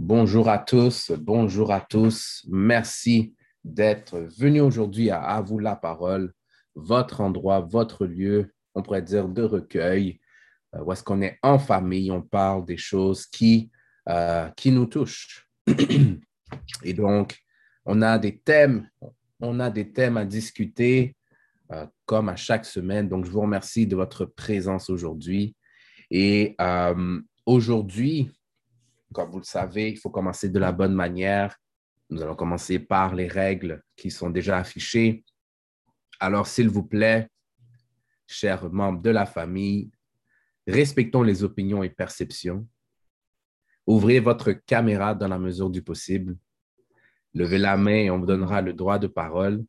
Bonjour 0.00 0.48
à 0.48 0.58
tous, 0.58 1.10
bonjour 1.10 1.72
à 1.72 1.80
tous. 1.80 2.46
Merci 2.48 3.34
d'être 3.64 4.16
venus 4.38 4.62
aujourd'hui 4.62 5.10
à 5.10 5.20
À 5.22 5.40
vous 5.40 5.58
la 5.58 5.74
parole, 5.74 6.32
votre 6.76 7.20
endroit, 7.20 7.58
votre 7.58 8.06
lieu, 8.06 8.54
on 8.76 8.82
pourrait 8.82 9.02
dire 9.02 9.28
de 9.28 9.42
recueil, 9.42 10.20
euh, 10.76 10.84
où 10.84 10.92
est-ce 10.92 11.02
qu'on 11.02 11.20
est 11.20 11.36
en 11.42 11.58
famille, 11.58 12.12
on 12.12 12.22
parle 12.22 12.64
des 12.64 12.76
choses 12.76 13.26
qui, 13.26 13.72
euh, 14.08 14.48
qui 14.50 14.70
nous 14.70 14.86
touchent. 14.86 15.48
Et 16.84 16.92
donc, 16.92 17.36
on 17.84 18.00
a 18.00 18.20
des 18.20 18.38
thèmes, 18.38 18.88
on 19.40 19.58
a 19.58 19.68
des 19.68 19.92
thèmes 19.92 20.16
à 20.16 20.24
discuter, 20.24 21.16
euh, 21.72 21.86
comme 22.06 22.28
à 22.28 22.36
chaque 22.36 22.66
semaine. 22.66 23.08
Donc, 23.08 23.24
je 23.24 23.32
vous 23.32 23.40
remercie 23.40 23.88
de 23.88 23.96
votre 23.96 24.26
présence 24.26 24.90
aujourd'hui. 24.90 25.56
Et 26.08 26.56
aujourd'hui, 27.44 28.30
comme 29.12 29.30
vous 29.30 29.38
le 29.38 29.44
savez, 29.44 29.90
il 29.90 29.98
faut 29.98 30.10
commencer 30.10 30.48
de 30.48 30.58
la 30.58 30.72
bonne 30.72 30.94
manière. 30.94 31.56
Nous 32.10 32.22
allons 32.22 32.36
commencer 32.36 32.78
par 32.78 33.14
les 33.14 33.26
règles 33.26 33.82
qui 33.96 34.10
sont 34.10 34.30
déjà 34.30 34.58
affichées. 34.58 35.24
Alors, 36.20 36.46
s'il 36.46 36.68
vous 36.68 36.82
plaît, 36.82 37.28
chers 38.26 38.70
membres 38.70 39.02
de 39.02 39.10
la 39.10 39.26
famille, 39.26 39.90
respectons 40.66 41.22
les 41.22 41.42
opinions 41.42 41.82
et 41.82 41.90
perceptions. 41.90 42.66
Ouvrez 43.86 44.20
votre 44.20 44.52
caméra 44.52 45.14
dans 45.14 45.28
la 45.28 45.38
mesure 45.38 45.70
du 45.70 45.82
possible. 45.82 46.36
Levez 47.32 47.58
la 47.58 47.76
main 47.76 47.96
et 47.96 48.10
on 48.10 48.18
vous 48.18 48.26
donnera 48.26 48.60
le 48.60 48.74
droit 48.74 48.98
de 48.98 49.06
parole. 49.06 49.64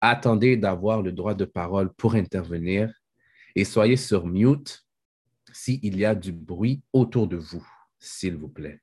Attendez 0.00 0.56
d'avoir 0.56 1.02
le 1.02 1.12
droit 1.12 1.34
de 1.34 1.44
parole 1.44 1.92
pour 1.94 2.14
intervenir 2.14 2.92
et 3.54 3.64
soyez 3.64 3.96
sur 3.96 4.26
mute 4.26 4.84
s'il 5.52 5.96
y 5.96 6.04
a 6.04 6.14
du 6.14 6.32
bruit 6.32 6.82
autour 6.92 7.26
de 7.26 7.36
vous 7.36 7.66
s'il 7.98 8.36
vous 8.36 8.48
plaît. 8.48 8.80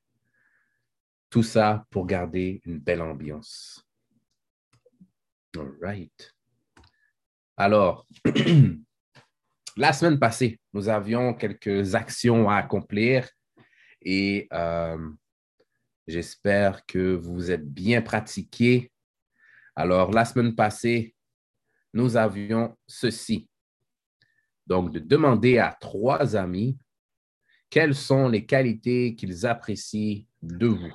Tout 1.30 1.44
ça 1.44 1.86
pour 1.90 2.06
garder 2.06 2.62
une 2.66 2.80
belle 2.80 3.02
ambiance. 3.02 3.86
All 5.58 5.74
right. 5.82 6.34
Alors, 7.58 8.06
la 9.78 9.94
semaine 9.94 10.20
passée, 10.20 10.60
nous 10.74 10.90
avions 10.90 11.34
quelques 11.34 11.96
actions 11.96 12.50
à 12.50 12.58
accomplir 12.58 13.30
et 14.02 14.48
euh, 14.54 15.10
j'espère 16.08 16.86
que 16.86 17.16
vous 17.16 17.52
êtes 17.52 17.68
bien 17.68 18.02
pratiqués. 18.02 18.92
Alors, 19.76 20.12
la 20.12 20.26
semaine 20.26 20.56
passée, 20.56 21.16
nous 21.94 22.18
avions 22.18 22.78
ceci. 22.88 23.50
Donc, 24.68 24.92
de 24.92 25.00
demander 25.00 25.58
à 25.58 25.76
trois 25.80 26.36
amis 26.36 26.78
quelles 27.70 27.96
sont 27.96 28.28
les 28.28 28.46
qualités 28.46 29.16
qu'ils 29.16 29.46
apprécient 29.46 30.26
de 30.42 30.68
vous? 30.68 30.94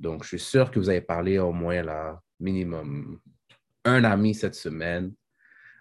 Donc, 0.00 0.24
je 0.24 0.28
suis 0.28 0.40
sûr 0.40 0.70
que 0.70 0.80
vous 0.80 0.88
avez 0.88 1.00
parlé 1.00 1.38
au 1.38 1.52
moins 1.52 1.82
là, 1.82 2.20
minimum 2.40 3.20
un 3.84 4.04
ami 4.04 4.34
cette 4.34 4.54
semaine. 4.54 5.14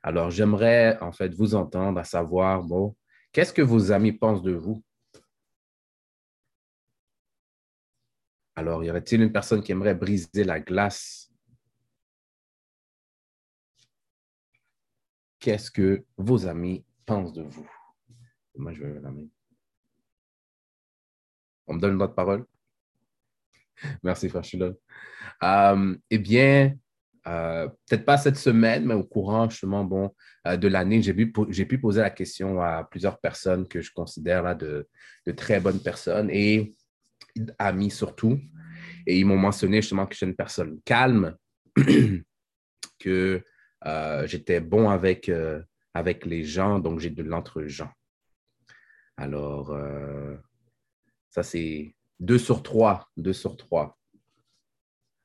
Alors, 0.03 0.31
j'aimerais 0.31 0.97
en 1.01 1.11
fait 1.11 1.33
vous 1.33 1.55
entendre 1.55 1.99
à 1.99 2.03
savoir, 2.03 2.63
bon, 2.63 2.95
qu'est-ce 3.31 3.53
que 3.53 3.61
vos 3.61 3.91
amis 3.91 4.11
pensent 4.11 4.43
de 4.43 4.53
vous? 4.53 4.83
Alors, 8.55 8.83
y 8.83 8.89
aurait-il 8.89 9.21
une 9.21 9.31
personne 9.31 9.63
qui 9.63 9.71
aimerait 9.71 9.95
briser 9.95 10.43
la 10.43 10.59
glace? 10.59 11.31
Qu'est-ce 15.39 15.71
que 15.71 16.05
vos 16.17 16.45
amis 16.45 16.85
pensent 17.05 17.33
de 17.33 17.41
vous? 17.41 17.67
Moi, 18.55 18.73
je 18.73 18.83
la. 18.83 19.11
On 21.67 21.75
me 21.75 21.79
donne 21.79 21.93
une 21.93 22.01
autre 22.01 22.15
parole? 22.15 22.45
Merci, 24.03 24.29
frère, 24.29 24.43
euh, 25.43 25.95
eh 26.09 26.17
bien, 26.17 26.75
euh, 27.27 27.67
peut-être 27.67 28.05
pas 28.05 28.17
cette 28.17 28.37
semaine, 28.37 28.85
mais 28.85 28.93
au 28.93 29.03
courant 29.03 29.49
justement 29.49 29.83
bon, 29.83 30.13
euh, 30.47 30.57
de 30.57 30.67
l'année, 30.67 31.01
j'ai 31.01 31.13
pu, 31.13 31.79
poser 31.79 32.01
la 32.01 32.09
question 32.09 32.61
à 32.61 32.83
plusieurs 32.83 33.19
personnes 33.19 33.67
que 33.67 33.81
je 33.81 33.91
considère 33.93 34.43
là, 34.43 34.55
de, 34.55 34.87
de 35.25 35.31
très 35.31 35.59
bonnes 35.59 35.81
personnes 35.81 36.29
et 36.31 36.75
amis 37.57 37.91
surtout. 37.91 38.39
Et 39.07 39.19
ils 39.19 39.25
m'ont 39.25 39.37
mentionné 39.37 39.81
justement 39.81 40.05
que 40.05 40.13
je 40.13 40.17
suis 40.17 40.25
une 40.25 40.35
personne 40.35 40.79
calme, 40.83 41.35
que 42.99 43.43
j'étais 44.25 44.59
bon 44.59 44.89
avec, 44.89 45.31
avec 45.93 46.25
les 46.25 46.43
gens, 46.43 46.79
donc 46.79 46.99
j'ai 46.99 47.09
de 47.09 47.23
l'entre-gens. 47.23 47.89
Alors, 49.21 49.69
euh, 49.69 50.35
ça, 51.29 51.43
c'est 51.43 51.95
deux 52.19 52.39
sur 52.39 52.63
trois, 52.63 53.07
deux 53.15 53.33
sur 53.33 53.55
trois. 53.55 53.99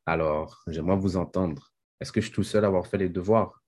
Alors, 0.05 0.63
j'aimerais 0.67 0.99
vous 0.99 1.17
entendre. 1.17 1.73
Est-ce 1.99 2.13
que 2.13 2.21
je 2.21 2.27
suis 2.27 2.35
tout 2.35 2.43
seul 2.43 2.67
à 2.67 2.69
avoir 2.69 2.87
fait 2.87 2.99
les 2.99 3.09
devoirs? 3.09 3.65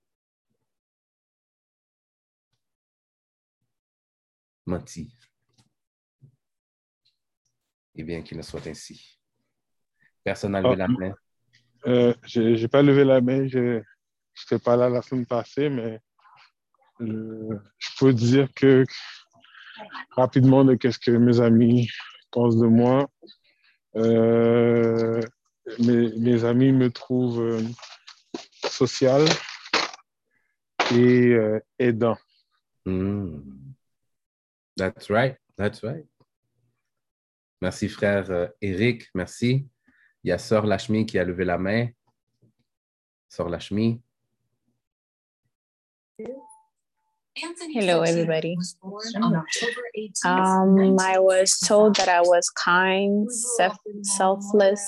Menti. 4.67 5.17
Eh 7.95 8.03
bien, 8.03 8.21
qu'il 8.21 8.37
ne 8.37 8.43
soit 8.43 8.67
ainsi. 8.67 9.19
Personne 10.23 10.51
n'a 10.51 10.61
levé 10.61 10.75
la 10.75 10.87
main. 10.87 11.13
Euh, 11.87 12.13
je 12.21 12.41
n'ai 12.41 12.67
pas 12.67 12.83
levé 12.83 13.03
la 13.03 13.19
main. 13.19 13.47
Je 13.47 13.81
n'étais 14.43 14.63
pas 14.63 14.75
là 14.75 14.89
la 14.89 15.01
semaine 15.01 15.25
passée, 15.25 15.69
mais 15.69 15.99
je 16.99 17.97
peux 17.97 18.13
dire 18.13 18.47
que 18.53 18.85
rapidement 20.11 20.65
de 20.65 20.75
qu'est-ce 20.75 20.99
que 20.99 21.11
mes 21.11 21.39
amis 21.39 21.89
pensent 22.31 22.57
de 22.57 22.67
moi? 22.67 23.09
Euh, 23.95 25.21
mes, 25.79 26.43
amis 26.45 26.71
me 26.71 26.89
trouvent 26.89 27.41
euh, 27.41 27.61
social 28.69 29.25
et 30.93 31.33
euh, 31.33 31.59
aidant. 31.77 32.17
Hmm. 32.85 33.39
That's 34.77 35.09
right, 35.09 35.37
that's 35.57 35.83
right. 35.83 36.05
Merci 37.61 37.89
frère 37.89 38.51
Eric, 38.61 39.09
merci. 39.13 39.67
Il 40.23 40.29
y 40.29 40.31
a 40.31 40.37
Sœur 40.37 40.65
Lachmi 40.65 41.05
qui 41.05 41.19
a 41.19 41.23
levé 41.23 41.43
la 41.43 41.57
main. 41.57 41.89
Sœur 43.27 43.49
Lachmi. 43.49 44.01
Hello, 47.41 48.01
everybody. 48.01 48.57
Um, 50.25 50.99
I 50.99 51.19
was 51.19 51.57
told 51.59 51.95
that 51.95 52.09
I 52.09 52.21
was 52.21 52.49
kind, 52.49 53.31
self- 53.31 53.77
selfless, 54.01 54.83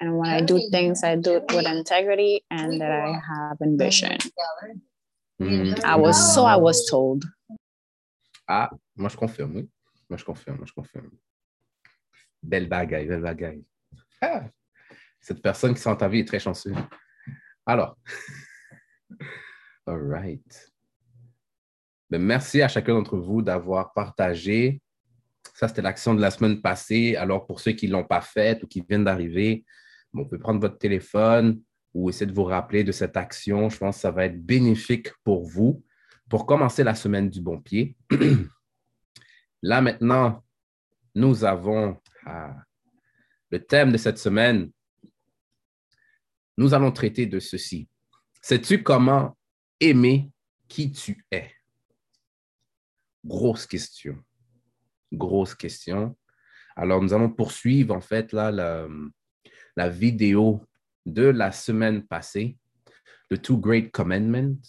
and 0.00 0.16
when 0.18 0.30
I 0.30 0.40
do 0.40 0.60
things, 0.70 1.02
I 1.02 1.16
do 1.16 1.36
it 1.36 1.44
with 1.52 1.66
integrity, 1.66 2.44
and 2.50 2.80
that 2.80 2.90
I 2.90 3.12
have 3.12 3.56
ambition. 3.60 4.18
Mm. 5.40 5.84
I 5.84 5.96
was 5.96 6.34
so 6.34 6.44
I 6.44 6.56
was 6.56 6.86
told. 6.88 7.24
Ah, 8.48 8.70
moi 8.96 9.08
je 9.08 9.16
confirme, 9.16 9.56
oui. 9.56 9.68
Moi 10.08 10.16
je 10.16 10.24
confirme, 10.24 10.58
moi 10.58 10.66
je 10.66 10.72
confirme. 10.72 11.10
Belle 12.42 12.68
bagaille, 12.68 13.06
belle 13.06 13.22
bagaille. 13.22 13.64
Ah, 14.22 14.44
cette 15.20 15.42
personne 15.42 15.74
qui 15.74 15.80
sent 15.80 15.96
ta 15.96 16.08
vie 16.08 16.20
est 16.20 16.28
très 16.28 16.38
chanceuse. 16.38 16.76
Alors, 17.66 17.98
all 19.86 19.98
right. 19.98 20.70
Ben, 22.10 22.22
merci 22.22 22.62
à 22.62 22.68
chacun 22.68 22.94
d'entre 22.94 23.16
vous 23.16 23.42
d'avoir 23.42 23.92
partagé. 23.92 24.80
Ça, 25.54 25.68
c'était 25.68 25.82
l'action 25.82 26.14
de 26.14 26.20
la 26.20 26.30
semaine 26.30 26.60
passée. 26.60 27.16
Alors, 27.16 27.46
pour 27.46 27.60
ceux 27.60 27.72
qui 27.72 27.88
ne 27.88 27.92
l'ont 27.92 28.04
pas 28.04 28.20
faite 28.20 28.62
ou 28.62 28.66
qui 28.66 28.84
viennent 28.88 29.04
d'arriver, 29.04 29.64
on 30.14 30.24
peut 30.24 30.38
prendre 30.38 30.60
votre 30.60 30.78
téléphone 30.78 31.60
ou 31.94 32.08
essayer 32.08 32.26
de 32.26 32.34
vous 32.34 32.44
rappeler 32.44 32.84
de 32.84 32.92
cette 32.92 33.16
action. 33.16 33.68
Je 33.68 33.78
pense 33.78 33.96
que 33.96 34.00
ça 34.02 34.10
va 34.10 34.26
être 34.26 34.40
bénéfique 34.40 35.08
pour 35.24 35.44
vous 35.44 35.82
pour 36.28 36.46
commencer 36.46 36.84
la 36.84 36.94
semaine 36.94 37.30
du 37.30 37.40
bon 37.40 37.60
pied. 37.60 37.96
Là, 39.62 39.80
maintenant, 39.80 40.44
nous 41.14 41.44
avons 41.44 42.00
ah, 42.24 42.54
le 43.50 43.64
thème 43.64 43.92
de 43.92 43.96
cette 43.96 44.18
semaine. 44.18 44.70
Nous 46.56 46.74
allons 46.74 46.92
traiter 46.92 47.26
de 47.26 47.40
ceci. 47.40 47.88
Sais-tu 48.42 48.82
comment 48.82 49.36
aimer 49.80 50.30
qui 50.68 50.92
tu 50.92 51.24
es? 51.30 51.55
Grosse 53.26 53.66
question. 53.66 54.22
Grosse 55.12 55.54
question. 55.54 56.16
Alors, 56.76 57.02
nous 57.02 57.12
allons 57.12 57.30
poursuivre 57.30 57.94
en 57.94 58.00
fait 58.00 58.32
la, 58.32 58.88
vidéo 59.88 60.64
de 61.04 61.24
la 61.24 61.50
semaine 61.52 62.06
passée, 62.06 62.56
The 63.30 63.40
Two 63.40 63.58
Great 63.58 63.90
Commandments. 63.90 64.60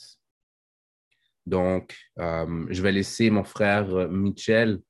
Donc, 1.45 1.95
euh, 2.19 2.65
je 2.69 2.81
vais 2.81 2.91
laisser 2.91 3.29
mon 3.29 3.43
frère 3.43 4.09
Michel, 4.09 4.81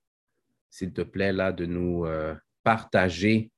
s'il 0.69 0.93
te 0.93 1.01
plaît, 1.01 1.33
là, 1.33 1.51
de 1.51 1.65
nous 1.65 2.05
euh, 2.05 2.35
partager 2.63 3.51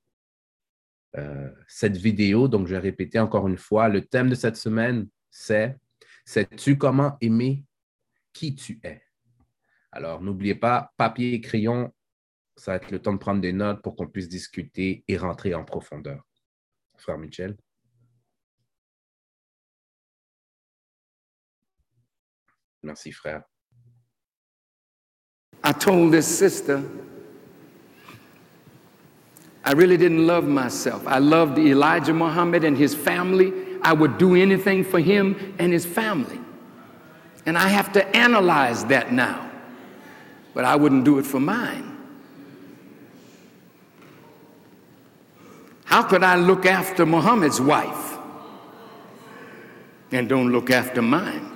euh, 1.17 1.49
cette 1.67 1.97
vidéo. 1.97 2.47
Donc, 2.47 2.67
je 2.67 2.73
vais 2.73 2.79
répéter 2.79 3.19
encore 3.19 3.47
une 3.47 3.57
fois. 3.57 3.89
Le 3.89 4.05
thème 4.05 4.29
de 4.29 4.35
cette 4.35 4.57
semaine, 4.57 5.07
c'est 5.29 5.77
Sais-tu 6.25 6.77
comment 6.77 7.17
aimer 7.21 7.65
qui 8.33 8.53
tu 8.53 8.79
es? 8.83 9.01
Alors, 9.91 10.21
n'oubliez 10.21 10.55
pas, 10.55 10.93
papier 10.97 11.33
et 11.33 11.41
crayon 11.41 11.91
Ça 12.59 12.71
va 12.71 12.75
être 12.75 12.91
le 12.91 12.99
temps 12.99 13.13
de 13.13 13.17
prendre 13.17 13.39
des 13.39 13.53
notes 13.53 13.81
pour 13.81 13.95
qu'on 13.95 14.07
puisse 14.07 14.27
discuter 14.27 15.05
et 15.07 15.15
rentrer 15.15 15.55
en 15.55 15.63
profondeur. 15.63 16.27
Frère 16.97 17.17
Michel? 17.17 17.55
Merci, 22.83 23.13
frère. 23.13 23.43
I 25.63 25.71
told 25.71 26.11
this 26.11 26.27
sister 26.27 26.81
I 29.65 29.71
really 29.71 29.97
didn't 29.97 30.25
love 30.25 30.45
myself. 30.45 31.05
I 31.07 31.19
loved 31.19 31.57
Elijah 31.59 32.13
Muhammad 32.13 32.65
and 32.65 32.77
his 32.77 32.93
family. 32.93 33.53
I 33.83 33.93
would 33.93 34.17
do 34.17 34.35
anything 34.35 34.83
for 34.83 34.99
him 34.99 35.55
and 35.59 35.71
his 35.71 35.85
family. 35.85 36.39
And 37.45 37.57
I 37.57 37.67
have 37.69 37.93
to 37.93 38.05
analyze 38.15 38.83
that 38.85 39.13
now. 39.13 39.48
But 40.53 40.65
I 40.65 40.75
wouldn't 40.75 41.05
do 41.05 41.19
it 41.19 41.25
for 41.25 41.39
mine. 41.39 41.97
How 45.85 46.03
could 46.03 46.23
I 46.23 46.35
look 46.35 46.65
after 46.65 47.05
Muhammad's 47.05 47.59
wife 47.59 48.17
and 50.11 50.29
don't 50.29 50.51
look 50.51 50.69
after 50.69 51.01
mine? 51.01 51.51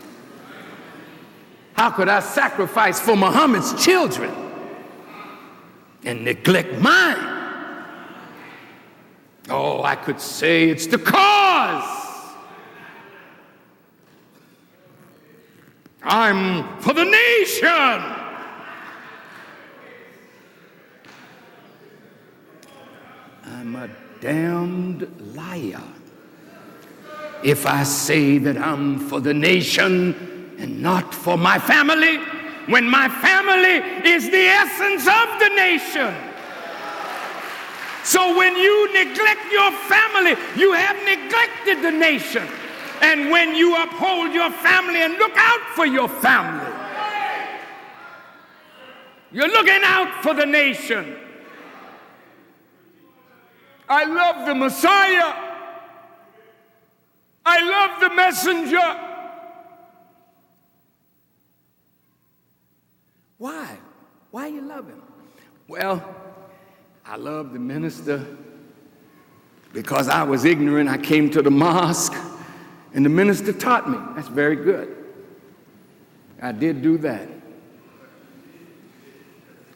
How 1.73 1.91
could 1.91 2.07
I 2.07 2.19
sacrifice 2.19 2.99
for 2.99 3.15
Muhammad's 3.15 3.83
children 3.83 4.33
and 6.03 6.23
neglect 6.23 6.79
mine? 6.79 7.33
Oh, 9.49 9.83
I 9.83 9.95
could 9.95 10.19
say 10.21 10.69
it's 10.69 10.87
the 10.87 10.97
cause. 10.97 12.33
I'm 16.01 16.79
for 16.79 16.93
the 16.93 17.05
nation. 17.05 18.22
I'm 23.53 23.75
a 23.75 23.87
damned 24.19 25.07
liar 25.35 25.83
if 27.43 27.67
I 27.67 27.83
say 27.83 28.39
that 28.39 28.57
I'm 28.57 28.97
for 28.97 29.19
the 29.19 29.33
nation 29.33 30.55
and 30.57 30.81
not 30.81 31.13
for 31.13 31.37
my 31.37 31.59
family 31.59 32.17
when 32.65 32.89
my 32.89 33.07
family 33.07 34.09
is 34.09 34.25
the 34.31 34.45
essence 34.45 35.03
of 35.05 35.39
the 35.39 35.49
nation. 35.55 36.15
So 38.03 38.35
when 38.37 38.55
you 38.55 38.91
neglect 38.91 39.51
your 39.51 39.71
family, 39.71 40.35
you 40.57 40.73
have 40.73 40.97
neglected 41.05 41.83
the 41.83 41.91
nation. 41.91 42.47
And 43.01 43.29
when 43.29 43.55
you 43.55 43.75
uphold 43.81 44.33
your 44.33 44.49
family 44.49 45.01
and 45.01 45.13
look 45.17 45.33
out 45.35 45.61
for 45.75 45.85
your 45.85 46.09
family, 46.09 46.73
you're 49.31 49.47
looking 49.47 49.83
out 49.83 50.23
for 50.23 50.33
the 50.33 50.45
nation. 50.45 51.17
I 53.87 54.05
love 54.05 54.47
the 54.47 54.55
Messiah. 54.55 55.51
I 57.45 57.61
love 57.61 57.99
the 57.99 58.15
messenger. 58.15 59.09
Why? 63.37 63.77
Why 64.31 64.47
you 64.47 64.61
love 64.61 64.87
him? 64.87 65.01
Well, 65.67 66.03
I 67.05 67.17
love 67.17 67.51
the 67.51 67.59
minister 67.59 68.25
because 69.73 70.07
I 70.07 70.23
was 70.23 70.45
ignorant. 70.45 70.89
I 70.89 70.97
came 70.97 71.29
to 71.31 71.41
the 71.41 71.51
mosque 71.51 72.15
and 72.93 73.03
the 73.05 73.09
minister 73.09 73.51
taught 73.51 73.89
me. 73.89 73.97
That's 74.15 74.29
very 74.29 74.55
good. 74.55 74.95
I 76.41 76.51
did 76.51 76.81
do 76.81 76.97
that. 76.99 77.27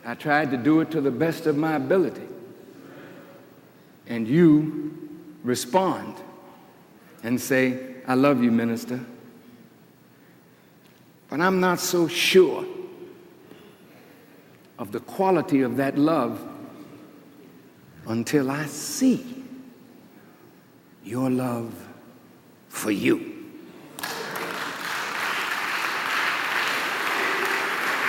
I 0.06 0.14
tried 0.14 0.52
to 0.52 0.58
do 0.58 0.80
it 0.80 0.92
to 0.92 1.02
the 1.02 1.12
best 1.12 1.48
of 1.48 1.58
my 1.58 1.76
ability. 1.76 2.28
And 4.08 4.28
you 4.28 4.98
respond 5.44 6.16
and 7.24 7.40
say, 7.40 7.96
I 8.08 8.14
love 8.14 8.42
you, 8.42 8.52
minister. 8.52 9.00
But 11.30 11.42
I'm 11.42 11.60
not 11.60 11.80
so 11.80 12.08
sure 12.08 12.66
of 14.80 14.92
the 14.92 15.00
quality 15.02 15.62
of 15.62 15.78
that 15.78 15.98
love 15.98 16.42
until 18.08 18.50
I 18.50 18.66
see 18.68 19.44
your 21.04 21.30
love 21.30 21.74
for 22.70 22.92
you. 22.92 23.34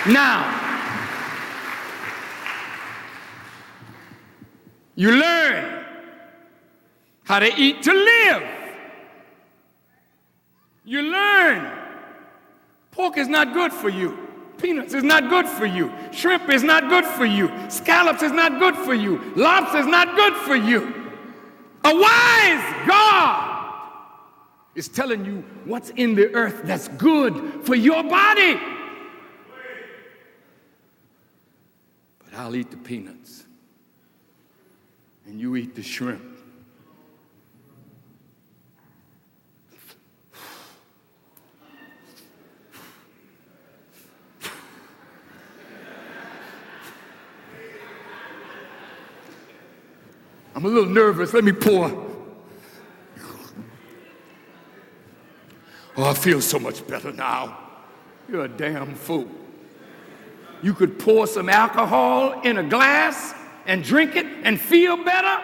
Now, 0.07 0.55
you 4.95 5.11
learn 5.11 5.68
how 7.29 7.37
to 7.37 7.53
eat 7.61 7.83
to 7.83 7.93
live. 7.93 8.43
You 10.83 11.03
learn 11.03 11.71
pork 12.89 13.19
is 13.19 13.27
not 13.27 13.53
good 13.53 13.71
for 13.71 13.87
you. 13.87 14.17
Peanuts 14.57 14.95
is 14.95 15.03
not 15.03 15.29
good 15.29 15.45
for 15.47 15.67
you. 15.67 15.93
Shrimp 16.11 16.49
is 16.49 16.63
not 16.63 16.89
good 16.89 17.05
for 17.05 17.25
you. 17.25 17.51
Scallops 17.69 18.23
is 18.23 18.31
not 18.31 18.57
good 18.59 18.75
for 18.75 18.95
you. 18.95 19.21
Lobster 19.35 19.77
is 19.77 19.85
not 19.85 20.15
good 20.15 20.33
for 20.37 20.55
you. 20.55 21.11
A 21.85 21.93
wise 21.93 22.87
God 22.87 23.91
is 24.73 24.87
telling 24.87 25.23
you 25.23 25.45
what's 25.65 25.91
in 25.91 26.15
the 26.15 26.33
earth 26.33 26.61
that's 26.63 26.87
good 26.87 27.63
for 27.63 27.75
your 27.75 28.01
body. 28.01 28.59
But 32.25 32.33
I'll 32.33 32.55
eat 32.55 32.71
the 32.71 32.77
peanuts, 32.77 33.45
and 35.27 35.39
you 35.39 35.55
eat 35.55 35.75
the 35.75 35.83
shrimp. 35.83 36.38
I'm 50.59 50.65
a 50.65 50.67
little 50.67 50.89
nervous. 50.89 51.33
Let 51.33 51.45
me 51.45 51.53
pour. 51.53 51.89
Oh, 55.95 56.03
I 56.03 56.13
feel 56.13 56.41
so 56.41 56.59
much 56.59 56.85
better 56.85 57.13
now. 57.13 57.57
You're 58.27 58.43
a 58.43 58.49
damn 58.49 58.93
fool. 58.93 59.25
You 60.61 60.73
could 60.73 60.99
pour 60.99 61.27
some 61.27 61.47
alcohol 61.47 62.41
in 62.41 62.57
a 62.57 62.63
glass 62.63 63.33
and 63.67 63.85
drink 63.85 64.17
it 64.17 64.25
and 64.43 64.59
feel 64.59 65.01
better? 65.01 65.41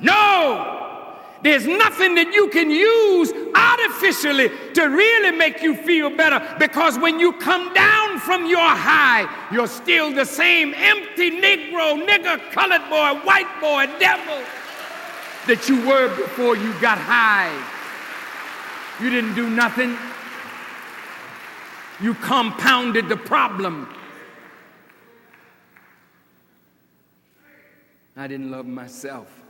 No! 0.00 1.18
There's 1.42 1.66
nothing 1.66 2.14
that 2.14 2.32
you 2.32 2.48
can 2.50 2.70
use 2.70 3.32
artificially 3.76 4.50
to 4.74 4.84
really 4.84 5.36
make 5.36 5.62
you 5.62 5.76
feel 5.76 6.10
better 6.10 6.40
because 6.58 6.98
when 6.98 7.18
you 7.20 7.32
come 7.34 7.72
down 7.74 8.18
from 8.20 8.46
your 8.46 8.58
high, 8.58 9.28
you're 9.52 9.66
still 9.66 10.12
the 10.12 10.24
same 10.24 10.74
empty 10.74 11.40
Negro, 11.40 12.04
nigger, 12.06 12.38
colored 12.52 12.82
boy, 12.88 13.20
white 13.24 13.60
boy, 13.60 13.86
devil 13.98 14.42
that 15.46 15.68
you 15.68 15.86
were 15.86 16.08
before 16.16 16.56
you 16.56 16.72
got 16.80 16.98
high. 16.98 17.54
You 19.00 19.10
didn't 19.10 19.34
do 19.34 19.48
nothing. 19.48 19.96
You 22.00 22.14
compounded 22.14 23.08
the 23.08 23.16
problem. 23.16 23.88
I 28.16 28.26
didn't 28.26 28.50
love 28.50 28.66
myself. 28.66 29.45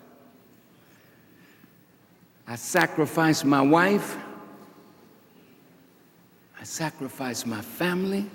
I 2.48 2.54
sacrificed 2.54 3.44
my 3.44 3.60
wife. 3.60 4.16
I 6.60 6.64
sacrificed 6.64 7.46
my 7.46 7.60
family 7.60 8.30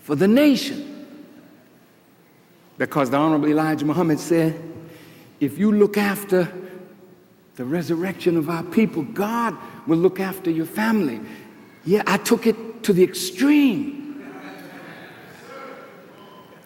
for 0.00 0.14
the 0.14 0.28
nation. 0.28 0.88
Because 2.78 3.10
the 3.10 3.16
Honorable 3.16 3.48
Elijah 3.48 3.84
Muhammad 3.84 4.18
said, 4.18 4.60
if 5.40 5.58
you 5.58 5.72
look 5.72 5.96
after 5.96 6.50
the 7.56 7.64
resurrection 7.64 8.36
of 8.36 8.48
our 8.48 8.62
people, 8.62 9.02
God 9.02 9.56
will 9.86 9.98
look 9.98 10.20
after 10.20 10.50
your 10.50 10.66
family. 10.66 11.20
Yeah, 11.84 12.02
I 12.06 12.16
took 12.18 12.46
it 12.46 12.82
to 12.84 12.92
the 12.92 13.02
extreme. 13.02 14.00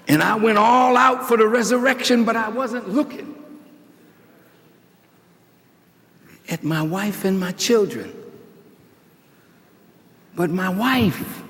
And 0.08 0.22
I 0.22 0.36
went 0.36 0.58
all 0.58 0.96
out 0.96 1.26
for 1.26 1.36
the 1.36 1.46
resurrection, 1.48 2.24
but 2.24 2.36
I 2.36 2.48
wasn't 2.48 2.90
looking 2.90 3.35
at 6.56 6.64
my 6.64 6.80
wife 6.80 7.26
and 7.26 7.38
my 7.38 7.52
children. 7.52 8.10
But 10.34 10.48
my 10.48 10.70
wife, 10.70 11.42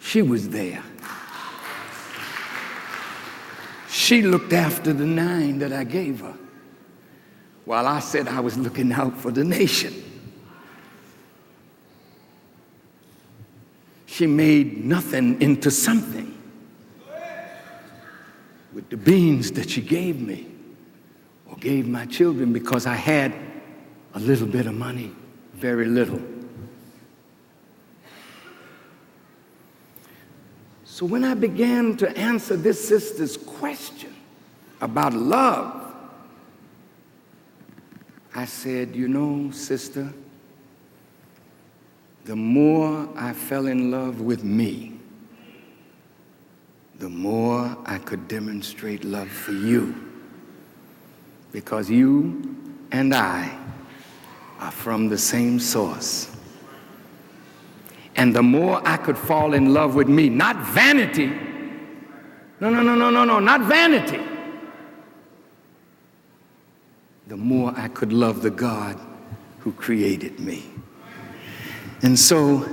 she 0.00 0.20
was 0.20 0.48
there. 0.48 0.82
She 3.88 4.22
looked 4.22 4.52
after 4.52 4.92
the 4.92 5.06
nine 5.06 5.60
that 5.60 5.72
I 5.72 5.84
gave 5.84 6.18
her 6.20 6.34
while 7.66 7.86
I 7.86 8.00
said 8.00 8.26
I 8.26 8.40
was 8.40 8.58
looking 8.58 8.90
out 8.90 9.16
for 9.16 9.30
the 9.30 9.44
nation. 9.44 9.94
she 14.06 14.26
made 14.26 14.84
nothing 14.84 15.40
into 15.40 15.70
something 15.70 16.36
with 18.74 18.90
the 18.90 18.96
beans 18.96 19.52
that 19.52 19.70
she 19.70 19.80
gave 19.80 20.20
me 20.20 20.49
gave 21.60 21.86
my 21.86 22.06
children 22.06 22.52
because 22.52 22.86
I 22.86 22.94
had 22.94 23.34
a 24.14 24.18
little 24.20 24.46
bit 24.46 24.66
of 24.66 24.74
money, 24.74 25.12
very 25.54 25.86
little. 25.86 26.20
So 30.84 31.06
when 31.06 31.24
I 31.24 31.34
began 31.34 31.96
to 31.98 32.16
answer 32.18 32.56
this 32.56 32.86
sister's 32.86 33.36
question 33.36 34.14
about 34.80 35.14
love, 35.14 35.94
I 38.34 38.44
said, 38.44 38.94
You 38.94 39.08
know, 39.08 39.50
sister, 39.50 40.12
the 42.24 42.36
more 42.36 43.08
I 43.16 43.32
fell 43.32 43.66
in 43.66 43.90
love 43.90 44.20
with 44.20 44.44
me, 44.44 44.98
the 46.98 47.08
more 47.08 47.76
I 47.86 47.98
could 47.98 48.28
demonstrate 48.28 49.04
love 49.04 49.28
for 49.30 49.52
you. 49.52 50.09
Because 51.52 51.90
you 51.90 52.56
and 52.92 53.14
I 53.14 53.56
are 54.58 54.70
from 54.70 55.08
the 55.08 55.18
same 55.18 55.58
source. 55.58 56.30
And 58.16 58.34
the 58.34 58.42
more 58.42 58.86
I 58.86 58.96
could 58.96 59.16
fall 59.16 59.54
in 59.54 59.72
love 59.72 59.94
with 59.94 60.08
me, 60.08 60.28
not 60.28 60.56
vanity. 60.56 61.26
No, 62.60 62.68
no, 62.68 62.82
no, 62.82 62.94
no, 62.94 63.10
no, 63.10 63.24
no, 63.24 63.38
not 63.40 63.62
vanity. 63.62 64.20
The 67.28 67.36
more 67.36 67.72
I 67.76 67.88
could 67.88 68.12
love 68.12 68.42
the 68.42 68.50
God 68.50 69.00
who 69.60 69.72
created 69.72 70.40
me. 70.40 70.64
And 72.02 72.18
so 72.18 72.66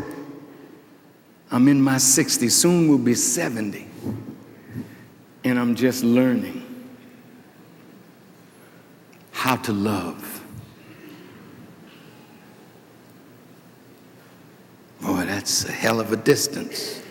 I'm 1.51 1.67
in 1.67 1.81
my 1.81 1.95
60s, 1.95 2.51
soon 2.51 2.89
will 2.89 2.97
be 2.97 3.13
70 3.13 3.87
and 5.43 5.57
I'm 5.57 5.75
just 5.75 6.03
learning 6.03 6.66
how 9.47 9.55
to 9.55 9.71
love. 9.71 10.43
Boy, 14.99 15.23
that's 15.25 15.63
a 15.63 15.71
hell 15.71 16.01
of 16.01 16.11
a 16.11 16.17
distance. 16.17 17.01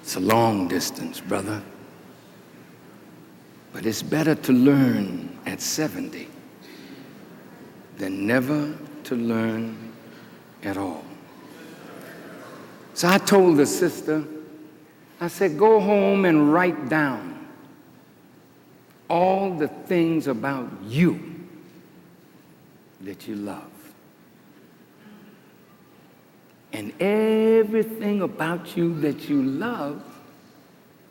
It's 0.00 0.16
a 0.16 0.20
long 0.20 0.66
distance, 0.66 1.20
brother. 1.20 1.62
But 3.74 3.84
it's 3.84 4.02
better 4.02 4.34
to 4.36 4.52
learn 4.54 5.38
at 5.44 5.60
70 5.60 6.28
than 7.98 8.26
never 8.26 8.74
to 9.02 9.16
learn 9.16 9.92
at 10.62 10.78
all. 10.78 11.04
So 12.94 13.08
I 13.08 13.18
told 13.18 13.58
the 13.58 13.66
sister, 13.66 14.24
I 15.20 15.28
said, 15.28 15.58
go 15.58 15.78
home 15.78 16.24
and 16.24 16.50
write 16.50 16.88
down 16.88 17.33
all 19.08 19.54
the 19.54 19.68
things 19.68 20.26
about 20.26 20.70
you 20.84 21.20
that 23.02 23.28
you 23.28 23.36
love. 23.36 23.70
And 26.72 26.92
everything 27.00 28.22
about 28.22 28.76
you 28.76 28.98
that 29.00 29.28
you 29.28 29.42
love 29.42 30.02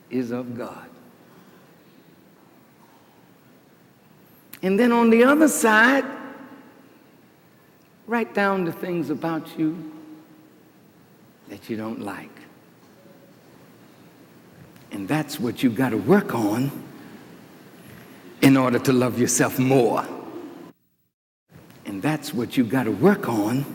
is 0.10 0.32
of 0.32 0.58
God. 0.58 0.90
And 4.62 4.78
then 4.80 4.92
on 4.92 5.10
the 5.10 5.24
other 5.24 5.48
side, 5.48 6.06
write 8.08 8.34
down 8.34 8.66
the 8.66 8.72
things 8.72 9.10
about 9.10 9.58
you 9.58 9.92
that 11.50 11.70
you 11.70 11.78
don't 11.78 12.02
like. 12.02 12.30
And 14.92 15.08
that's 15.08 15.40
what 15.40 15.64
you've 15.64 15.76
got 15.76 15.90
to 15.90 15.98
work 15.98 16.36
on 16.36 16.83
in 18.44 18.58
order 18.58 18.78
to 18.78 18.92
love 18.92 19.18
yourself 19.18 19.58
more. 19.58 20.06
And 21.86 22.02
that's 22.02 22.34
what 22.34 22.58
you 22.58 22.66
got 22.66 22.84
to 22.84 22.92
work 22.92 23.30
on 23.30 23.66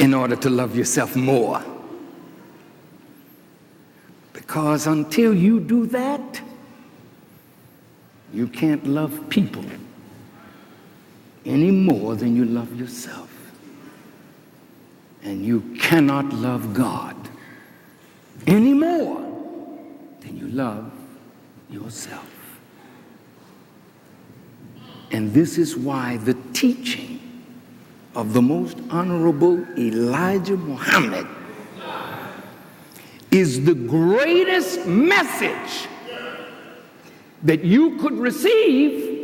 in 0.00 0.12
order 0.12 0.34
to 0.34 0.50
love 0.50 0.76
yourself 0.76 1.14
more. 1.14 1.62
Because 4.32 4.88
until 4.88 5.32
you 5.32 5.60
do 5.60 5.86
that, 5.86 6.42
you 8.34 8.48
can't 8.48 8.84
love 8.84 9.28
people 9.30 9.64
any 11.44 11.70
more 11.70 12.16
than 12.16 12.34
you 12.34 12.44
love 12.44 12.76
yourself. 12.78 13.32
And 15.22 15.44
you 15.44 15.60
cannot 15.78 16.32
love 16.32 16.74
God 16.74 17.16
any 18.48 18.74
more 18.74 19.20
than 20.20 20.36
you 20.36 20.48
love 20.48 20.92
yourself. 21.70 22.35
And 25.10 25.32
this 25.32 25.58
is 25.58 25.76
why 25.76 26.16
the 26.18 26.34
teaching 26.52 27.20
of 28.14 28.32
the 28.32 28.42
most 28.42 28.78
honorable 28.90 29.64
Elijah 29.78 30.56
Muhammad 30.56 31.26
is 33.30 33.64
the 33.64 33.74
greatest 33.74 34.86
message 34.86 35.88
that 37.42 37.62
you 37.62 37.96
could 37.98 38.14
receive 38.14 39.14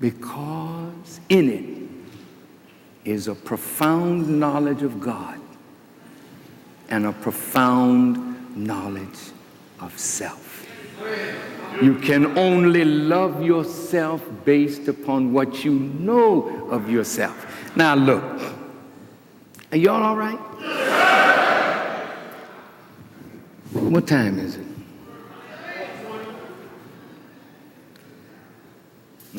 because 0.00 1.20
in 1.28 1.50
it 1.50 3.08
is 3.08 3.28
a 3.28 3.34
profound 3.34 4.40
knowledge 4.40 4.82
of 4.82 5.00
God 5.00 5.38
and 6.88 7.06
a 7.06 7.12
profound 7.12 8.56
knowledge 8.56 9.32
of 9.80 9.98
self. 9.98 10.66
You 11.82 11.96
can 11.96 12.38
only 12.38 12.84
love 12.84 13.42
yourself 13.42 14.22
based 14.44 14.86
upon 14.88 15.32
what 15.32 15.64
you 15.64 15.72
know 15.72 16.68
of 16.70 16.88
yourself. 16.88 17.76
Now, 17.76 17.94
look, 17.94 18.22
are 19.72 19.76
y'all 19.76 20.02
all 20.02 20.16
right? 20.16 20.38
What 23.72 24.06
time 24.06 24.38
is 24.38 24.56
it? 24.56 24.66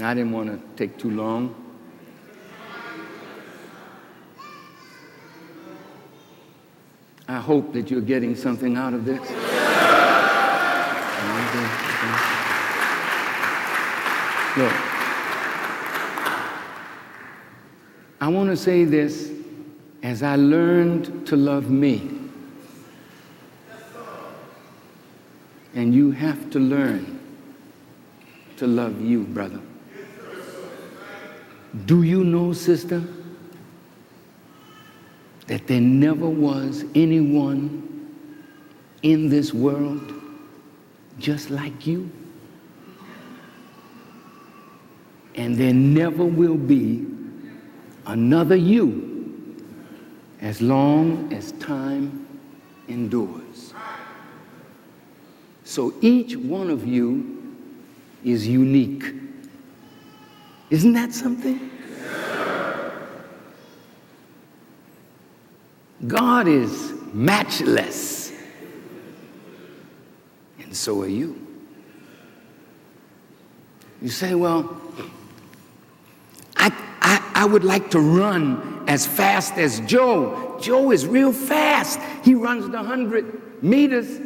I 0.02 0.14
didn't 0.14 0.34
want 0.34 0.50
to 0.50 0.60
take 0.76 0.98
too 0.98 1.12
long. 1.12 1.56
I 7.28 7.40
hope 7.40 7.72
that 7.74 7.90
you're 7.90 8.02
getting 8.02 8.36
something 8.36 8.76
out 8.76 8.94
of 8.94 9.06
this. 9.06 9.22
Look, 14.58 14.74
I 18.22 18.28
want 18.30 18.50
to 18.50 18.58
say 18.58 18.86
this 18.86 19.32
as 20.02 20.24
I 20.24 20.36
learned 20.36 21.28
to 21.28 21.36
love 21.36 21.70
me. 21.70 22.10
And 25.74 25.94
you 25.94 26.12
have 26.12 26.50
to 26.52 26.60
learn 26.60 27.20
to 28.58 28.66
love 28.66 29.02
you, 29.02 29.24
brother. 29.24 29.60
Do 31.86 32.04
you 32.04 32.24
know, 32.24 32.54
sister, 32.54 33.04
that 35.48 35.68
there 35.68 35.82
never 35.82 36.30
was 36.30 36.86
anyone 36.96 38.10
in 39.04 39.30
this 39.30 39.54
world 39.54 40.15
just 41.20 41.50
like 41.50 41.88
you? 41.88 42.10
And 45.36 45.56
there 45.58 45.74
never 45.74 46.24
will 46.24 46.58
be 46.58 47.06
another 48.06 48.56
you 48.56 49.56
as 50.42 50.62
long 50.62 51.34
as 51.34 51.52
time 51.54 52.28
endures. 52.88 53.74
So 55.64 55.94
each 56.02 56.36
one 56.38 56.70
of 56.70 56.86
you 56.86 57.58
is 58.24 58.48
unique. 58.48 59.04
Isn't 60.70 60.94
that 60.94 61.14
something? 61.14 61.72
God 66.08 66.48
is 66.48 66.94
matchless, 67.14 68.25
and 70.76 70.82
so 70.82 71.02
are 71.04 71.08
you. 71.08 71.40
You 74.02 74.10
say, 74.10 74.36
well, 74.36 74.76
I, 76.58 76.70
I, 77.00 77.32
I 77.34 77.46
would 77.46 77.64
like 77.64 77.90
to 77.92 78.02
run 78.02 78.84
as 78.86 79.08
fast 79.08 79.54
as 79.54 79.80
Joe. 79.82 80.58
Joe 80.60 80.92
is 80.92 81.08
real 81.08 81.32
fast. 81.32 81.98
He 82.26 82.36
runs 82.36 82.66
the 82.66 82.76
100 82.76 83.64
meters 83.64 84.20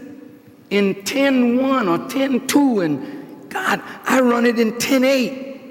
in 0.71 0.95
10-1 0.95 1.87
or 1.87 2.09
10-2, 2.09 2.83
and 2.83 3.49
God, 3.51 3.83
I 4.05 4.19
run 4.19 4.47
it 4.47 4.59
in 4.59 4.71
10-8. 4.71 5.61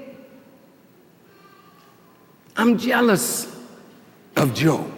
I'm 2.55 2.77
jealous 2.77 3.53
of 4.37 4.53
Joe. 4.53 4.89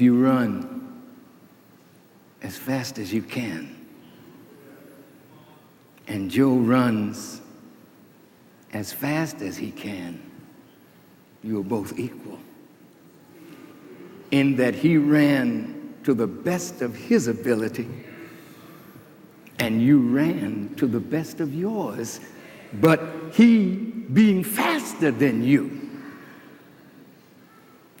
If 0.00 0.04
you 0.04 0.16
run 0.16 0.98
as 2.40 2.56
fast 2.56 2.98
as 2.98 3.12
you 3.12 3.20
can, 3.20 3.76
and 6.08 6.30
Joe 6.30 6.54
runs 6.54 7.42
as 8.72 8.94
fast 8.94 9.42
as 9.42 9.58
he 9.58 9.70
can, 9.70 10.18
you 11.44 11.60
are 11.60 11.62
both 11.62 11.98
equal. 11.98 12.38
In 14.30 14.56
that 14.56 14.74
he 14.74 14.96
ran 14.96 15.94
to 16.04 16.14
the 16.14 16.26
best 16.26 16.80
of 16.80 16.96
his 16.96 17.28
ability, 17.28 17.86
and 19.58 19.82
you 19.82 19.98
ran 19.98 20.74
to 20.76 20.86
the 20.86 20.98
best 20.98 21.40
of 21.40 21.54
yours, 21.54 22.20
but 22.72 23.02
he 23.34 23.74
being 23.74 24.44
faster 24.44 25.10
than 25.10 25.44
you 25.44 25.79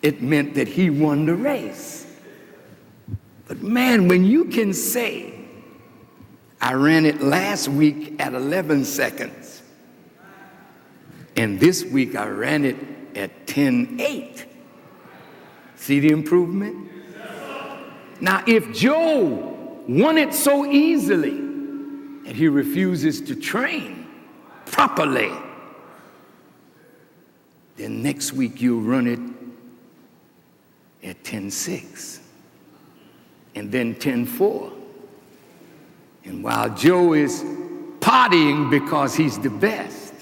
it 0.02 0.22
meant 0.22 0.54
that 0.54 0.68
he 0.68 0.90
won 0.90 1.26
the 1.26 1.34
race. 1.34 2.06
But 3.46 3.62
man, 3.62 4.08
when 4.08 4.24
you 4.24 4.46
can 4.46 4.72
say, 4.72 5.34
I 6.60 6.74
ran 6.74 7.06
it 7.06 7.20
last 7.20 7.68
week 7.68 8.20
at 8.20 8.34
11 8.34 8.84
seconds, 8.84 9.62
and 11.36 11.58
this 11.58 11.84
week 11.84 12.16
I 12.16 12.28
ran 12.28 12.64
it 12.64 12.76
at 13.16 13.46
10.8. 13.46 14.44
See 15.76 16.00
the 16.00 16.10
improvement? 16.10 16.90
Now, 18.20 18.44
if 18.46 18.72
Joe 18.74 19.82
won 19.88 20.18
it 20.18 20.34
so 20.34 20.66
easily 20.66 21.38
and 21.38 22.28
he 22.28 22.48
refuses 22.48 23.20
to 23.22 23.34
train 23.34 24.06
properly, 24.66 25.32
then 27.76 28.02
next 28.02 28.34
week 28.34 28.60
you'll 28.60 28.82
run 28.82 29.06
it 29.06 29.18
at 31.02 31.22
10.6 31.24 32.20
and 33.54 33.72
then 33.72 33.94
10.4. 33.94 34.72
And 36.24 36.44
while 36.44 36.74
Joe 36.74 37.14
is 37.14 37.42
partying 38.00 38.70
because 38.70 39.14
he's 39.14 39.38
the 39.38 39.50
best, 39.50 40.14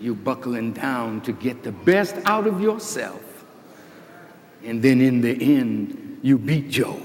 you're 0.00 0.14
buckling 0.14 0.72
down 0.72 1.20
to 1.22 1.32
get 1.32 1.62
the 1.62 1.72
best 1.72 2.16
out 2.24 2.46
of 2.46 2.60
yourself. 2.60 3.22
And 4.64 4.82
then 4.82 5.00
in 5.00 5.20
the 5.20 5.56
end, 5.56 6.18
you 6.22 6.38
beat 6.38 6.70
Joe. 6.70 7.00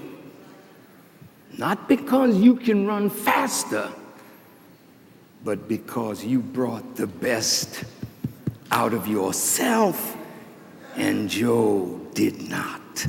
Not 1.57 1.87
because 1.87 2.35
you 2.37 2.55
can 2.55 2.85
run 2.85 3.09
faster, 3.09 3.89
but 5.43 5.67
because 5.67 6.23
you 6.23 6.39
brought 6.39 6.95
the 6.95 7.07
best 7.07 7.83
out 8.71 8.93
of 8.93 9.07
yourself 9.07 10.17
and 10.95 11.29
Joe 11.29 11.99
did 12.13 12.49
not. 12.49 13.07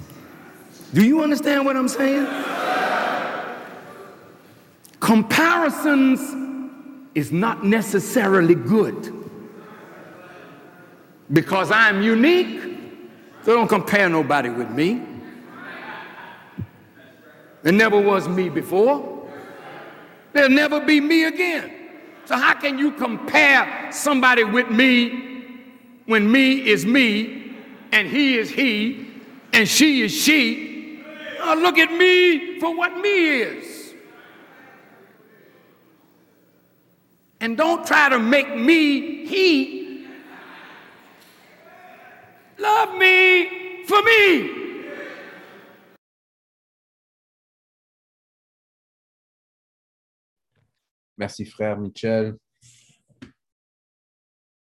Do 0.92 1.04
you 1.04 1.22
understand 1.22 1.64
what 1.64 1.76
I'm 1.76 1.88
saying? 1.88 2.26
Comparisons 5.00 6.20
is 7.14 7.32
not 7.32 7.64
necessarily 7.64 8.54
good 8.54 9.12
because 11.32 11.70
I'm 11.70 12.02
unique. 12.02 12.78
So 13.44 13.54
don't 13.54 13.68
compare 13.68 14.08
nobody 14.08 14.48
with 14.48 14.70
me. 14.70 15.02
There 17.62 17.72
never 17.72 18.00
was 18.00 18.28
me 18.28 18.48
before. 18.48 19.28
There'll 20.32 20.50
never 20.50 20.80
be 20.80 21.00
me 21.00 21.24
again. 21.24 21.72
So 22.26 22.36
how 22.36 22.54
can 22.54 22.78
you 22.78 22.92
compare 22.92 23.90
somebody 23.92 24.44
with 24.44 24.70
me 24.70 25.44
when 26.06 26.30
me 26.30 26.68
is 26.68 26.84
me 26.84 27.45
and 27.92 28.08
he 28.08 28.38
is 28.38 28.50
he, 28.50 29.08
and 29.52 29.68
she 29.68 30.02
is 30.02 30.12
she. 30.12 31.02
Oh, 31.40 31.54
look 31.54 31.78
at 31.78 31.92
me 31.92 32.58
for 32.60 32.76
what 32.76 32.98
me 32.98 33.40
is. 33.40 33.94
And 37.40 37.56
don't 37.56 37.86
try 37.86 38.08
to 38.08 38.18
make 38.18 38.56
me 38.56 39.26
he. 39.26 40.06
Love 42.58 42.98
me 42.98 43.84
for 43.86 44.02
me. 44.02 44.64
Merci, 51.18 51.46
frère 51.46 51.78
Michel. 51.78 52.38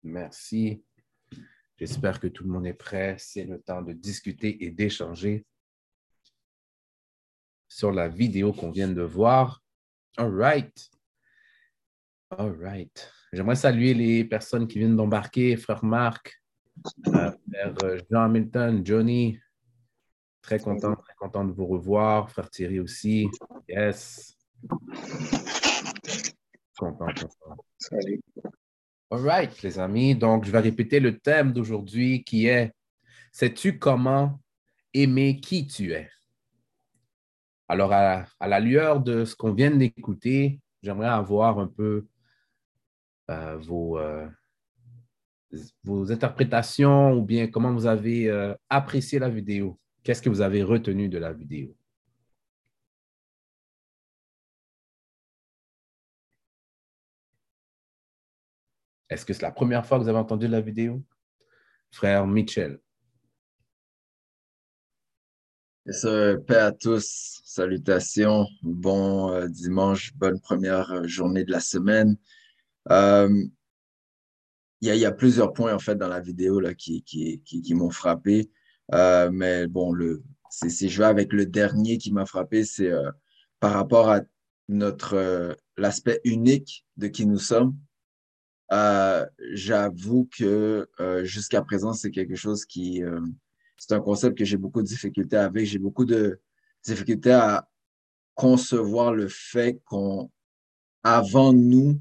Merci. 0.03 0.83
J'espère 1.79 2.19
que 2.19 2.27
tout 2.27 2.45
le 2.45 2.51
monde 2.51 2.67
est 2.67 2.75
prêt. 2.75 3.15
C'est 3.19 3.45
le 3.45 3.61
temps 3.61 3.83
de 3.83 3.93
discuter 3.93 4.65
et 4.65 4.71
d'échanger 4.71 5.47
sur 7.69 7.93
la 7.93 8.09
vidéo 8.09 8.53
qu'on 8.53 8.71
vient 8.71 8.89
de 8.89 9.03
voir. 9.03 9.63
All 10.17 10.35
right. 10.35 10.91
All 12.31 12.51
right. 12.61 13.13
J'aimerais 13.33 13.57
saluer 13.57 13.95
les 13.95 14.25
personnes 14.25 14.67
qui 14.67 14.79
viennent 14.79 14.97
d'embarquer, 14.97 15.57
frère 15.57 15.85
Marc, 15.85 16.43
euh, 17.09 17.31
frère 17.53 17.75
Jean 18.11 18.23
Hamilton, 18.23 18.85
Johnny. 18.85 19.39
Très 20.43 20.59
content, 20.59 20.97
très 20.97 21.15
content 21.15 21.45
de 21.45 21.53
vous 21.53 21.67
revoir. 21.67 22.31
Frère 22.31 22.51
Thierry 22.51 22.81
aussi. 22.81 23.29
Yes. 23.69 24.37
Content, 26.77 27.07
content. 27.07 27.65
Salut. 27.79 28.21
All 29.11 29.21
right, 29.21 29.63
les 29.63 29.79
amis. 29.79 30.15
Donc, 30.15 30.45
je 30.45 30.51
vais 30.51 30.61
répéter 30.61 31.01
le 31.01 31.19
thème 31.19 31.53
d'aujourd'hui 31.53 32.25
qui 32.25 32.47
est 32.47 32.73
Sais-tu 33.33 33.79
comment 33.79 34.41
aimer 34.93 35.41
qui 35.41 35.67
tu 35.67 35.93
es? 35.93 36.11
Alors, 37.69 37.93
à, 37.93 38.27
la 38.41 38.61
lueur 38.61 39.01
de 39.01 39.25
ce 39.25 39.35
qu'on 39.35 39.55
vient 39.55 39.71
d'écouter, 39.71 40.61
j'aimerais 40.83 41.09
avoir 41.09 41.59
un 41.59 41.69
peu 41.69 42.07
euh, 43.31 43.57
vos, 43.59 43.99
euh, 43.99 44.29
vos 45.85 46.13
interprétations 46.13 47.13
ou 47.13 47.23
bien 47.23 47.47
comment 47.47 47.73
vous 47.73 47.87
avez 47.87 48.29
euh, 48.29 48.55
apprécié 48.69 49.19
la 49.19 49.31
vidéo. 49.31 49.79
Qu'est-ce 50.03 50.21
que 50.21 50.29
vous 50.29 50.43
avez 50.43 50.63
retenu 50.63 51.09
de 51.09 51.19
la 51.19 51.33
vidéo? 51.33 51.78
Est-ce 59.11 59.25
que 59.25 59.33
c'est 59.33 59.43
la 59.43 59.51
première 59.51 59.87
fois 59.87 59.99
que 59.99 60.03
vous 60.03 60.09
avez 60.09 60.19
entendu 60.19 60.49
la 60.49 60.61
vidéo? 60.61 61.03
Frère 61.91 62.27
Mitchell. 62.27 62.79
paix 66.47 66.57
à 66.57 66.73
tous, 66.73 67.41
salutations, 67.45 68.47
bon 68.63 69.33
euh, 69.33 69.49
dimanche, 69.49 70.15
bonne 70.15 70.39
première 70.41 70.93
euh, 70.93 71.07
journée 71.07 71.45
de 71.45 71.51
la 71.51 71.61
semaine. 71.61 72.17
Euh, 72.91 73.45
il 74.81 74.95
y, 74.95 75.07
a 75.07 75.13
plusieurs 75.13 75.53
points 75.55 75.75
en 75.75 75.81
fait 75.81 75.97
dans 75.97 76.07
la 76.07 76.21
vidéo 76.21 76.61
là, 76.61 76.73
qui, 76.73 77.43
m'ont 77.71 77.91
frappé, 77.91 78.49
mais 78.93 79.67
bon, 79.67 79.93
le, 79.93 80.23
si 80.51 80.89
je 80.89 80.99
vais 80.99 81.09
avec 81.09 81.33
le 81.33 81.47
dernier 81.47 81.99
qui 81.99 82.13
m'a 82.13 82.27
frappé, 82.27 82.65
c'est 82.65 82.93
par 83.59 83.73
rapport 83.73 84.09
à 84.09 84.21
notre 84.69 85.57
l'aspect 85.77 86.21
unique 86.23 86.87
de 86.97 87.09
qui 87.09 87.27
nous 87.27 87.41
sommes. 87.41 87.77
Euh, 88.73 89.27
j'avoue 89.53 90.29
que 90.37 90.89
euh, 91.01 91.25
jusqu'à 91.25 91.63
présent, 91.63 91.93
c'est 91.95 92.11
quelque 92.11 92.37
chose 92.37 92.67
qui, 92.67 93.03
euh, 93.03 93.21
c'est 93.79 93.95
un 93.95 94.01
concept 94.01 94.37
que 94.37 94.45
j'ai 94.45 94.59
beaucoup 94.59 94.83
de 94.83 94.87
difficultés 94.87 95.37
avec. 95.37 95.67
J'ai 95.67 95.79
beaucoup 95.79 96.05
de 96.05 96.41
difficultés 96.85 97.33
à 97.33 97.69
concevoir 98.35 99.15
le 99.15 99.29
fait 99.29 99.81
qu'on, 99.85 100.31
avant 101.03 101.53
nous, 101.53 102.01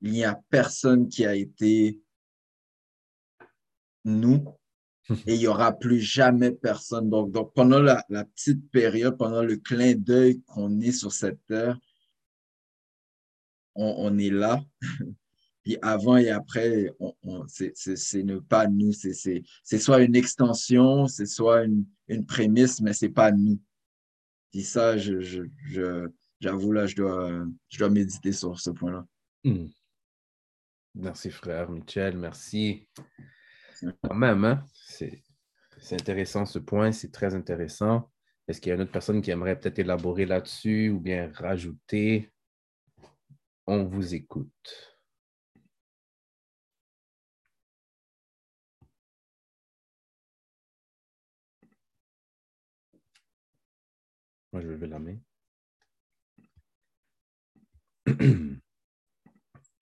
il 0.00 0.12
n'y 0.12 0.24
a 0.24 0.40
personne 0.50 1.08
qui 1.08 1.26
a 1.26 1.34
été 1.34 2.00
nous 4.04 4.44
et 5.26 5.34
il 5.34 5.38
n'y 5.38 5.46
aura 5.46 5.72
plus 5.72 6.00
jamais 6.00 6.52
personne. 6.52 7.10
Donc, 7.10 7.32
donc 7.32 7.52
pendant 7.54 7.80
la, 7.80 8.02
la 8.08 8.24
petite 8.24 8.70
période, 8.70 9.18
pendant 9.18 9.42
le 9.42 9.56
clin 9.56 9.94
d'œil 9.94 10.40
qu'on 10.42 10.80
est 10.80 10.92
sur 10.92 11.12
cette 11.12 11.44
terre, 11.46 11.78
on, 13.74 13.94
on 13.98 14.18
est 14.18 14.30
là. 14.30 14.64
Puis 15.64 15.78
avant 15.80 16.18
et 16.18 16.28
après, 16.28 16.92
on, 17.00 17.14
c'est 17.48 18.22
ne 18.22 18.38
pas 18.38 18.68
nous. 18.68 18.92
C'est 18.92 19.78
soit 19.78 20.02
une 20.02 20.14
extension, 20.14 21.06
c'est 21.06 21.26
soit 21.26 21.64
une, 21.64 21.86
une, 22.08 22.26
prémisse, 22.26 22.82
mais 22.82 22.92
c'est 22.92 23.08
pas 23.08 23.32
nous. 23.32 23.58
Puis 24.52 24.62
ça, 24.62 24.98
j'avoue, 24.98 25.22
je, 25.22 25.42
je, 26.40 26.70
là, 26.72 26.86
je 26.86 26.96
dois, 26.96 27.46
je 27.70 27.78
dois 27.78 27.88
méditer 27.88 28.32
sur 28.32 28.60
ce 28.60 28.70
point-là. 28.70 29.06
Hmm. 29.42 29.68
Merci, 30.94 31.30
frère 31.30 31.70
Michel. 31.70 32.16
Merci. 32.18 32.86
Quand 34.02 34.14
même, 34.14 34.44
hein? 34.44 34.64
c'est 34.86 35.22
intéressant 35.92 36.46
ce 36.46 36.58
point, 36.58 36.92
c'est 36.92 37.10
très 37.10 37.34
intéressant. 37.34 38.10
Est-ce 38.46 38.60
qu'il 38.60 38.68
y 38.68 38.72
a 38.72 38.74
une 38.76 38.82
autre 38.82 38.92
personne 38.92 39.22
qui 39.22 39.30
aimerait 39.30 39.58
peut-être 39.58 39.78
élaborer 39.78 40.26
là-dessus 40.26 40.90
ou 40.90 41.00
bien 41.00 41.32
rajouter? 41.34 42.30
On 43.66 43.84
vous 43.84 44.14
écoute. 44.14 44.93
Moi, 54.54 54.62
je 54.62 54.68
vais 54.68 54.74
lever 54.74 54.86
la 54.86 55.00
main. 55.00 55.16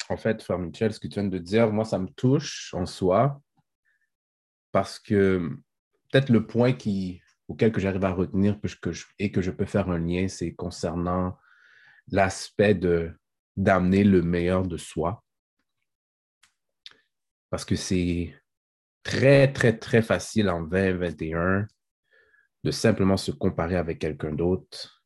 en 0.08 0.16
fait, 0.16 0.42
Frère 0.42 0.58
Michel, 0.58 0.94
ce 0.94 0.98
que 0.98 1.08
tu 1.08 1.20
viens 1.20 1.28
de 1.28 1.36
dire, 1.36 1.70
moi, 1.70 1.84
ça 1.84 1.98
me 1.98 2.08
touche 2.08 2.72
en 2.72 2.86
soi 2.86 3.42
parce 4.70 4.98
que 4.98 5.50
peut-être 6.10 6.30
le 6.30 6.46
point 6.46 6.74
auquel 7.48 7.70
que 7.70 7.82
j'arrive 7.82 8.06
à 8.06 8.12
retenir 8.12 8.58
et 9.18 9.30
que 9.30 9.42
je 9.42 9.50
peux 9.50 9.66
faire 9.66 9.90
un 9.90 9.98
lien, 9.98 10.26
c'est 10.28 10.54
concernant 10.54 11.36
l'aspect 12.08 12.74
de 12.74 13.12
d'amener 13.58 14.04
le 14.04 14.22
meilleur 14.22 14.66
de 14.66 14.78
soi. 14.78 15.22
Parce 17.50 17.66
que 17.66 17.76
c'est 17.76 18.34
très, 19.02 19.52
très, 19.52 19.76
très 19.76 20.00
facile 20.00 20.48
en 20.48 20.62
2021 20.62 21.68
de 22.64 22.70
simplement 22.70 23.16
se 23.16 23.30
comparer 23.30 23.76
avec 23.76 23.98
quelqu'un 23.98 24.32
d'autre. 24.32 25.02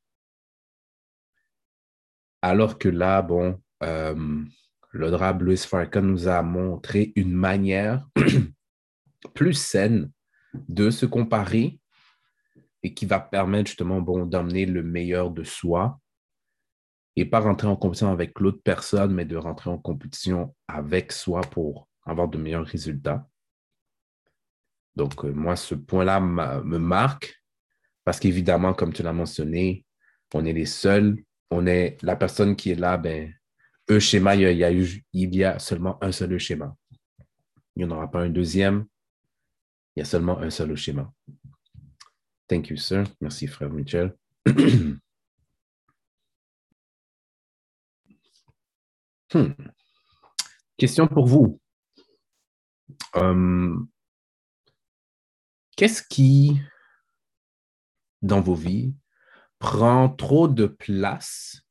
Alors 2.42 2.78
que 2.78 2.88
là, 2.88 3.22
bon, 3.22 3.60
euh, 3.82 4.44
l'honorable 4.92 5.46
Louis 5.46 5.56
Farrakhan 5.56 6.02
nous 6.02 6.28
a 6.28 6.42
montré 6.42 7.12
une 7.16 7.32
manière 7.32 8.06
plus 9.34 9.54
saine 9.54 10.10
de 10.68 10.90
se 10.90 11.06
comparer 11.06 11.80
et 12.82 12.94
qui 12.94 13.06
va 13.06 13.20
permettre 13.20 13.68
justement 13.68 14.00
bon, 14.00 14.26
d'emmener 14.26 14.66
le 14.66 14.82
meilleur 14.82 15.30
de 15.30 15.42
soi 15.42 15.98
et 17.16 17.24
pas 17.24 17.40
rentrer 17.40 17.66
en 17.66 17.76
compétition 17.76 18.12
avec 18.12 18.38
l'autre 18.38 18.60
personne, 18.62 19.14
mais 19.14 19.24
de 19.24 19.36
rentrer 19.36 19.70
en 19.70 19.78
compétition 19.78 20.54
avec 20.68 21.12
soi 21.12 21.40
pour 21.40 21.88
avoir 22.04 22.28
de 22.28 22.36
meilleurs 22.36 22.66
résultats. 22.66 23.26
Donc, 24.94 25.24
euh, 25.24 25.32
moi, 25.32 25.56
ce 25.56 25.74
point-là 25.74 26.20
me 26.20 26.78
marque 26.78 27.42
parce 28.06 28.20
qu'évidemment, 28.20 28.72
comme 28.72 28.92
tu 28.92 29.02
l'as 29.02 29.12
mentionné, 29.12 29.84
on 30.32 30.44
est 30.44 30.52
les 30.52 30.64
seuls, 30.64 31.24
on 31.50 31.66
est 31.66 32.00
la 32.02 32.14
personne 32.14 32.54
qui 32.54 32.70
est 32.70 32.76
là, 32.76 32.96
ben, 32.96 33.34
un 33.88 33.98
schéma, 33.98 34.36
il 34.36 34.42
y 34.42 34.64
a, 34.64 34.70
il 34.70 35.34
y 35.34 35.44
a 35.44 35.58
seulement 35.58 36.02
un 36.02 36.12
seul 36.12 36.38
schéma. 36.38 36.76
Il 37.74 37.84
n'y 37.84 37.84
en 37.84 37.96
aura 37.96 38.08
pas 38.08 38.20
un 38.20 38.30
deuxième, 38.30 38.86
il 39.96 40.00
y 40.00 40.02
a 40.02 40.04
seulement 40.04 40.38
un 40.38 40.50
seul 40.50 40.76
schéma. 40.76 41.12
Thank 42.46 42.68
you, 42.68 42.76
sir. 42.76 43.02
Merci, 43.20 43.48
frère 43.48 43.70
Michel. 43.70 44.16
Hmm. 49.34 49.54
Question 50.78 51.08
pour 51.08 51.26
vous. 51.26 51.60
Euh, 53.16 53.76
qu'est-ce 55.76 56.00
qui, 56.08 56.60
dans 58.26 58.40
vos 58.40 58.54
vies, 58.54 58.94
prend 59.58 60.08
trop 60.08 60.48
de 60.48 60.66
place 60.66 61.62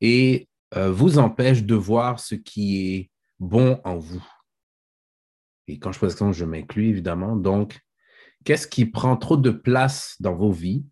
et 0.00 0.48
euh, 0.76 0.90
vous 0.90 1.18
empêche 1.18 1.62
de 1.62 1.74
voir 1.74 2.20
ce 2.20 2.34
qui 2.34 2.94
est 2.94 3.10
bon 3.38 3.80
en 3.84 3.96
vous? 3.96 4.24
Et 5.66 5.78
quand 5.78 5.92
je 5.92 5.98
pose 5.98 6.12
question, 6.12 6.32
je 6.32 6.44
m'inclus 6.44 6.88
évidemment. 6.88 7.36
Donc, 7.36 7.80
qu'est-ce 8.44 8.68
qui 8.68 8.84
prend 8.84 9.16
trop 9.16 9.36
de 9.36 9.50
place 9.50 10.16
dans 10.20 10.34
vos 10.34 10.52
vies 10.52 10.84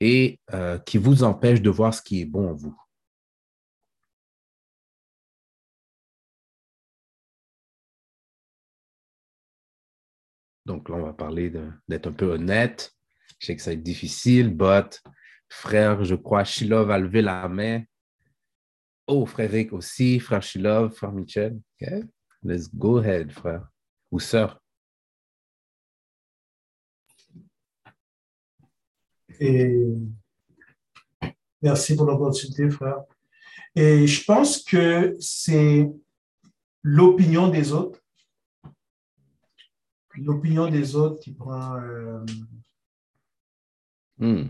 et 0.00 0.40
euh, 0.54 0.78
qui 0.78 0.96
vous 0.98 1.22
empêche 1.22 1.60
de 1.60 1.70
voir 1.70 1.92
ce 1.92 2.00
qui 2.00 2.22
est 2.22 2.24
bon 2.24 2.50
en 2.50 2.54
vous? 2.54 2.76
Donc 10.64 10.88
là, 10.88 10.96
on 10.96 11.02
va 11.02 11.12
parler 11.12 11.52
d'être 11.88 12.08
un 12.08 12.12
peu 12.12 12.32
honnête. 12.32 12.95
Je 13.46 13.52
sais 13.52 13.56
que 13.58 13.62
ça 13.62 13.70
va 13.70 13.74
être 13.74 13.82
difficile, 13.84 14.48
but 14.52 15.00
frère, 15.48 16.04
je 16.04 16.16
crois, 16.16 16.42
Shilov 16.42 16.90
a 16.90 16.98
levé 16.98 17.22
la 17.22 17.46
main. 17.46 17.84
Oh, 19.06 19.24
frère 19.24 19.48
Rick 19.48 19.72
aussi, 19.72 20.18
frère 20.18 20.42
Shilov, 20.42 20.92
frère 20.92 21.12
Michel. 21.12 21.60
OK? 21.80 21.88
Let's 22.42 22.68
go 22.74 22.98
ahead, 22.98 23.30
frère 23.30 23.68
ou 24.10 24.18
sœur. 24.18 24.60
Et 29.38 29.94
merci 31.62 31.94
pour 31.94 32.06
l'opportunité, 32.06 32.68
frère. 32.68 33.04
Et 33.76 34.08
je 34.08 34.24
pense 34.24 34.60
que 34.64 35.14
c'est 35.20 35.88
l'opinion 36.82 37.46
des 37.46 37.70
autres. 37.70 38.00
L'opinion 40.16 40.68
des 40.68 40.96
autres 40.96 41.20
qui 41.20 41.32
prend 41.32 41.76
euh, 41.76 42.24
hmm. 44.18 44.44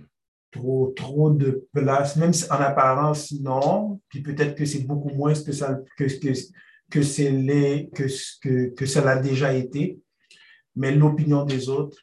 trop, 0.50 0.92
trop 0.96 1.30
de 1.30 1.68
place, 1.72 2.16
même 2.16 2.32
si 2.32 2.44
en 2.50 2.56
apparence, 2.56 3.32
non. 3.40 4.00
Puis 4.08 4.22
peut-être 4.22 4.54
que 4.54 4.64
c'est 4.64 4.86
beaucoup 4.86 5.10
moins 5.10 5.34
que, 5.34 5.52
ça, 5.52 5.78
que, 5.96 6.04
que, 6.04 6.32
que, 6.90 7.02
c'est 7.02 7.30
que, 7.94 8.06
que, 8.40 8.74
que 8.74 8.86
ça 8.86 9.04
l'a 9.04 9.16
déjà 9.16 9.52
été, 9.52 9.98
mais 10.74 10.94
l'opinion 10.94 11.44
des 11.44 11.68
autres. 11.68 11.98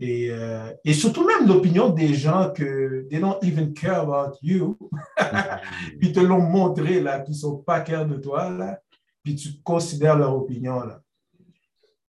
Et, 0.00 0.28
euh, 0.30 0.72
et 0.84 0.92
surtout 0.92 1.24
même 1.24 1.46
l'opinion 1.46 1.90
des 1.90 2.14
gens 2.14 2.50
que 2.50 3.06
they 3.08 3.20
don't 3.20 3.38
even 3.42 3.72
care 3.72 4.00
about 4.00 4.36
you, 4.42 4.76
puis 6.00 6.12
te 6.12 6.20
l'ont 6.20 6.42
montré 6.42 7.00
là, 7.00 7.20
qui 7.20 7.30
ne 7.30 7.36
sont 7.36 7.58
pas 7.58 7.80
care 7.80 8.06
de 8.06 8.16
toi 8.16 8.50
là, 8.50 8.80
puis 9.22 9.36
tu 9.36 9.48
considères 9.62 10.18
leur 10.18 10.36
opinion 10.36 10.80
là. 10.80 11.00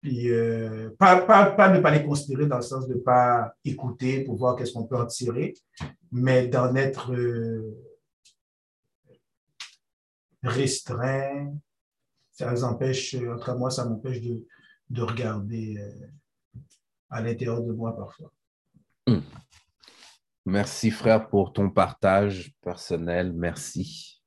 Puis 0.02 0.32
euh, 0.32 0.90
pas, 0.98 1.22
pas, 1.22 1.52
pas, 1.52 1.70
ne 1.70 1.80
pas 1.80 1.92
les 1.92 2.04
considérer 2.04 2.48
dans 2.48 2.58
le 2.58 2.64
sens 2.64 2.88
de 2.88 2.96
ne 2.96 3.00
pas 3.00 3.54
écouter 3.64 4.24
pour 4.24 4.36
voir 4.36 4.56
qu'est-ce 4.56 4.74
qu'on 4.74 4.88
peut 4.88 4.98
en 4.98 5.06
tirer, 5.06 5.54
mais 6.12 6.48
d'en 6.48 6.76
être 6.76 7.14
euh, 7.14 7.78
restreint, 10.42 11.54
ça 12.32 12.52
les 12.52 12.64
empêche, 12.64 13.16
entre 13.16 13.56
moi, 13.56 13.70
ça 13.70 13.86
m'empêche 13.86 14.22
de, 14.22 14.44
de, 14.90 15.02
regarder 15.04 15.78
euh, 15.78 16.08
à 17.12 17.22
l'intérieur 17.22 17.62
de 17.62 17.72
moi 17.72 17.96
parfois. 17.96 18.32
Hmm. 19.06 19.20
Merci, 20.46 20.90
frère, 20.90 21.30
pour 21.30 21.54
ton 21.54 21.70
partage 21.70 22.52
personnel. 22.62 23.32
Merci. 23.34 24.24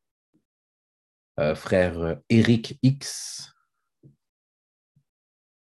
Euh, 1.41 1.57
frère 1.57 2.21
Eric 2.29 2.79
X, 2.83 3.54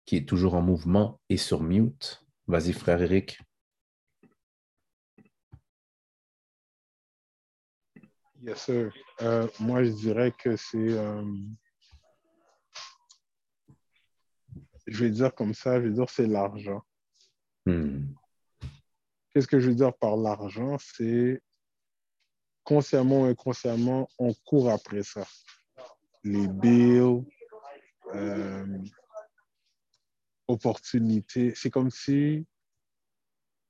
qui 0.09 0.17
est 0.17 0.27
toujours 0.27 0.55
en 0.55 0.63
mouvement 0.63 1.21
et 1.29 1.37
sur 1.37 1.63
mute. 1.63 2.25
Vas-y, 2.47 2.73
frère 2.73 3.03
Eric. 3.03 3.43
Yes, 8.41 8.63
sir. 8.63 8.91
Euh, 9.21 9.47
moi, 9.61 9.85
je 9.85 9.91
dirais 9.91 10.33
que 10.33 10.57
c'est 10.57 10.97
je 14.87 15.05
vais 15.05 15.11
dire 15.11 15.35
comme 15.35 15.53
ça, 15.53 15.79
je 15.79 15.89
vais 15.89 15.93
dire 15.93 16.09
c'est 16.09 16.27
l'argent. 16.27 16.81
Hmm. 17.67 18.07
Qu'est-ce 19.31 19.47
que 19.47 19.61
je 19.61 19.69
veux 19.69 19.75
dire 19.75 19.93
par 19.93 20.17
l'argent? 20.17 20.79
C'est 20.79 21.43
consciemment 22.65 23.25
ou 23.25 23.25
inconsciemment, 23.25 24.09
on 24.19 24.33
court 24.47 24.71
après 24.71 25.03
ça. 25.03 25.27
Les 26.25 26.49
bills, 26.49 27.27
euh, 28.15 28.67
opportunités. 30.49 31.53
C'est 31.55 31.71
comme 31.71 31.91
si 31.91 32.47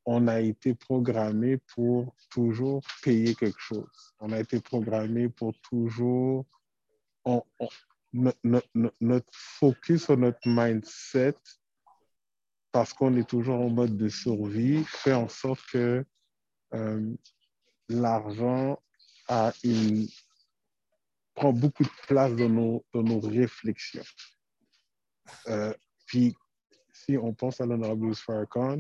on 0.05 0.27
a 0.27 0.41
été 0.41 0.75
programmé 0.75 1.59
pour 1.75 2.14
toujours 2.31 2.83
payer 3.03 3.35
quelque 3.35 3.61
chose. 3.61 4.14
On 4.21 4.33
a 4.33 4.41
été 4.41 4.61
programmé 4.61 5.29
pour 5.29 5.53
toujours 5.61 6.47
notre, 8.14 9.29
focus 9.33 10.05
sur 10.05 10.17
notre 10.17 10.41
mindset, 10.47 11.37
parce 12.73 12.95
qu'on 12.95 13.17
est 13.17 13.29
toujours 13.29 13.61
en 13.61 13.69
mode 13.69 13.97
de 13.97 14.09
survie, 14.09 14.83
fait 14.85 15.12
en 15.12 15.29
sorte 15.29 15.61
que 15.71 16.05
euh, 16.75 17.14
l'argent 17.88 18.81
a 19.29 19.53
une, 19.62 20.09
prend 21.35 21.53
beaucoup 21.53 21.85
de 21.85 22.07
place 22.07 22.35
dans 22.35 22.49
nos, 22.49 22.85
dans 22.95 23.03
nos 23.03 23.21
réflexions. 23.21 24.03
Euh, 25.49 25.75
puis, 26.07 26.35
si 27.09 27.16
on 27.16 27.33
pense 27.33 27.61
à 27.61 27.66
l'honorable 27.66 28.14
Farrakhan, 28.14 28.79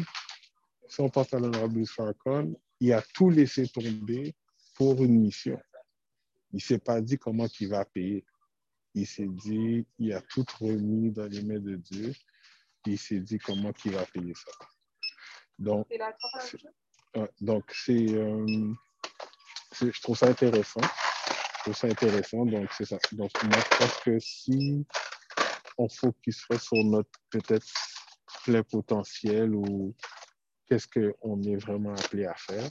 si 0.88 1.00
on 1.00 1.08
pense 1.08 1.32
à 1.32 1.38
l'honorable 1.38 1.86
Farrakhan, 1.86 2.52
il 2.80 2.92
a 2.92 3.02
tout 3.14 3.30
laissé 3.30 3.66
tomber 3.68 4.34
pour 4.74 5.02
une 5.02 5.20
mission. 5.20 5.60
Il 6.52 6.56
ne 6.56 6.60
s'est 6.60 6.78
pas 6.78 7.00
dit 7.00 7.18
comment 7.18 7.46
il 7.60 7.68
va 7.68 7.84
payer 7.84 8.24
il 8.94 9.06
s'est 9.06 9.28
dit, 9.28 9.86
il 9.98 10.12
a 10.12 10.20
tout 10.20 10.44
remis 10.60 11.10
dans 11.10 11.26
les 11.26 11.42
mains 11.42 11.60
de 11.60 11.76
Dieu. 11.76 12.12
Il 12.86 12.98
s'est 12.98 13.20
dit 13.20 13.38
comment 13.38 13.72
il 13.84 13.92
va 13.92 14.04
payer 14.06 14.34
ça. 14.34 14.50
Donc, 15.58 15.86
donc 17.40 17.64
c'est, 17.72 18.14
euh, 18.14 18.72
je 19.80 20.00
trouve 20.00 20.16
ça 20.16 20.28
intéressant. 20.28 20.80
Je 20.80 21.62
trouve 21.62 21.76
ça 21.76 21.86
intéressant. 21.88 22.46
Donc, 22.46 22.68
c'est 22.76 22.86
ça. 22.86 22.98
Donc, 23.12 23.30
moi, 23.44 23.58
je 23.58 23.78
pense 23.78 23.96
que 24.00 24.18
si 24.18 24.86
on 25.76 25.88
focuserait 25.88 26.58
sur 26.58 26.82
notre 26.84 27.10
peut-être 27.30 27.66
plein 28.44 28.62
potentiel 28.62 29.54
ou 29.54 29.94
qu'est-ce 30.66 30.86
qu'on 30.88 31.42
est 31.42 31.56
vraiment 31.56 31.94
appelé 31.94 32.26
à 32.26 32.34
faire, 32.34 32.68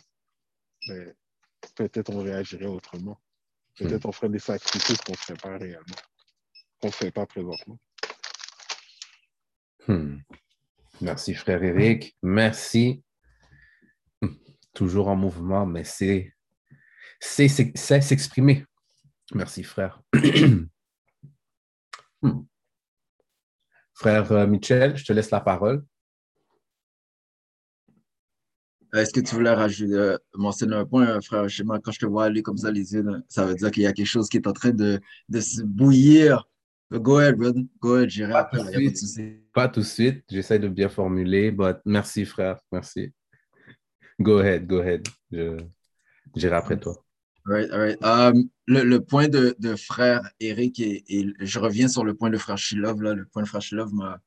ben, 0.87 1.13
peut-être 1.75 2.09
on 2.11 2.23
réagirait 2.23 2.67
autrement. 2.67 3.19
Peut-être 3.77 4.05
on 4.07 4.11
ferait 4.11 4.29
des 4.29 4.39
sacrifices 4.39 4.97
qu'on 5.01 5.11
ne 5.11 5.17
ferait 5.17 5.37
pas 5.37 5.57
réellement, 5.57 5.95
qu'on 6.81 6.87
ne 6.87 6.93
fait 6.93 7.11
pas 7.11 7.25
présentement. 7.27 7.79
Hmm. 9.87 10.17
Merci, 10.99 11.35
frère 11.35 11.63
Eric. 11.63 12.17
Merci. 12.23 13.03
Hmm. 14.21 14.33
Toujours 14.73 15.09
en 15.09 15.15
mouvement, 15.15 15.65
mais 15.65 15.83
c'est 15.83 16.33
s'exprimer. 17.19 18.65
Merci, 19.33 19.63
frère. 19.63 20.01
Hmm. 22.23 22.45
Frère 23.97 24.31
euh, 24.31 24.45
Michel, 24.45 24.95
je 24.95 25.03
te 25.03 25.11
laisse 25.11 25.31
la 25.31 25.41
parole. 25.41 25.83
Est-ce 28.93 29.11
que 29.11 29.19
tu 29.19 29.33
voulais 29.33 29.53
rajouter, 29.53 29.91
euh, 29.91 30.17
mentionner 30.35 30.75
un 30.75 30.85
point, 30.85 31.07
euh, 31.07 31.19
frère? 31.19 31.49
Schéma? 31.49 31.79
Quand 31.79 31.91
je 31.91 31.99
te 31.99 32.05
vois 32.05 32.25
aller 32.25 32.43
comme 32.43 32.57
ça, 32.57 32.69
les 32.69 32.93
yeux, 32.93 33.03
ça 33.27 33.45
veut 33.45 33.55
dire 33.55 33.71
qu'il 33.71 33.81
y 33.81 33.87
a 33.87 33.93
quelque 33.93 34.05
chose 34.05 34.29
qui 34.29 34.37
est 34.37 34.45
en 34.45 34.53
train 34.53 34.69
de, 34.69 35.01
de 35.29 35.39
se 35.39 35.63
bouillir. 35.63 36.47
Go 36.91 37.17
ahead, 37.17 37.37
brother. 37.37 37.63
Go 37.81 37.95
ahead, 37.95 38.09
j'irai 38.09 38.33
après. 38.33 38.59
Pas, 38.59 38.71
de 38.71 39.51
pas 39.51 39.67
tout 39.67 39.79
de 39.79 39.85
suite. 39.85 40.23
J'essaie 40.29 40.59
de 40.59 40.67
bien 40.67 40.89
formuler, 40.89 41.49
but 41.51 41.77
merci, 41.83 42.23
frère. 42.23 42.59
Merci. 42.71 43.11
Go 44.19 44.37
ahead, 44.37 44.67
go 44.67 44.77
ahead. 44.77 45.07
J'irai 46.35 46.55
après 46.55 46.79
toi. 46.79 47.03
Right, 47.47 47.71
right. 47.71 47.97
Um, 48.03 48.49
le, 48.67 48.83
le, 48.83 48.99
point 48.99 49.29
de, 49.29 49.55
de 49.57 49.77
frère 49.77 50.29
Eric, 50.41 50.81
et, 50.81 51.05
je 51.39 51.59
reviens 51.59 51.87
sur 51.87 52.03
le 52.03 52.13
point 52.13 52.29
de 52.29 52.37
frère 52.37 52.57
Shilov, 52.57 53.01
là, 53.01 53.13
le 53.13 53.25
point 53.25 53.41
de 53.41 53.47
frère 53.47 53.61
Shilov 53.61 53.93
m'a 53.93 54.19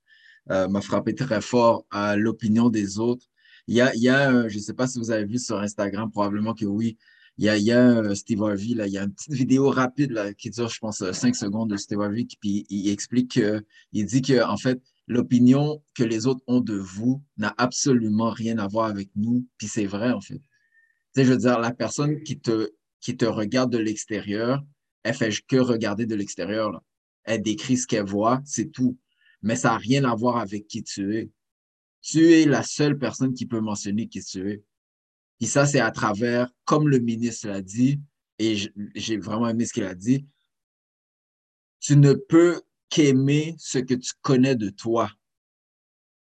euh, 0.51 0.81
frappé 0.81 1.15
très 1.15 1.43
fort 1.43 1.85
à 1.91 2.17
l'opinion 2.17 2.71
des 2.71 2.99
autres. 2.99 3.27
Il 3.67 3.75
y 3.75 3.83
a, 3.83 3.95
il 3.95 4.01
y 4.01 4.09
a 4.09 4.49
je 4.49 4.57
ne 4.57 4.63
sais 4.63 4.73
pas 4.73 4.87
si 4.87 4.99
vous 4.99 5.11
avez 5.11 5.27
vu 5.27 5.39
sur 5.39 5.59
Instagram, 5.59 6.11
probablement 6.11 6.55
que 6.55 6.65
oui, 6.65 6.97
il 7.37 7.45
y 7.45 7.51
a, 7.51 7.59
il 7.59 7.65
y 7.65 7.73
a 7.73 8.15
Steve 8.15 8.43
Harvey, 8.43 8.75
là, 8.75 8.87
il 8.87 8.93
y 8.95 8.99
a 8.99 9.03
une 9.03 9.13
petite 9.13 9.33
vidéo 9.35 9.69
rapide 9.69 10.13
là, 10.13 10.33
qui 10.33 10.49
dure, 10.49 10.71
je 10.71 10.79
pense, 10.79 11.05
5 11.13 11.37
secondes 11.37 11.69
de 11.69 11.77
Steve 11.77 12.01
Harvey, 12.01 12.27
puis 12.41 12.65
il 12.71 12.89
explique, 12.89 13.35
que, 13.35 13.63
il 13.93 14.07
dit 14.07 14.23
que, 14.23 14.43
en 14.43 14.57
fait, 14.57 14.81
l'opinion 15.09 15.83
que 15.95 16.05
les 16.05 16.27
autres 16.27 16.43
ont 16.47 16.61
de 16.61 16.77
vous 16.77 17.23
n'a 17.37 17.55
absolument 17.59 18.31
rien 18.31 18.57
à 18.57 18.67
voir 18.67 18.87
avec 18.87 19.11
nous, 19.15 19.47
puis 19.59 19.69
c'est 19.69 19.87
vrai, 19.87 20.11
en 20.11 20.23
fait. 20.23 20.39
Tu 20.39 21.21
sais, 21.21 21.25
je 21.25 21.33
veux 21.33 21.39
dire, 21.39 21.59
la 21.59 21.73
personne 21.73 22.23
qui 22.23 22.39
te, 22.39 22.71
qui 23.01 23.17
te 23.17 23.25
regarde 23.25 23.73
de 23.73 23.79
l'extérieur, 23.79 24.63
elle 25.03 25.15
fait 25.15 25.33
que 25.47 25.57
regarder 25.57 26.07
de 26.07 26.15
l'extérieur. 26.15 26.83
Elle 27.25 27.43
décrit 27.43 27.77
ce 27.77 27.87
qu'elle 27.87 28.05
voit, 28.05 28.41
c'est 28.45 28.71
tout. 28.71 28.99
Mais 29.43 29.57
ça 29.57 29.71
n'a 29.71 29.79
rien 29.79 30.05
à 30.05 30.15
voir 30.15 30.37
avec 30.37 30.67
qui 30.67 30.83
tu 30.83 31.17
es. 31.17 31.31
Tu 32.03 32.33
es 32.33 32.45
la 32.47 32.63
seule 32.63 32.99
personne 32.99 33.35
qui 33.35 33.47
peut 33.47 33.61
mentionner 33.61 34.09
qui 34.09 34.23
tu 34.23 34.51
es. 34.51 34.63
Et 35.41 35.47
ça, 35.47 35.67
c'est 35.67 35.81
à 35.81 35.91
travers, 35.91 36.51
comme 36.65 36.89
le 36.89 36.99
ministre 36.99 37.49
l'a 37.49 37.63
dit, 37.63 38.01
et 38.39 38.57
j'ai 38.95 39.17
vraiment 39.17 39.49
aimé 39.49 39.65
ce 39.65 39.73
qu'il 39.73 39.85
a 39.85 39.95
dit, 39.95 40.27
tu 41.79 41.97
ne 41.97 42.13
peux 42.13 42.61
qu'aimer 42.91 43.55
ce 43.59 43.79
que 43.79 43.95
tu 43.95 44.13
connais 44.21 44.57
de 44.57 44.69
toi. 44.69 45.11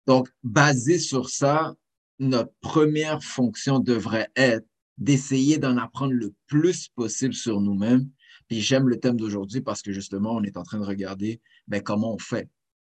Donc, 0.07 0.31
basé 0.43 0.99
sur 0.99 1.29
ça, 1.29 1.75
notre 2.19 2.53
première 2.61 3.23
fonction 3.23 3.79
devrait 3.79 4.31
être 4.37 4.66
d'essayer 5.01 5.59
d'en 5.59 5.77
apprendre 5.77 6.13
le 6.13 6.33
plus 6.47 6.89
possible 6.89 7.35
sur 7.35 7.61
nous-mêmes. 7.61 8.09
Puis 8.49 8.61
j'aime 8.61 8.89
le 8.89 9.01
thème 9.01 9.17
d'aujourd'hui 9.17 9.61
parce 9.61 9.83
que 9.83 9.93
justement, 9.93 10.37
on 10.37 10.43
est 10.43 10.57
en 10.57 10.63
train 10.63 10.79
de 10.79 10.85
regarder 10.85 11.41
ben, 11.67 11.83
comment 11.83 12.15
on 12.15 12.19
fait? 12.19 12.49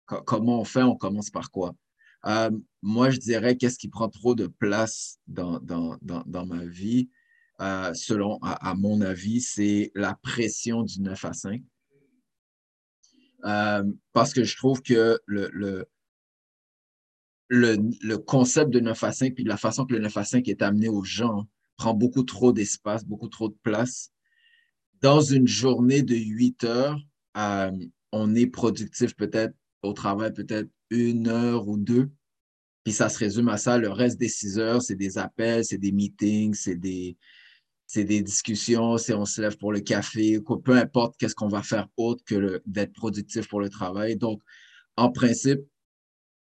comment 0.08 0.62
on 0.62 0.64
fait, 0.64 0.84
on 0.84 0.96
commence 0.96 1.30
par 1.30 1.52
quoi? 1.52 1.76
Euh, 2.26 2.52
moi, 2.82 3.10
je 3.10 3.18
dirais 3.20 3.58
qu'est-ce 3.58 3.78
qui 3.78 3.90
prend 3.90 4.10
trop 4.10 4.36
de 4.36 4.48
place 4.48 5.20
dans, 5.28 5.60
dans, 5.60 5.98
dans, 6.02 6.46
ma 6.46 6.66
vie, 6.66 7.10
euh, 7.62 7.94
selon, 7.94 8.40
à, 8.42 8.74
mon 8.76 9.02
avis, 9.02 9.42
c'est 9.42 9.92
la 9.96 10.16
pression 10.16 10.84
du 10.84 11.02
9 11.02 11.26
à 11.26 11.34
5. 11.34 11.62
Euh, 13.46 13.84
parce 14.14 14.34
que 14.34 14.44
je 14.44 14.58
trouve 14.58 14.82
que 14.82 15.20
le, 15.26 15.50
le, 15.54 15.86
le, 17.50 17.78
le, 18.02 18.18
concept 18.18 18.72
de 18.72 18.80
9 18.80 19.04
à 19.04 19.12
5, 19.12 19.36
puis 19.36 19.44
la 19.44 19.58
façon 19.58 19.86
que 19.86 19.94
le 19.94 20.00
9 20.00 20.18
à 20.18 20.24
5 20.24 20.48
est 20.48 20.62
amené 20.62 20.90
aux 20.90 21.04
gens, 21.04 21.48
prend 21.78 21.94
beaucoup 21.94 22.24
trop 22.24 22.52
d'espace, 22.52 23.06
beaucoup 23.06 23.30
trop 23.30 23.50
de 23.50 23.58
place. 23.64 24.12
Dans 25.02 25.22
une 25.22 25.48
journée 25.48 26.02
de 26.02 26.16
8 26.16 26.64
heures, 26.64 27.00
on 28.12 28.36
est 28.36 28.48
productif 28.48 29.16
peut-être 29.16 29.56
au 29.84 29.94
travail, 29.94 30.34
peut-être 30.34 30.70
une 30.90 31.28
heure 31.28 31.68
ou 31.68 31.78
deux. 31.78 32.10
Puis 32.84 32.94
ça 32.94 33.10
se 33.10 33.20
résume 33.20 33.50
à 33.50 33.58
ça. 33.58 33.78
Le 33.78 33.90
reste 33.90 34.18
des 34.18 34.30
six 34.30 34.58
heures, 34.58 34.82
c'est 34.82 34.96
des 34.96 35.18
appels, 35.18 35.66
c'est 35.66 35.78
des 35.78 35.92
meetings, 35.92 36.54
c'est 36.54 36.76
des, 36.76 37.18
c'est 37.86 38.06
des 38.06 38.22
discussions, 38.22 38.98
c'est 38.98 39.14
on 39.14 39.26
se 39.26 39.42
lève 39.42 39.58
pour 39.58 39.72
le 39.72 39.80
café, 39.80 40.40
peu 40.64 40.76
importe 40.76 41.16
qu'est-ce 41.18 41.36
qu'on 41.36 41.48
va 41.48 41.64
faire 41.64 41.88
autre 41.96 42.24
que 42.26 42.62
d'être 42.66 42.94
productif 42.94 43.48
pour 43.48 43.60
le 43.60 43.70
travail. 43.70 44.18
Donc, 44.18 44.42
en 44.96 45.12
principe, 45.12 45.62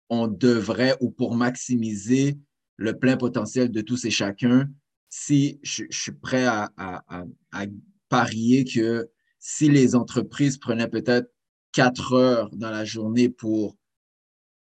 on 0.09 0.27
devrait, 0.27 0.97
ou 1.01 1.11
pour 1.11 1.35
maximiser 1.35 2.37
le 2.77 2.97
plein 2.97 3.17
potentiel 3.17 3.69
de 3.71 3.81
tous 3.81 4.05
et 4.05 4.11
chacun, 4.11 4.69
si 5.09 5.59
je, 5.63 5.83
suis 5.89 6.11
prêt 6.11 6.45
à, 6.45 6.71
à, 6.77 7.25
à, 7.51 7.65
parier 8.09 8.65
que 8.65 9.09
si 9.39 9.69
les 9.69 9.95
entreprises 9.95 10.57
prenaient 10.57 10.87
peut-être 10.87 11.31
quatre 11.71 12.13
heures 12.13 12.49
dans 12.53 12.71
la 12.71 12.85
journée 12.85 13.29
pour 13.29 13.77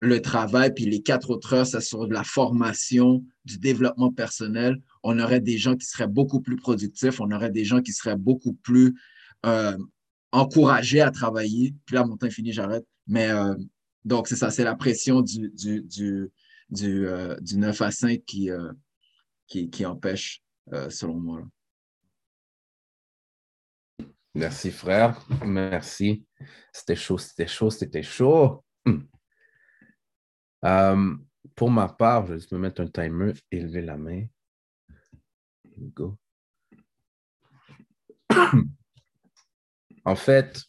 le 0.02 0.22
travail, 0.22 0.74
puis 0.74 0.86
les 0.86 1.02
quatre 1.02 1.30
autres 1.30 1.54
heures, 1.54 1.68
ça 1.68 1.82
sur 1.82 2.08
de 2.08 2.14
la 2.14 2.24
formation, 2.24 3.24
du 3.46 3.58
développement 3.58 4.12
personnel, 4.12 4.82
on 5.04 5.20
aurait 5.20 5.42
des 5.42 5.58
gens 5.58 5.76
qui 5.76 5.86
seraient 5.86 6.08
beaucoup 6.08 6.42
plus 6.42 6.56
productifs, 6.56 7.20
on 7.20 7.32
aurait 7.32 7.52
des 7.52 7.66
gens 7.66 7.82
qui 7.82 7.92
seraient 7.92 8.18
beaucoup 8.18 8.54
plus 8.54 8.96
euh, 9.46 9.78
encouragés 10.32 11.02
à 11.02 11.12
travailler. 11.12 11.76
Puis 11.86 11.96
là, 11.96 12.06
mon 12.06 12.18
temps 12.18 12.28
est 12.28 12.32
fini, 12.32 12.54
j'arrête. 12.54 12.86
Mais 13.08 13.30
euh, 13.30 13.56
donc, 14.06 14.28
c'est 14.28 14.36
ça, 14.36 14.52
c'est 14.52 14.64
la 14.64 14.76
pression 14.76 15.22
du, 15.22 15.50
du, 15.50 15.82
du, 15.82 16.32
du, 16.70 17.08
euh, 17.08 17.36
du 17.42 17.58
9 17.58 17.82
à 17.82 17.92
5 17.92 18.24
qui, 18.26 18.52
euh, 18.52 18.72
qui, 19.50 19.86
empêche, 19.86 20.44
euh, 20.74 20.90
selon 20.90 21.20
moi. 21.20 21.44
Merci, 24.36 24.72
frère. 24.72 25.20
Merci. 25.46 26.26
C'était 26.72 26.96
chaud, 26.96 27.18
c'était 27.18 27.48
chaud, 27.48 27.70
c'était 27.72 28.04
chaud. 28.04 28.64
Hmm. 28.86 29.02
Euh, 30.66 31.16
pour 31.56 31.72
ma 31.72 31.90
part, 31.90 32.28
je 32.28 32.34
vais 32.34 32.40
juste 32.40 32.52
me 32.52 32.60
mettre 32.60 32.82
un 32.82 32.88
timer, 32.88 33.34
élever 33.52 33.82
la 33.82 33.98
main. 33.98 34.26
Go. 35.78 36.18
en 40.06 40.16
fait, 40.16 40.62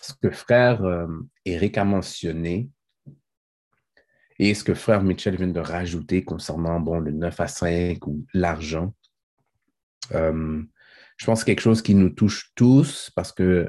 ce 0.00 0.12
que 0.22 0.30
frère 0.30 0.84
euh, 0.84 1.06
Eric 1.44 1.78
a 1.78 1.84
mentionné 1.84 2.70
et 4.38 4.54
ce 4.54 4.64
que 4.64 4.74
frère 4.74 5.02
Mitchell 5.02 5.36
vient 5.36 5.48
de 5.48 5.60
rajouter 5.60 6.24
concernant 6.24 6.80
bon, 6.80 6.98
le 6.98 7.12
9 7.12 7.40
à 7.40 7.48
5 7.48 8.06
ou 8.06 8.26
l'argent, 8.34 8.94
euh, 10.14 10.62
je 11.16 11.24
pense 11.24 11.40
que 11.40 11.44
c'est 11.44 11.52
quelque 11.52 11.62
chose 11.62 11.82
qui 11.82 11.94
nous 11.94 12.10
touche 12.10 12.52
tous 12.54 13.10
parce 13.14 13.32
que 13.32 13.68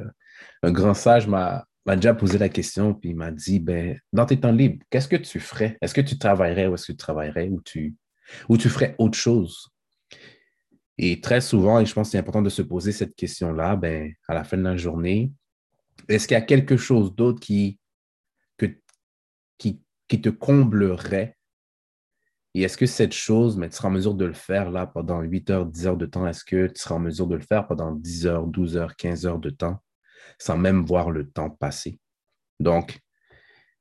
un 0.63 0.71
grand 0.71 0.93
sage 0.93 1.27
m'a 1.27 1.65
déjà 1.85 2.13
posé 2.13 2.37
la 2.37 2.49
question, 2.49 2.93
puis 2.93 3.11
il 3.11 3.15
m'a 3.15 3.31
dit, 3.31 3.59
ben, 3.59 3.99
dans 4.11 4.25
tes 4.25 4.39
temps 4.39 4.51
libres, 4.51 4.83
qu'est-ce 4.89 5.07
que 5.07 5.15
tu 5.15 5.39
ferais? 5.39 5.77
Est-ce 5.81 5.93
que 5.93 6.01
tu 6.01 6.17
travaillerais 6.17 6.67
ou 6.67 6.75
est-ce 6.75 6.87
que 6.87 6.91
tu 6.91 6.97
travaillerais 6.97 7.49
ou 7.49 7.61
tu, 7.61 7.95
ferais 8.69 8.95
autre 8.97 9.17
chose? 9.17 9.69
Et 10.97 11.21
très 11.21 11.41
souvent, 11.41 11.79
et 11.79 11.85
je 11.85 11.93
pense 11.93 12.07
que 12.07 12.11
c'est 12.13 12.17
important 12.17 12.41
de 12.41 12.49
se 12.49 12.61
poser 12.61 12.91
cette 12.91 13.15
question-là, 13.15 13.75
ben, 13.75 14.11
à 14.27 14.33
la 14.33 14.43
fin 14.43 14.57
de 14.57 14.63
la 14.63 14.75
journée, 14.75 15.31
est-ce 16.09 16.27
qu'il 16.27 16.35
y 16.35 16.37
a 16.37 16.41
quelque 16.41 16.75
chose 16.75 17.15
d'autre 17.15 17.39
qui, 17.39 17.79
qui, 20.07 20.21
te 20.21 20.29
comblerait? 20.29 21.37
Et 22.53 22.61
est-ce 22.61 22.77
que 22.77 22.85
cette 22.85 23.13
chose, 23.13 23.57
mais 23.57 23.69
tu 23.69 23.75
seras 23.75 23.89
en 23.89 23.91
mesure 23.91 24.15
de 24.15 24.25
le 24.25 24.33
faire 24.33 24.71
là 24.71 24.87
pendant 24.87 25.21
8 25.21 25.49
heures, 25.51 25.65
10 25.65 25.87
heures 25.87 25.97
de 25.97 26.05
temps? 26.05 26.25
Est-ce 26.27 26.43
que 26.43 26.67
tu 26.67 26.81
seras 26.81 26.95
en 26.95 26.99
mesure 26.99 27.27
de 27.27 27.35
le 27.35 27.41
faire 27.41 27.67
pendant 27.67 27.91
10 27.91 28.27
heures, 28.27 28.47
12 28.47 28.77
heures, 28.77 28.95
15 28.95 29.25
heures 29.25 29.39
de 29.39 29.49
temps? 29.49 29.81
sans 30.39 30.57
même 30.57 30.85
voir 30.85 31.11
le 31.11 31.29
temps 31.29 31.49
passer? 31.49 31.99
Donc, 32.59 32.99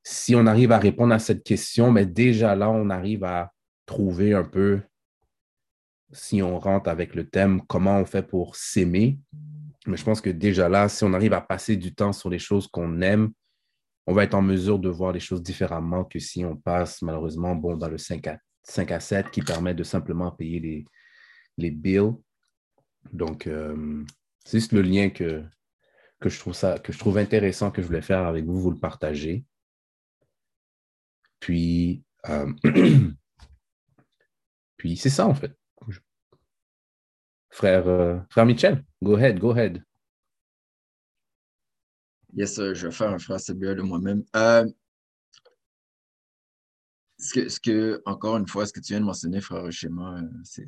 si 0.03 0.35
on 0.35 0.47
arrive 0.47 0.73
à 0.73 0.79
répondre 0.79 1.15
à 1.15 1.19
cette 1.19 1.43
question, 1.43 1.91
mais 1.91 2.07
déjà 2.07 2.55
là, 2.55 2.71
on 2.71 2.91
arrive 2.91 3.25
à 3.25 3.53
trouver 3.87 4.35
un 4.35 4.45
peu, 4.45 4.81
si 6.13 6.43
on 6.43 6.59
rentre 6.59 6.89
avec 6.89 7.15
le 7.15 7.29
thème, 7.29 7.63
comment 7.67 7.99
on 7.99 8.05
fait 8.05 8.23
pour 8.23 8.57
s'aimer. 8.57 9.19
Mais 9.87 9.97
je 9.97 10.05
pense 10.05 10.21
que 10.21 10.31
déjà 10.31 10.69
là, 10.69 10.89
si 10.89 11.05
on 11.05 11.13
arrive 11.13 11.33
à 11.33 11.41
passer 11.41 11.77
du 11.77 11.95
temps 11.95 12.13
sur 12.13 12.31
les 12.31 12.39
choses 12.39 12.69
qu'on 12.69 13.01
aime, 13.01 13.33
on 14.07 14.15
va 14.15 14.25
être 14.25 14.35
en 14.35 14.43
mesure 14.43 14.79
de 14.79 14.89
voir 14.89 15.13
les 15.13 15.21
choses 15.21 15.43
différemment 15.43 16.05
que 16.05 16.19
si 16.19 16.45
on 16.45 16.57
passe 16.57 17.03
malheureusement 17.03 17.55
bon, 17.57 17.77
dans 17.77 17.89
le 17.89 17.99
5 17.99 18.27
à, 18.29 18.39
5 18.63 18.93
à 18.93 19.01
7 19.01 19.31
qui 19.31 19.43
permet 19.43 19.75
de 19.75 19.83
simplement 19.83 20.31
payer 20.31 20.61
les, 20.61 20.85
les 21.59 21.71
bills. 21.71 22.13
Donc, 23.13 23.47
euh, 23.47 24.05
c'est 24.45 24.59
juste 24.59 24.73
le 24.73 24.83
lien 24.83 25.11
que, 25.11 25.45
que 26.21 26.29
je 26.29 26.39
trouve 26.39 26.55
ça, 26.55 26.79
que 26.79 26.93
je 26.93 26.99
trouve 26.99 27.19
intéressant 27.19 27.71
que 27.71 27.83
je 27.83 27.87
voulais 27.87 28.03
faire 28.03 28.27
avec 28.27 28.45
vous, 28.45 28.61
vous 28.61 28.71
le 28.71 28.79
partagez. 28.79 29.45
Puis, 31.41 32.05
euh, 32.29 32.53
puis 34.77 34.97
c'est 34.97 35.11
ça 35.11 35.27
en 35.27 35.35
fait. 35.35 35.53
frère, 37.51 37.89
euh, 37.89 38.19
frère 38.31 38.47
Michel, 38.47 38.85
go 39.03 39.17
ahead, 39.17 39.39
go 39.39 39.51
ahead. 39.51 39.83
Yes, 42.37 42.57
je 42.57 42.87
vais 42.87 42.93
faire 42.93 43.11
un 43.11 43.19
frère 43.19 43.41
CBA 43.41 43.75
de 43.75 43.83
moi-même. 43.83 44.23
Euh, 44.37 44.67
ce, 47.19 47.59
que, 47.59 48.03
encore 48.05 48.37
une 48.37 48.47
fois, 48.47 48.67
ce 48.67 48.75
que 48.75 48.81
tu 48.81 48.93
viens 48.93 49.01
de 49.01 49.07
mentionner, 49.07 49.41
frère 49.41 49.73
Schéma, 49.73 50.21
c'est 50.45 50.67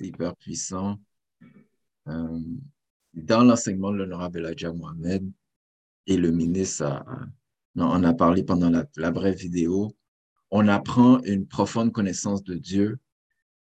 hyper 0.00 0.34
puissant. 0.36 0.98
Euh, 2.08 2.40
dans 3.12 3.44
l'enseignement 3.44 3.92
de 3.92 3.98
l'honorable 3.98 4.38
Elijah 4.38 4.72
Mohamed 4.72 5.30
et 6.06 6.16
le 6.16 6.30
ministre 6.30 7.04
on 7.76 7.82
en 7.82 8.04
a 8.04 8.14
parlé 8.14 8.42
pendant 8.42 8.70
la 8.96 9.10
brève 9.10 9.36
vidéo, 9.36 9.94
on 10.50 10.68
apprend 10.68 11.20
une 11.22 11.46
profonde 11.46 11.92
connaissance 11.92 12.42
de 12.42 12.54
Dieu 12.54 12.98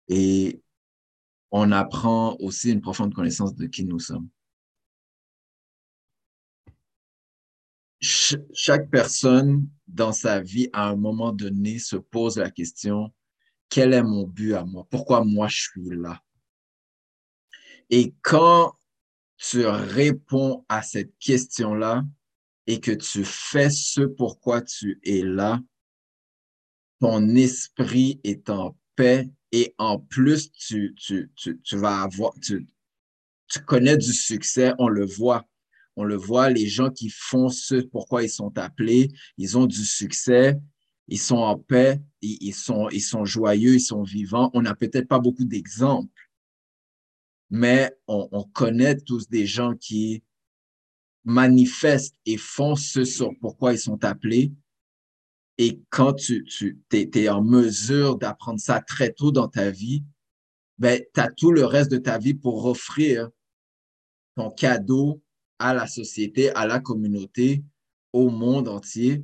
et 0.09 0.61
on 1.51 1.71
apprend 1.71 2.35
aussi 2.39 2.71
une 2.71 2.81
profonde 2.81 3.13
connaissance 3.13 3.55
de 3.55 3.65
qui 3.65 3.85
nous 3.85 3.99
sommes. 3.99 4.29
Chaque 8.05 8.89
personne 8.89 9.67
dans 9.87 10.11
sa 10.11 10.39
vie, 10.41 10.69
à 10.73 10.89
un 10.89 10.95
moment 10.95 11.31
donné, 11.31 11.79
se 11.79 11.95
pose 11.95 12.37
la 12.37 12.51
question, 12.51 13.13
quel 13.69 13.93
est 13.93 14.03
mon 14.03 14.27
but 14.27 14.53
à 14.53 14.63
moi? 14.63 14.87
Pourquoi 14.89 15.23
moi 15.23 15.47
je 15.47 15.61
suis 15.61 15.89
là? 15.97 16.21
Et 17.89 18.13
quand 18.21 18.75
tu 19.37 19.65
réponds 19.65 20.65
à 20.69 20.81
cette 20.81 21.17
question-là 21.19 22.03
et 22.67 22.79
que 22.79 22.91
tu 22.91 23.23
fais 23.23 23.69
ce 23.69 24.01
pourquoi 24.01 24.61
tu 24.61 24.99
es 25.03 25.21
là, 25.21 25.61
ton 26.99 27.35
esprit 27.35 28.19
est 28.23 28.49
en 28.49 28.77
paix 28.95 29.29
et 29.51 29.75
en 29.77 29.99
plus, 29.99 30.51
tu, 30.51 30.95
tu, 30.95 31.31
tu, 31.35 31.61
tu 31.61 31.77
vas 31.77 32.01
avoir, 32.01 32.33
tu, 32.41 32.67
tu 33.47 33.59
connais 33.59 33.97
du 33.97 34.13
succès, 34.13 34.73
on 34.79 34.87
le 34.87 35.05
voit 35.05 35.45
on 35.95 36.03
le 36.03 36.15
voit, 36.15 36.49
les 36.49 36.67
gens 36.67 36.89
qui 36.89 37.09
font 37.09 37.49
ce 37.49 37.75
pourquoi 37.75 38.23
ils 38.23 38.29
sont 38.29 38.57
appelés, 38.57 39.11
ils 39.37 39.57
ont 39.57 39.65
du 39.65 39.83
succès, 39.85 40.59
ils 41.07 41.19
sont 41.19 41.37
en 41.37 41.57
paix, 41.57 42.01
ils, 42.21 42.53
sont, 42.53 42.89
ils 42.89 43.01
sont 43.01 43.25
joyeux, 43.25 43.75
ils 43.75 43.81
sont 43.81 44.03
vivants. 44.03 44.49
On 44.53 44.61
n'a 44.61 44.75
peut-être 44.75 45.07
pas 45.07 45.19
beaucoup 45.19 45.45
d'exemples, 45.45 46.29
mais 47.49 47.95
on, 48.07 48.43
connaît 48.53 48.97
tous 48.97 49.29
des 49.29 49.45
gens 49.45 49.75
qui 49.75 50.23
manifestent 51.23 52.15
et 52.25 52.37
font 52.37 52.75
ce 52.75 53.03
sur 53.03 53.31
pourquoi 53.39 53.73
ils 53.73 53.79
sont 53.79 54.03
appelés. 54.03 54.51
Et 55.57 55.81
quand 55.89 56.13
tu, 56.13 56.43
tu 56.45 56.77
es, 56.91 57.29
en 57.29 57.43
mesure 57.43 58.17
d'apprendre 58.17 58.59
ça 58.59 58.81
très 58.81 59.13
tôt 59.13 59.31
dans 59.31 59.47
ta 59.47 59.69
vie, 59.69 60.03
ben, 60.77 61.01
tu 61.13 61.19
as 61.21 61.31
tout 61.31 61.51
le 61.51 61.65
reste 61.65 61.91
de 61.91 61.97
ta 61.97 62.17
vie 62.17 62.33
pour 62.33 62.65
offrir 62.65 63.29
ton 64.35 64.49
cadeau 64.49 65.21
à 65.59 65.73
la 65.73 65.87
société, 65.87 66.49
à 66.51 66.65
la 66.65 66.79
communauté, 66.79 67.63
au 68.13 68.29
monde 68.29 68.67
entier. 68.67 69.23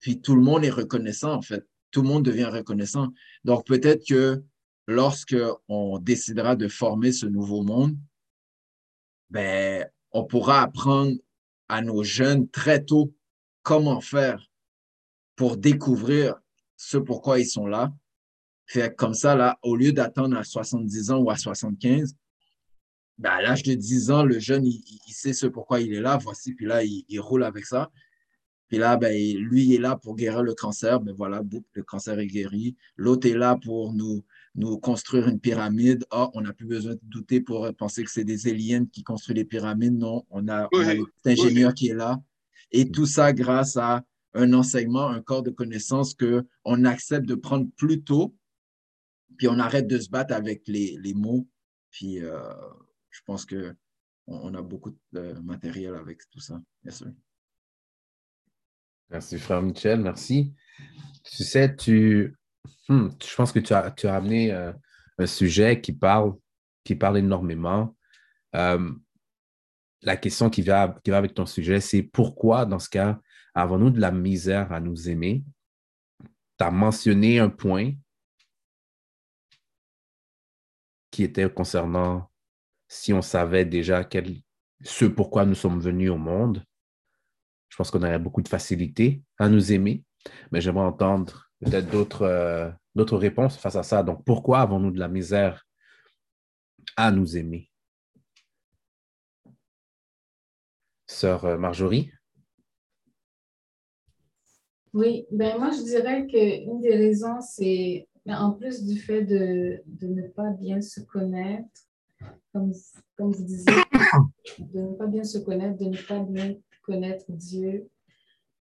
Puis 0.00 0.20
tout 0.20 0.34
le 0.34 0.42
monde 0.42 0.64
est 0.64 0.70
reconnaissant, 0.70 1.34
en 1.34 1.42
fait. 1.42 1.66
Tout 1.90 2.02
le 2.02 2.08
monde 2.08 2.24
devient 2.24 2.44
reconnaissant. 2.44 3.08
Donc 3.44 3.66
peut-être 3.66 4.06
que 4.06 4.42
lorsque 4.86 5.36
on 5.68 5.98
décidera 5.98 6.56
de 6.56 6.68
former 6.68 7.12
ce 7.12 7.26
nouveau 7.26 7.62
monde, 7.62 7.96
ben, 9.30 9.88
on 10.12 10.24
pourra 10.24 10.62
apprendre 10.62 11.16
à 11.68 11.82
nos 11.82 12.02
jeunes 12.02 12.48
très 12.48 12.84
tôt 12.84 13.14
comment 13.62 14.00
faire 14.00 14.42
pour 15.36 15.56
découvrir 15.56 16.34
ce 16.76 16.96
pourquoi 16.96 17.38
ils 17.38 17.46
sont 17.46 17.66
là. 17.66 17.92
Fait 18.66 18.94
comme 18.94 19.14
ça, 19.14 19.34
là, 19.34 19.58
au 19.62 19.76
lieu 19.76 19.92
d'attendre 19.92 20.36
à 20.36 20.44
70 20.44 21.10
ans 21.10 21.18
ou 21.18 21.30
à 21.30 21.36
75, 21.36 22.14
ben, 23.18 23.30
à 23.30 23.42
l'âge 23.42 23.64
de 23.64 23.74
10 23.74 24.10
ans, 24.10 24.22
le 24.22 24.38
jeune, 24.38 24.64
il, 24.64 25.12
sait 25.12 25.32
ce 25.32 25.46
pourquoi 25.46 25.80
il 25.80 25.92
est 25.92 26.00
là. 26.00 26.18
Voici, 26.22 26.54
puis 26.54 26.66
là, 26.66 26.84
il, 26.84 27.20
roule 27.20 27.42
avec 27.42 27.66
ça. 27.66 27.90
Puis 28.68 28.78
là, 28.78 28.96
ben, 28.96 29.12
lui 29.36 29.64
il 29.64 29.74
est 29.74 29.78
là 29.78 29.96
pour 29.96 30.14
guérir 30.14 30.42
le 30.42 30.54
cancer. 30.54 31.00
Ben 31.00 31.14
voilà, 31.16 31.42
le 31.72 31.82
cancer 31.82 32.18
est 32.18 32.26
guéri. 32.26 32.76
L'autre 32.96 33.26
est 33.26 33.36
là 33.36 33.56
pour 33.56 33.92
nous, 33.92 34.24
nous 34.54 34.78
construire 34.78 35.26
une 35.26 35.40
pyramide. 35.40 36.04
Ah, 36.10 36.30
on 36.34 36.42
n'a 36.42 36.52
plus 36.52 36.66
besoin 36.66 36.94
de 36.94 37.00
douter 37.02 37.40
pour 37.40 37.74
penser 37.74 38.04
que 38.04 38.10
c'est 38.10 38.24
des 38.24 38.46
aliens 38.46 38.86
qui 38.86 39.02
construisent 39.02 39.38
les 39.38 39.44
pyramides. 39.44 39.98
Non, 39.98 40.24
on 40.30 40.46
a, 40.48 40.68
on 40.72 40.80
a 40.80 40.94
ingénieur 41.24 41.74
qui 41.74 41.88
est 41.88 41.94
là. 41.94 42.20
Et 42.70 42.90
tout 42.90 43.06
ça 43.06 43.32
grâce 43.32 43.76
à 43.76 44.04
un 44.34 44.52
enseignement, 44.52 45.08
un 45.08 45.22
corps 45.22 45.42
de 45.42 45.50
connaissances 45.50 46.14
qu'on 46.14 46.84
accepte 46.84 47.26
de 47.26 47.34
prendre 47.34 47.66
plus 47.76 48.02
tôt, 48.02 48.36
puis 49.38 49.48
on 49.48 49.58
arrête 49.58 49.88
de 49.88 49.98
se 49.98 50.10
battre 50.10 50.34
avec 50.34 50.68
les, 50.68 50.98
les 51.02 51.14
mots. 51.14 51.48
Puis 51.90 52.20
euh, 52.20 52.38
je 53.18 53.22
pense 53.24 53.44
qu'on 53.46 53.74
on 54.28 54.54
a 54.54 54.62
beaucoup 54.62 54.96
de 55.12 55.32
matériel 55.40 55.94
avec 55.96 56.20
tout 56.30 56.40
ça. 56.40 56.60
Merci, 59.10 59.38
frère 59.38 59.60
Michel. 59.60 60.00
Merci. 60.00 60.54
Tu 61.24 61.42
sais, 61.42 61.74
tu, 61.74 62.36
hmm, 62.88 63.08
je 63.20 63.34
pense 63.34 63.50
que 63.50 63.58
tu 63.58 63.72
as, 63.72 63.90
tu 63.90 64.06
as 64.06 64.14
amené 64.14 64.52
euh, 64.52 64.72
un 65.18 65.26
sujet 65.26 65.80
qui 65.80 65.92
parle, 65.92 66.34
qui 66.84 66.94
parle 66.94 67.18
énormément. 67.18 67.96
Euh, 68.54 68.92
la 70.02 70.16
question 70.16 70.48
qui 70.48 70.62
va, 70.62 70.96
qui 71.02 71.10
va 71.10 71.18
avec 71.18 71.34
ton 71.34 71.46
sujet, 71.46 71.80
c'est 71.80 72.02
pourquoi, 72.02 72.66
dans 72.66 72.78
ce 72.78 72.88
cas, 72.88 73.20
avons-nous 73.54 73.90
de 73.90 74.00
la 74.00 74.12
misère 74.12 74.72
à 74.72 74.78
nous 74.78 75.08
aimer? 75.08 75.42
Tu 76.20 76.64
as 76.64 76.70
mentionné 76.70 77.40
un 77.40 77.50
point 77.50 77.94
qui 81.10 81.24
était 81.24 81.50
concernant 81.50 82.27
si 82.88 83.12
on 83.12 83.22
savait 83.22 83.64
déjà 83.64 84.02
quel, 84.04 84.36
ce 84.82 85.04
pourquoi 85.04 85.44
nous 85.44 85.54
sommes 85.54 85.80
venus 85.80 86.10
au 86.10 86.16
monde, 86.16 86.64
je 87.68 87.76
pense 87.76 87.90
qu'on 87.90 88.02
aurait 88.02 88.18
beaucoup 88.18 88.42
de 88.42 88.48
facilité 88.48 89.22
à 89.38 89.48
nous 89.48 89.72
aimer. 89.72 90.02
Mais 90.50 90.60
j'aimerais 90.60 90.86
entendre 90.86 91.48
peut-être 91.60 91.90
d'autres 91.90 92.22
euh, 92.22 92.70
d'autres 92.94 93.16
réponses 93.16 93.56
face 93.56 93.76
à 93.76 93.82
ça. 93.82 94.02
Donc, 94.02 94.24
pourquoi 94.24 94.60
avons-nous 94.60 94.90
de 94.90 94.98
la 94.98 95.08
misère 95.08 95.64
à 96.96 97.12
nous 97.12 97.36
aimer? 97.36 97.70
Sœur 101.06 101.44
euh, 101.44 101.56
Marjorie? 101.56 102.10
Oui, 104.92 105.26
ben 105.30 105.58
moi 105.58 105.70
je 105.70 105.82
dirais 105.82 106.26
qu'une 106.26 106.80
des 106.80 106.96
raisons, 106.96 107.40
c'est 107.40 108.08
en 108.26 108.52
plus 108.52 108.84
du 108.84 108.98
fait 108.98 109.22
de, 109.22 109.82
de 109.86 110.08
ne 110.08 110.26
pas 110.28 110.50
bien 110.50 110.80
se 110.80 111.00
connaître, 111.00 111.87
comme, 112.52 112.72
comme 113.16 113.32
vous 113.32 113.44
disiez, 113.44 113.72
de 114.58 114.80
ne 114.80 114.94
pas 114.94 115.06
bien 115.06 115.24
se 115.24 115.38
connaître, 115.38 115.78
de 115.78 115.86
ne 115.86 115.96
pas 116.06 116.20
bien 116.20 116.56
connaître 116.82 117.24
Dieu. 117.28 117.88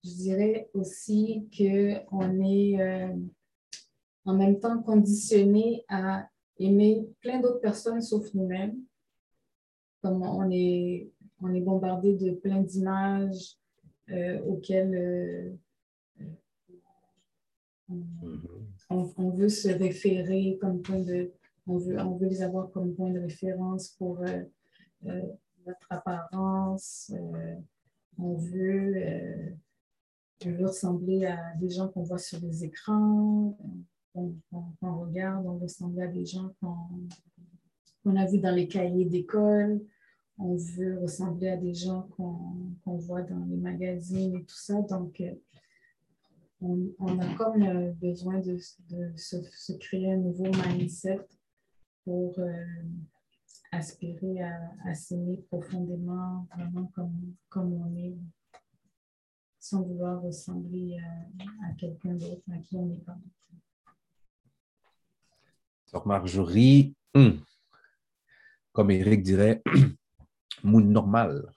Je 0.05 0.11
dirais 0.11 0.71
aussi 0.75 1.49
qu'on 1.57 2.45
est 2.45 2.81
euh, 2.81 3.17
en 4.25 4.35
même 4.35 4.61
temps 4.61 4.83
conditionné 4.83 5.85
à 5.89 6.29
aimer 6.59 7.09
plein 7.21 7.41
d'autres 7.41 7.61
personnes 7.61 8.03
sauf 8.03 8.33
nous-mêmes. 8.35 8.77
Comme 10.03 10.23
on 10.23 10.49
est, 10.51 11.11
on 11.41 11.53
est 11.53 11.61
bombardé 11.61 12.15
de 12.15 12.31
plein 12.33 12.63
d'images 12.63 13.57
euh, 14.11 14.41
auxquelles 14.43 14.95
euh, 16.21 16.25
on, 18.91 19.11
on, 19.17 19.31
veut 19.31 19.49
se 19.49 19.69
référer 19.69 20.59
comme 20.61 20.83
point 20.83 21.01
de, 21.01 21.33
on 21.69 21.77
veut, 21.77 22.01
on 22.01 22.19
les 22.19 22.43
avoir 22.43 22.71
comme 22.71 22.95
point 22.95 23.11
de 23.11 23.21
référence 23.21 23.91
pour 23.91 24.21
euh, 24.23 24.43
euh, 25.07 25.23
notre 25.67 25.87
apparence. 25.91 27.13
Euh, 27.15 27.57
on, 28.19 28.35
veut, 28.35 29.55
ressembler 30.61 31.27
à 31.27 31.55
des 31.61 31.69
gens 31.69 31.89
qu'on 31.89 32.03
voit 32.03 32.19
sur 32.19 32.41
les 32.41 32.65
écrans, 32.65 33.57
qu'on 34.15 34.35
regarde. 34.81 35.47
On 35.47 35.57
veut 35.57 35.65
ressembler 35.65 36.03
à 36.03 36.09
des 36.09 36.25
gens 36.25 36.53
qu'on 36.61 38.17
a 38.17 38.27
vus 38.27 38.39
dans 38.39 38.55
les 38.55 38.67
cahiers 38.67 39.05
d'école. 39.05 39.81
On 40.39 40.57
veut 40.57 40.99
ressembler 41.01 41.49
à 41.49 41.57
des 41.57 41.75
gens 41.75 42.09
qu'on 42.17 42.97
voit 42.97 43.23
dans 43.23 43.45
les 43.45 43.57
magazines 43.57 44.37
et 44.37 44.45
tout 44.45 44.57
ça. 44.57 44.81
Donc, 44.83 45.23
on, 46.61 47.19
a 47.21 47.35
comme 47.35 47.93
besoin 48.01 48.41
de, 48.41 48.59
se, 49.17 49.73
créer 49.75 50.13
un 50.13 50.17
nouveau 50.17 50.47
mindset 50.67 51.21
pour 52.09 52.39
euh, 52.39 52.65
aspirer 53.71 54.41
à, 54.87 54.95
s'aimer 54.95 55.37
profondément, 55.51 56.49
vraiment 56.57 56.91
comme, 56.95 57.35
comme 57.51 57.75
on 57.75 57.95
est, 57.99 58.17
sans 59.59 59.83
vouloir 59.83 60.23
ressembler 60.23 60.97
à, 61.67 61.75
quelqu'un 61.75 62.15
d'autre 62.15 62.41
à 62.51 62.57
qui 62.61 62.77
on 62.77 62.87
n'est 62.87 63.01
pas. 63.01 63.19
Sœur 65.85 66.07
Marjorie, 66.07 66.95
hmm. 67.15 67.41
comme 68.73 68.91
Eric 68.91 69.23
dirait, 69.23 69.63
moune 70.65 70.91
normal. 70.91 71.53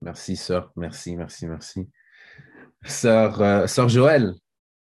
Merci, 0.00 0.36
sœur. 0.36 0.70
Merci, 0.76 1.16
merci, 1.16 1.48
merci. 1.48 1.90
Sœur, 2.84 3.42
euh, 3.42 3.66
sœur 3.66 3.88
Joël, 3.88 4.34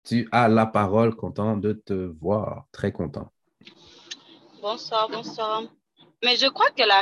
tu 0.04 0.28
as 0.30 0.46
la 0.46 0.66
parole, 0.66 1.16
content 1.16 1.56
de 1.56 1.72
te 1.72 1.92
voir, 2.20 2.68
très 2.70 2.92
content. 2.92 3.32
Bonsoir, 4.68 5.08
bonsoir. 5.08 5.62
Mais 6.24 6.36
je 6.36 6.48
crois 6.48 6.72
que 6.72 6.82
la, 6.82 7.00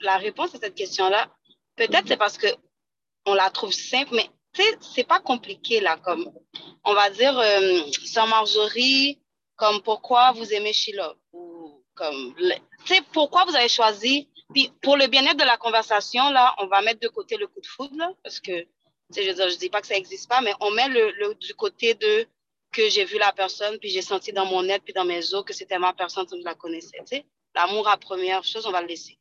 la 0.00 0.16
réponse 0.16 0.52
à 0.56 0.58
cette 0.58 0.74
question-là, 0.74 1.30
peut-être 1.76 2.08
c'est 2.08 2.16
parce 2.16 2.36
que 2.36 2.48
on 3.24 3.34
la 3.34 3.50
trouve 3.50 3.72
simple, 3.72 4.16
mais 4.16 4.28
c'est 4.80 5.06
pas 5.06 5.20
compliqué 5.20 5.78
là. 5.78 5.96
Comme 5.96 6.28
on 6.82 6.92
va 6.92 7.10
dire, 7.10 7.38
euh, 7.38 7.82
sans 8.04 8.26
Marjorie, 8.26 9.22
comme 9.54 9.80
pourquoi 9.82 10.32
vous 10.32 10.52
aimez 10.52 10.72
Sheila? 10.72 11.14
Ou 11.32 11.84
comme, 11.94 12.34
tu 12.34 12.52
sais, 12.86 13.00
pourquoi 13.12 13.44
vous 13.44 13.54
avez 13.54 13.68
choisi? 13.68 14.28
Puis 14.52 14.72
pour 14.82 14.96
le 14.96 15.06
bien-être 15.06 15.38
de 15.38 15.44
la 15.44 15.56
conversation 15.56 16.30
là, 16.30 16.52
on 16.58 16.66
va 16.66 16.82
mettre 16.82 16.98
de 16.98 17.06
côté 17.06 17.36
le 17.36 17.46
coup 17.46 17.60
de 17.60 17.66
foudre 17.68 18.16
parce 18.24 18.40
que 18.40 18.66
je 19.14 19.20
ne 19.20 19.56
dis 19.56 19.70
pas 19.70 19.80
que 19.80 19.86
ça 19.86 19.94
n'existe 19.94 20.28
pas, 20.28 20.40
mais 20.40 20.52
on 20.58 20.72
met 20.72 20.88
le, 20.88 21.34
du 21.34 21.54
côté 21.54 21.94
de 21.94 22.26
que 22.74 22.88
j'ai 22.90 23.04
vu 23.04 23.18
la 23.18 23.32
personne, 23.32 23.78
puis 23.78 23.88
j'ai 23.88 24.02
senti 24.02 24.32
dans 24.32 24.44
mon 24.44 24.68
être, 24.68 24.82
puis 24.84 24.92
dans 24.92 25.04
mes 25.04 25.32
os 25.32 25.44
que 25.44 25.54
c'était 25.54 25.78
ma 25.78 25.92
personne, 25.92 26.26
que 26.26 26.36
je 26.36 26.44
la 26.44 26.54
connaissais. 26.54 26.98
L'amour 27.54 27.88
à 27.88 27.96
première 27.96 28.42
chose, 28.42 28.66
on 28.66 28.72
va 28.72 28.82
le 28.82 28.88
laisser. 28.88 29.16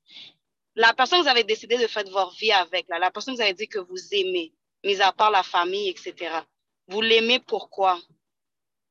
La 0.76 0.91
personne 0.93 1.20
que 1.20 1.26
vous 1.26 1.30
avez 1.30 1.43
décidé 1.43 1.78
de 1.78 1.88
faire 1.88 2.04
votre 2.10 2.36
vie 2.36 2.51
avec, 2.51 2.88
la 2.89 3.12
personne 3.12 3.36
que 3.36 3.39
vous 3.39 3.43
avez 3.43 3.54
dit 3.54 3.68
que 3.68 3.80
vous 3.80 3.99
aimez, 4.12 4.51
mis 4.84 4.99
à 5.01 5.12
part 5.12 5.30
la 5.30 5.43
famille, 5.43 5.89
etc., 5.89 6.14
vous 6.88 7.01
l'aimez 7.01 7.39
pourquoi? 7.39 7.99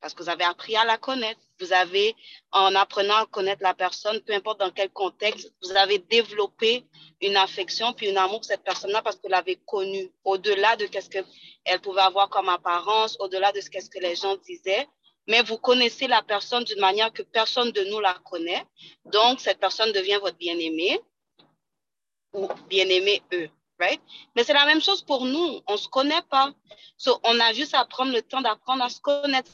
Parce 0.02 0.14
que 0.14 0.24
vous 0.24 0.28
avez 0.28 0.42
appris 0.42 0.74
à 0.74 0.84
la 0.84 0.98
connaître. 0.98 1.40
Vous 1.60 1.72
avez, 1.72 2.16
en 2.50 2.74
apprenant 2.74 3.18
à 3.22 3.26
connaître 3.26 3.62
la 3.62 3.72
personne, 3.72 4.20
peu 4.22 4.34
importe 4.34 4.58
dans 4.58 4.72
quel 4.72 4.90
contexte, 4.90 5.54
vous 5.62 5.70
avez 5.76 5.98
développé 5.98 6.84
une 7.20 7.36
affection 7.36 7.92
puis 7.92 8.10
un 8.10 8.16
amour 8.16 8.40
pour 8.40 8.44
cette 8.44 8.64
personne-là 8.64 9.00
parce 9.02 9.14
que 9.14 9.22
vous 9.22 9.28
l'avez 9.28 9.60
connue, 9.64 10.10
au-delà 10.24 10.74
de 10.74 10.86
ce 10.86 11.08
qu'elle 11.08 11.80
pouvait 11.82 12.00
avoir 12.00 12.28
comme 12.30 12.48
apparence, 12.48 13.16
au-delà 13.20 13.52
de 13.52 13.60
ce 13.60 13.70
qu'est-ce 13.70 13.88
que 13.88 14.00
les 14.00 14.16
gens 14.16 14.36
disaient. 14.38 14.88
Mais 15.28 15.40
vous 15.42 15.56
connaissez 15.56 16.08
la 16.08 16.20
personne 16.20 16.64
d'une 16.64 16.80
manière 16.80 17.12
que 17.12 17.22
personne 17.22 17.70
de 17.70 17.84
nous 17.84 18.00
la 18.00 18.14
connaît. 18.24 18.66
Donc, 19.04 19.38
cette 19.38 19.60
personne 19.60 19.92
devient 19.92 20.18
votre 20.20 20.36
bien-aimé 20.36 20.98
ou 22.32 22.48
bien-aimé 22.68 23.22
eux. 23.34 23.48
Right? 23.78 24.00
Mais 24.34 24.42
c'est 24.42 24.52
la 24.52 24.66
même 24.66 24.80
chose 24.80 25.02
pour 25.02 25.24
nous. 25.24 25.60
On 25.68 25.72
ne 25.72 25.76
se 25.76 25.88
connaît 25.88 26.22
pas. 26.28 26.52
on 27.22 27.40
a 27.40 27.52
juste 27.52 27.74
à 27.74 27.84
prendre 27.84 28.12
le 28.12 28.22
temps 28.22 28.40
d'apprendre 28.40 28.82
à 28.82 28.88
se 28.88 29.00
connaître 29.00 29.50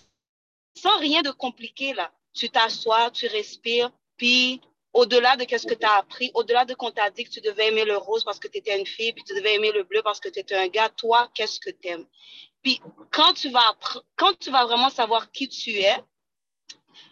sans 0.80 0.98
rien 0.98 1.22
de 1.22 1.30
compliqué 1.30 1.94
là. 1.94 2.12
Tu 2.34 2.50
t'assois, 2.50 3.10
tu 3.10 3.26
respires, 3.26 3.90
puis 4.16 4.60
au-delà 4.92 5.36
de 5.36 5.44
ce 5.44 5.66
que 5.66 5.74
tu 5.74 5.86
as 5.86 5.96
appris, 5.96 6.30
au-delà 6.34 6.64
de 6.64 6.74
qu'on 6.74 6.90
t'a 6.90 7.10
dit 7.10 7.24
que 7.24 7.30
tu 7.30 7.40
devais 7.40 7.68
aimer 7.68 7.84
le 7.84 7.96
rose 7.96 8.24
parce 8.24 8.38
que 8.38 8.48
tu 8.48 8.58
étais 8.58 8.78
une 8.78 8.86
fille, 8.86 9.12
puis 9.12 9.24
tu 9.24 9.34
devais 9.34 9.54
aimer 9.54 9.72
le 9.72 9.82
bleu 9.84 10.02
parce 10.02 10.20
que 10.20 10.28
tu 10.28 10.40
étais 10.40 10.56
un 10.56 10.68
gars, 10.68 10.88
toi, 10.88 11.30
qu'est-ce 11.34 11.60
que 11.60 11.70
tu 11.70 11.88
aimes? 11.88 12.06
Puis 12.62 12.80
quand 13.12 13.32
tu, 13.34 13.50
vas 13.50 13.76
quand 14.16 14.38
tu 14.38 14.50
vas 14.50 14.64
vraiment 14.64 14.90
savoir 14.90 15.30
qui 15.30 15.48
tu 15.48 15.70
es, 15.70 15.96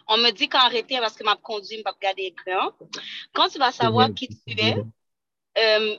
on 0.07 0.17
me 0.17 0.31
dit 0.31 0.49
qu'arrêter 0.49 0.99
parce 0.99 1.15
que 1.15 1.23
ma 1.23 1.35
conduit 1.35 1.81
m'a 1.83 1.91
regardé 1.91 2.23
l'écran. 2.23 2.71
Quand 3.33 3.49
tu 3.49 3.57
vas 3.57 3.71
savoir 3.71 4.13
qui 4.13 4.27
tu 4.27 4.59
es, 4.59 4.75
euh, 5.57 5.97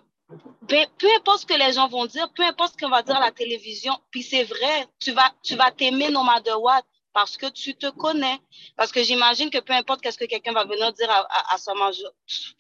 ben, 0.62 0.86
peu 0.98 1.08
importe 1.16 1.40
ce 1.40 1.46
que 1.46 1.54
les 1.54 1.72
gens 1.72 1.88
vont 1.88 2.06
dire, 2.06 2.30
peu 2.34 2.42
importe 2.44 2.74
ce 2.74 2.84
qu'on 2.84 2.90
va 2.90 3.02
dire 3.02 3.16
à 3.16 3.20
la 3.20 3.32
télévision, 3.32 3.94
puis 4.10 4.22
c'est 4.22 4.44
vrai, 4.44 4.86
tu 4.98 5.12
vas 5.12 5.32
tu 5.42 5.56
vas 5.56 5.70
t'aimer 5.70 6.10
no 6.10 6.22
matter 6.22 6.54
what 6.54 6.82
parce 7.18 7.36
que 7.36 7.46
tu 7.46 7.74
te 7.74 7.90
connais. 7.90 8.38
Parce 8.76 8.92
que 8.92 9.02
j'imagine 9.02 9.50
que 9.50 9.58
peu 9.58 9.72
importe 9.72 10.00
qu'est-ce 10.00 10.18
que 10.18 10.24
quelqu'un 10.24 10.52
va 10.52 10.64
venir 10.64 10.92
dire 10.92 11.10
à, 11.10 11.26
à, 11.52 11.58
sa 11.58 11.74
maman, 11.74 11.90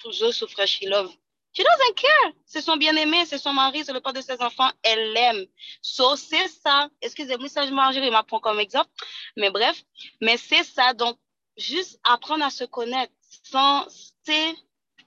toujours 0.00 0.34
souffre 0.34 0.66
she 0.66 0.82
love. 0.82 1.10
She 1.52 1.62
doesn't 1.62 1.94
care. 1.94 2.32
C'est 2.44 2.60
son 2.60 2.76
bien-aimé, 2.76 3.24
c'est 3.24 3.38
son 3.38 3.52
mari, 3.52 3.84
c'est 3.84 3.92
le 3.92 4.00
père 4.00 4.12
de 4.12 4.20
ses 4.20 4.42
enfants. 4.42 4.68
Elle 4.82 5.12
l'aime. 5.12 5.46
So, 5.80 6.16
c'est 6.16 6.48
ça. 6.48 6.88
Excusez-moi, 7.00 7.48
ça, 7.48 7.66
je 7.66 7.72
m'arrange, 7.72 7.94
il 7.94 8.10
m'apprend 8.10 8.40
comme 8.40 8.58
exemple. 8.58 8.90
Mais 9.36 9.50
bref, 9.50 9.80
mais 10.20 10.36
c'est 10.36 10.64
ça. 10.64 10.92
Donc, 10.92 11.16
juste 11.56 12.00
apprendre 12.02 12.44
à 12.44 12.50
se 12.50 12.64
connaître 12.64 13.12
sans, 13.44 13.86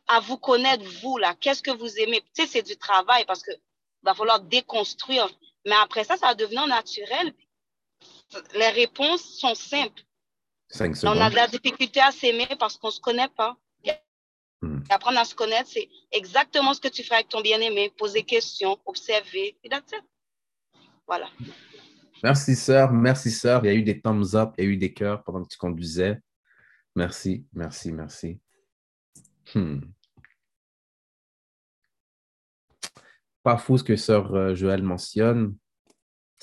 à 0.07 0.21
vous 0.21 0.37
connaître, 0.37 0.85
vous, 1.01 1.17
là. 1.17 1.35
Qu'est-ce 1.41 1.61
que 1.61 1.71
vous 1.71 1.99
aimez? 1.99 2.21
Tu 2.21 2.43
sais, 2.43 2.47
c'est 2.47 2.63
du 2.63 2.77
travail 2.77 3.25
parce 3.25 3.43
que 3.43 3.51
va 4.03 4.13
falloir 4.13 4.39
déconstruire. 4.39 5.27
Mais 5.65 5.75
après 5.75 6.05
ça, 6.05 6.15
ça 6.15 6.27
va 6.27 6.35
devenir 6.35 6.65
naturel 6.67 7.33
les 8.55 8.69
réponses 8.69 9.23
sont 9.39 9.55
simples. 9.55 10.01
On 11.03 11.19
a 11.19 11.29
de 11.29 11.35
la 11.35 11.47
difficulté 11.47 11.99
à 11.99 12.11
s'aimer 12.11 12.47
parce 12.59 12.77
qu'on 12.77 12.87
ne 12.87 12.93
se 12.93 13.01
connaît 13.01 13.29
pas. 13.29 13.57
Hmm. 14.63 14.79
Apprendre 14.89 15.17
à 15.17 15.25
se 15.25 15.33
connaître, 15.33 15.69
c'est 15.73 15.89
exactement 16.11 16.75
ce 16.75 16.81
que 16.81 16.87
tu 16.87 17.03
fais 17.03 17.15
avec 17.15 17.29
ton 17.29 17.41
bien-aimé. 17.41 17.91
Poser 17.97 18.19
des 18.19 18.25
questions, 18.25 18.77
observer, 18.85 19.57
et 19.63 19.69
that's 19.69 19.91
Voilà. 21.07 21.29
Merci, 22.23 22.55
sœur. 22.55 22.91
Merci, 22.91 23.31
sœur. 23.31 23.65
Il 23.65 23.67
y 23.67 23.71
a 23.71 23.73
eu 23.73 23.81
des 23.81 23.99
thumbs 23.99 24.35
up, 24.35 24.53
il 24.57 24.63
y 24.63 24.67
a 24.67 24.69
eu 24.69 24.77
des 24.77 24.93
cœurs 24.93 25.23
pendant 25.23 25.43
que 25.43 25.49
tu 25.49 25.57
conduisais. 25.57 26.19
Merci, 26.95 27.43
merci, 27.53 27.91
merci. 27.91 28.39
Hmm. 29.55 29.79
Pas 33.41 33.57
fou 33.57 33.79
ce 33.79 33.83
que 33.83 33.95
sœur 33.95 34.35
euh, 34.35 34.53
Joël 34.53 34.83
mentionne. 34.83 35.57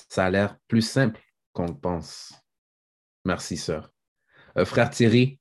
Ça 0.09 0.25
a 0.25 0.31
l'air 0.31 0.59
plus 0.67 0.83
simple 0.83 1.21
qu'on 1.59 1.75
pense. 1.75 2.33
Merci, 3.25 3.57
sœur. 3.57 3.93
Euh, 4.57 4.65
frère 4.65 4.91
Thierry. 4.91 5.41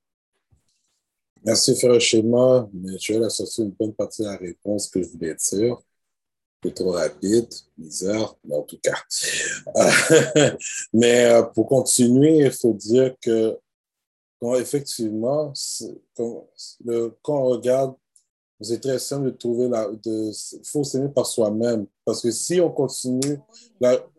Merci, 1.44 1.78
frère 1.78 2.00
Schéma. 2.00 2.68
Mais 2.72 2.98
je 2.98 3.12
vais 3.14 3.30
sorti 3.30 3.62
une 3.62 3.70
bonne 3.70 3.94
partie 3.94 4.22
de 4.22 4.26
la 4.26 4.36
réponse 4.36 4.88
que 4.88 5.00
je 5.00 5.08
voulais 5.10 5.36
dire. 5.36 5.76
C'est 6.64 6.74
trop 6.74 6.90
rapide, 6.90 7.48
bizarre, 7.76 8.36
mais 8.42 8.56
en 8.56 8.62
tout 8.62 8.80
cas. 8.82 9.00
mais 10.92 11.26
euh, 11.26 11.44
pour 11.44 11.68
continuer, 11.68 12.38
il 12.38 12.50
faut 12.50 12.74
dire 12.74 13.14
que 13.20 13.56
effectivement, 14.56 15.52
quand 16.16 16.48
on 17.28 17.44
regarde 17.44 17.94
c'est 18.60 18.80
très 18.80 18.98
simple 18.98 19.26
de 19.26 19.30
trouver 19.30 19.68
la. 19.68 19.88
Il 20.04 20.32
faut 20.64 20.82
s'aimer 20.82 21.08
par 21.08 21.26
soi-même. 21.26 21.86
Parce 22.04 22.22
que 22.22 22.30
si 22.30 22.60
on 22.60 22.70
continue, 22.70 23.38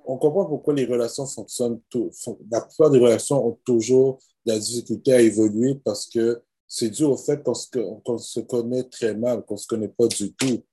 on 0.06 0.18
comprend 0.18 0.46
pourquoi 0.46 0.74
les 0.74 0.86
relations 0.86 1.26
fonctionnent. 1.26 1.80
Tout, 1.90 2.10
la 2.50 2.62
plupart 2.62 2.90
des 2.90 3.00
relations 3.00 3.46
ont 3.46 3.60
toujours 3.66 4.20
de 4.46 4.54
la 4.54 4.60
difficulté 4.60 5.14
à 5.14 5.22
évoluer 5.22 5.76
parce 5.84 6.08
que 6.08 6.42
c'est 6.68 6.90
dû 6.90 7.04
au 7.04 7.18
fait 7.18 7.44
qu'on 7.44 7.54
se, 7.54 7.68
se, 8.20 8.40
connaît 8.42 8.84
très 8.84 9.16
mal, 9.16 9.44
qu'on 9.44 9.56
ne 9.56 9.60
se 9.60 9.68
connaît 9.68 9.90
pas 9.90 10.08
du 10.08 10.34
tout. 10.34 10.64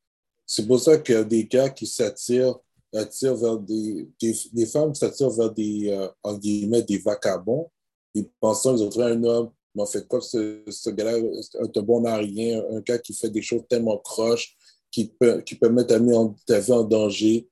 C'est 0.46 0.66
pour 0.66 0.78
ça 0.78 0.92
a 0.92 1.24
des 1.24 1.44
gars 1.46 1.70
qui 1.70 1.86
s'attirent 1.86 2.60
vers 2.92 3.58
des, 3.58 4.08
des, 4.20 4.66
femmes 4.66 4.94
s'attirent 4.94 5.30
vers 5.30 5.50
des, 5.50 5.88
euh, 5.90 6.08
en 6.22 6.34
guillemets, 6.34 6.82
des 6.82 6.98
vacabonds. 6.98 7.68
Ils 8.14 8.28
pensent 8.40 8.62
qu'ils 8.62 8.82
ont 8.82 8.88
trouvé 8.90 9.06
un 9.06 9.24
homme 9.24 9.50
mais 9.76 9.82
en 9.82 9.86
fait, 9.86 10.08
quoi, 10.08 10.20
ce, 10.22 10.90
gars-là 10.90 11.18
un 11.60 11.82
bon 11.82 12.02
rien, 12.02 12.64
un 12.70 12.80
gars 12.80 12.98
qui 12.98 13.12
fait 13.12 13.28
des 13.28 13.42
choses 13.42 13.62
tellement 13.68 13.98
croches, 13.98 14.56
qui 14.90 15.12
peut, 15.20 15.42
qui 15.42 15.54
peut 15.54 15.68
mettre 15.68 15.88
ta 15.88 15.98
vie, 15.98 16.14
en, 16.14 16.34
en 16.70 16.84
danger, 16.84 17.46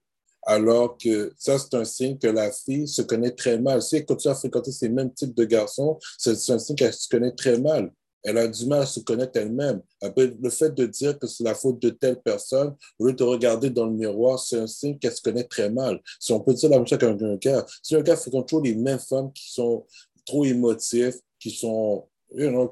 alors 0.46 0.96
que 0.96 1.32
ça, 1.38 1.58
c'est 1.58 1.74
un 1.74 1.84
signe 1.84 2.18
que 2.18 2.28
la 2.28 2.50
fille 2.50 2.88
se 2.88 3.02
connaît 3.02 3.32
très 3.32 3.58
mal. 3.58 3.82
Si 3.82 3.96
elle 3.96 4.06
continue 4.06 4.32
à 4.32 4.34
fréquenter 4.34 4.72
ces 4.72 4.88
mêmes 4.88 5.12
types 5.12 5.34
de 5.34 5.44
garçons, 5.44 5.98
c'est 6.18 6.50
un 6.50 6.58
signe 6.58 6.76
qu'elle 6.76 6.94
se 6.94 7.08
connaît 7.08 7.32
très 7.32 7.58
mal. 7.58 7.92
Elle 8.22 8.38
a 8.38 8.48
du 8.48 8.64
mal 8.64 8.82
à 8.82 8.86
se 8.86 9.00
connaître 9.00 9.38
elle-même. 9.38 9.82
Après, 10.00 10.34
le 10.40 10.50
fait 10.50 10.74
de 10.74 10.86
dire 10.86 11.18
que 11.18 11.26
c'est 11.26 11.44
la 11.44 11.54
faute 11.54 11.78
de 11.82 11.90
telle 11.90 12.22
personne, 12.22 12.74
au 12.98 13.06
lieu 13.06 13.12
de 13.12 13.22
regarder 13.22 13.68
dans 13.68 13.84
le 13.84 13.92
miroir, 13.92 14.38
c'est 14.38 14.58
un 14.58 14.66
signe 14.66 14.98
qu'elle 14.98 15.12
se 15.12 15.20
connaît 15.20 15.44
très 15.44 15.68
mal. 15.68 16.00
Si 16.18 16.32
on 16.32 16.40
peut 16.40 16.54
dire 16.54 16.70
la 16.70 16.78
même 16.78 16.86
chose 16.86 16.98
qu'un 16.98 17.36
gars, 17.36 17.66
si 17.82 17.94
un 17.94 18.00
gars 18.00 18.16
fréquente 18.16 18.48
toujours 18.48 18.64
les 18.64 18.74
mêmes 18.74 18.98
femmes 18.98 19.30
qui 19.34 19.52
sont 19.52 19.84
trop 20.24 20.46
émotives, 20.46 21.20
qui 21.38 21.50
sont 21.50 22.06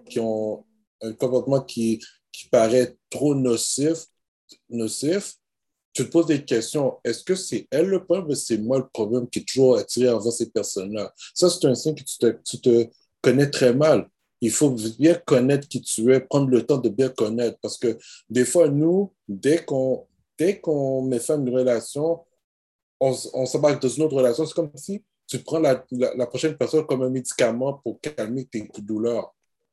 qui 0.07 0.21
ont 0.21 0.65
un 1.03 1.13
comportement 1.13 1.61
qui, 1.61 2.01
qui 2.31 2.49
paraît 2.49 2.97
trop 3.11 3.35
nocif, 3.35 4.07
nocif, 4.69 5.35
tu 5.93 6.07
te 6.07 6.11
poses 6.11 6.27
des 6.27 6.45
questions. 6.45 6.99
Est-ce 7.05 7.23
que 7.23 7.35
c'est 7.35 7.67
elle 7.71 7.87
le 7.87 8.05
problème 8.05 8.31
ou 8.31 8.35
c'est 8.35 8.59
moi 8.59 8.79
le 8.79 8.89
problème 8.89 9.29
qui 9.29 9.41
est 9.41 9.49
toujours 9.49 9.77
attiré 9.77 10.09
envers 10.09 10.33
ces 10.33 10.51
personnes-là? 10.51 11.13
Ça, 11.35 11.51
c'est 11.51 11.67
un 11.67 11.75
signe 11.75 11.95
que 11.95 12.05
tu 12.05 12.19
te, 12.19 12.27
tu 12.45 12.61
te, 12.61 12.89
connais 13.23 13.51
très 13.51 13.73
mal. 13.73 14.09
Il 14.41 14.51
faut 14.51 14.71
bien 14.99 15.15
connaître 15.15 15.69
qui 15.69 15.81
tu 15.81 16.13
es, 16.13 16.21
prendre 16.21 16.49
le 16.49 16.67
temps 16.67 16.79
de 16.79 16.89
bien 16.89 17.09
connaître. 17.09 17.59
Parce 17.63 17.79
que 17.79 17.97
des 18.29 18.45
fois, 18.45 18.69
nous, 18.69 19.13
dès 19.29 19.65
qu'on 19.65 20.07
dès 20.37 20.61
met 21.05 21.21
fin 21.21 21.35
à 21.35 21.37
une 21.37 21.55
relation, 21.57 22.21
on, 23.01 23.15
on 23.35 23.47
s'embarque 23.47 23.81
dans 23.81 23.89
une 23.89 24.03
autre 24.03 24.17
relation. 24.17 24.45
C'est 24.45 24.55
comme 24.55 24.73
si 24.75 25.05
tu 25.29 25.39
prends 25.39 25.61
la, 25.61 25.85
la, 25.93 26.27
prochaine 26.27 26.57
personne 26.57 26.85
comme 26.85 27.03
un 27.03 27.11
médicament 27.11 27.75
pour 27.75 28.01
calmer 28.01 28.45
tes 28.45 28.69
douleurs. 28.81 29.33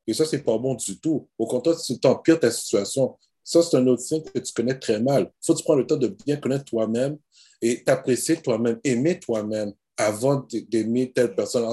Et 0.10 0.14
ça, 0.16 0.26
c'est 0.26 0.42
pas 0.42 0.58
bon 0.58 0.74
du 0.74 1.00
tout. 1.00 1.28
Au 1.38 1.46
contraire, 1.46 1.80
tu 1.80 2.00
t'empires 2.00 2.40
ta 2.40 2.50
situation. 2.50 3.16
Ça, 3.44 3.62
c'est 3.62 3.78
un 3.78 3.86
autre 3.86 4.02
signe 4.02 4.24
que 4.24 4.40
tu 4.40 4.52
connais 4.54 4.78
très 4.78 5.00
mal. 5.00 5.32
Il 5.32 5.46
faut 5.46 5.54
que 5.54 5.60
tu 5.60 5.64
prennes 5.64 5.78
le 5.78 5.86
temps 5.86 5.98
de 5.98 6.08
bien 6.26 6.38
connaître 6.38 6.66
toi-même 6.66 7.20
et 7.62 7.84
t'apprécier 7.84 8.38
toi-même, 8.38 8.80
aimer 8.84 9.20
toi-même 9.20 9.72
avant 9.96 10.48
d'aimer 10.68 11.12
telle 11.12 11.36
personne. 11.36 11.68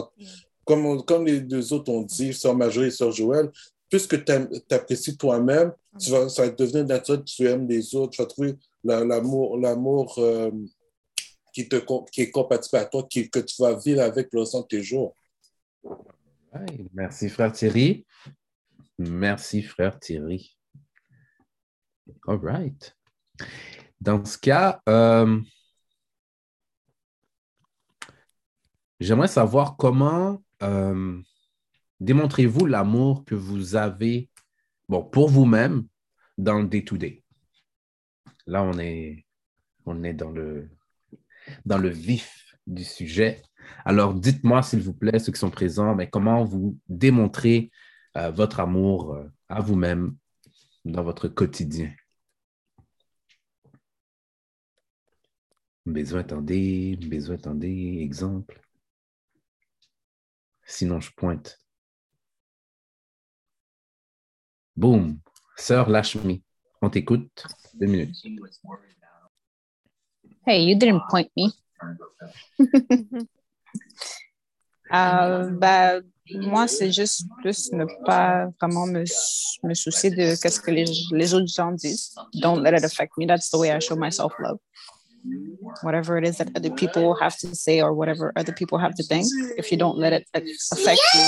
Comme, 0.67 1.03
comme 1.05 1.25
les 1.25 1.41
deux 1.41 1.73
autres 1.73 1.91
ont 1.91 2.03
dit, 2.03 2.35
Sœur 2.35 2.55
Marjorie 2.55 2.89
et 2.89 2.91
Sœur 2.91 3.11
Joël, 3.11 3.51
puisque 3.89 4.23
tu 4.23 4.33
apprécies 4.71 5.17
toi-même, 5.17 5.73
tu 5.99 6.11
vas, 6.11 6.29
ça 6.29 6.43
va 6.43 6.51
devenir 6.51 6.85
naturel, 6.85 7.25
tu 7.25 7.47
aimes 7.49 7.67
les 7.67 7.95
autres, 7.95 8.11
tu 8.11 8.23
vas 8.23 8.27
trouver 8.27 8.55
l'amour 8.85 9.57
l'amour 9.57 10.15
euh, 10.19 10.51
qui, 11.55 11.67
te, 11.67 11.77
qui 12.13 12.21
est 12.21 12.31
compatible 12.31 12.77
à 12.77 12.85
toi, 12.85 13.07
qui, 13.09 13.31
que 13.31 13.39
tu 13.39 13.63
vas 13.63 13.75
vivre 13.75 14.03
avec 14.03 14.29
le 14.33 14.41
restant 14.41 14.61
de 14.61 14.67
tes 14.67 14.83
jours. 14.83 15.15
Merci, 16.93 17.29
frère 17.29 17.53
Thierry. 17.53 18.07
Merci, 18.99 19.63
frère 19.63 19.99
Thierry. 19.99 20.57
All 22.27 22.39
right. 22.43 22.97
Dans 24.01 24.25
ce 24.25 24.39
cas, 24.39 24.81
euh, 24.89 25.41
j'aimerais 29.01 29.29
savoir 29.29 29.77
comment 29.77 30.43
euh, 30.63 31.21
démontrez-vous 32.01 32.67
l'amour 32.67 33.25
que 33.25 33.35
vous 33.35 33.77
avez 33.77 34.31
pour 34.87 35.29
vous-même 35.29 35.87
dans 36.39 36.61
le 36.61 36.67
day-to-day? 36.67 37.25
Là, 38.47 38.63
on 38.63 38.79
est, 38.79 39.27
dans 39.85 41.79
le 41.79 41.89
vif 41.89 42.55
du 42.67 42.85
sujet. 42.85 43.43
Alors, 43.85 44.15
dites-moi, 44.15 44.63
s'il 44.63 44.81
vous 44.83 44.93
plaît, 44.93 45.19
ceux 45.19 45.33
qui 45.33 45.39
sont 45.39 45.51
présents, 45.51 45.95
mais 45.95 46.09
comment 46.09 46.45
vous 46.45 46.79
démontrez 46.89 47.71
euh, 48.17 48.31
votre 48.31 48.61
amour 48.61 49.15
euh, 49.15 49.31
à 49.49 49.61
vous-même 49.61 50.17
dans 50.85 51.03
votre 51.03 51.29
quotidien? 51.29 51.93
Besoin, 55.87 56.21
attendez, 56.21 56.97
besoin, 56.97 57.37
attendez, 57.37 57.99
exemple. 58.01 58.61
Sinon, 60.65 61.01
je 61.01 61.13
pointe. 61.13 61.61
Boum. 64.77 65.19
Sœur 65.57 65.89
Lashmi, 65.89 66.43
on 66.83 66.91
t'écoute. 66.91 67.47
Deux 67.75 67.87
minutes. 67.87 68.17
Hey, 70.45 70.65
you 70.65 70.77
didn't 70.77 71.03
point 71.09 71.29
me. 71.37 71.51
Euh, 74.93 75.51
bah, 75.51 76.01
moi, 76.35 76.67
c'est 76.67 76.93
juste 76.93 77.27
plus 77.41 77.73
ne 77.73 77.85
pas 78.05 78.49
vraiment 78.61 78.87
me, 78.87 79.05
me 79.63 79.75
soucier 79.75 80.11
de 80.11 80.41
qu'est-ce 80.41 80.61
que 80.61 80.71
les, 80.71 80.85
les 81.13 81.35
autres 81.35 81.47
gens 81.47 81.73
disent. 81.73 82.15
Don't 82.35 82.63
let 82.63 82.77
it 82.77 82.85
affect 82.85 83.13
me. 83.17 83.27
That's 83.27 83.51
the 83.51 83.59
way 83.59 83.71
I 83.71 83.79
show 83.81 83.97
myself 83.97 84.33
love. 84.39 84.59
Whatever 85.83 86.19
it 86.19 86.25
is 86.25 86.39
that 86.39 86.49
other 86.57 86.71
people 86.71 87.15
have 87.21 87.37
to 87.39 87.55
say 87.55 87.81
or 87.83 87.93
whatever 87.93 88.33
other 88.37 88.53
people 88.53 88.79
have 88.79 88.95
to 88.95 89.03
think, 89.03 89.27
if 89.57 89.73
you 89.73 89.77
don't 89.77 89.99
let 89.99 90.13
it 90.13 90.25
affect 90.35 91.01
you, 91.15 91.21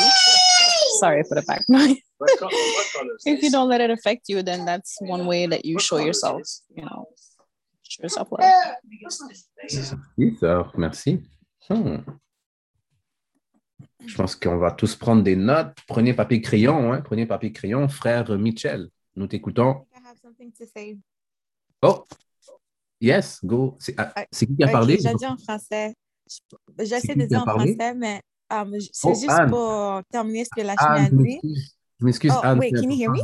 sorry 1.00 1.24
for 1.24 1.34
the 1.34 1.42
back 1.42 1.62
noise. 1.68 1.96
if 3.26 3.42
you 3.42 3.50
don't 3.50 3.68
let 3.68 3.80
it 3.80 3.90
affect 3.90 4.28
you, 4.28 4.42
then 4.42 4.64
that's 4.64 4.96
one 5.00 5.26
way 5.26 5.46
that 5.46 5.64
you 5.64 5.80
show 5.80 5.98
yourself, 5.98 6.42
you 6.76 6.84
know, 6.84 7.08
show 7.82 8.02
yourself 8.04 8.28
love. 8.30 8.42
Oui, 10.16 10.36
ça, 10.40 10.70
merci. 10.76 11.22
Hmm. 11.68 11.96
Je 14.06 14.14
pense 14.14 14.36
qu'on 14.36 14.58
va 14.58 14.70
tous 14.70 14.96
prendre 14.96 15.22
des 15.22 15.36
notes. 15.36 15.76
Prenez 15.86 16.14
papier 16.14 16.40
crayon, 16.40 16.92
hein? 16.92 17.00
prenez 17.02 17.26
papier 17.26 17.52
crayon, 17.52 17.88
frère 17.88 18.38
Michel. 18.38 18.88
Nous 19.16 19.26
t'écoutons. 19.26 19.86
Oh, 21.82 22.04
yes, 23.00 23.40
go. 23.44 23.76
C'est 23.80 23.94
ah, 23.98 24.12
qui 24.32 24.46
qui 24.54 24.64
a 24.64 24.68
parlé? 24.68 24.98
J'ai 25.00 25.14
dit 25.14 25.26
en 25.26 25.36
français. 25.36 25.94
J'essaie 26.78 27.14
de 27.14 27.24
dire 27.24 27.42
en 27.42 27.44
français, 27.44 27.94
mais 27.94 28.20
um, 28.52 28.74
c'est 28.80 29.08
oh, 29.08 29.14
juste 29.14 29.30
Anne. 29.30 29.50
pour 29.50 30.02
terminer 30.10 30.44
ce 30.44 30.50
que 30.54 30.64
la 30.64 30.74
Chine 30.76 31.06
a 31.06 31.10
dit. 31.10 31.40
Je 32.00 32.04
m'excuse, 32.04 32.32
oh, 32.36 32.40
Anne. 32.44 32.58
Wait, 32.58 32.72
can 32.72 32.82
you 32.82 32.96
hear 32.96 33.10
me? 33.10 33.20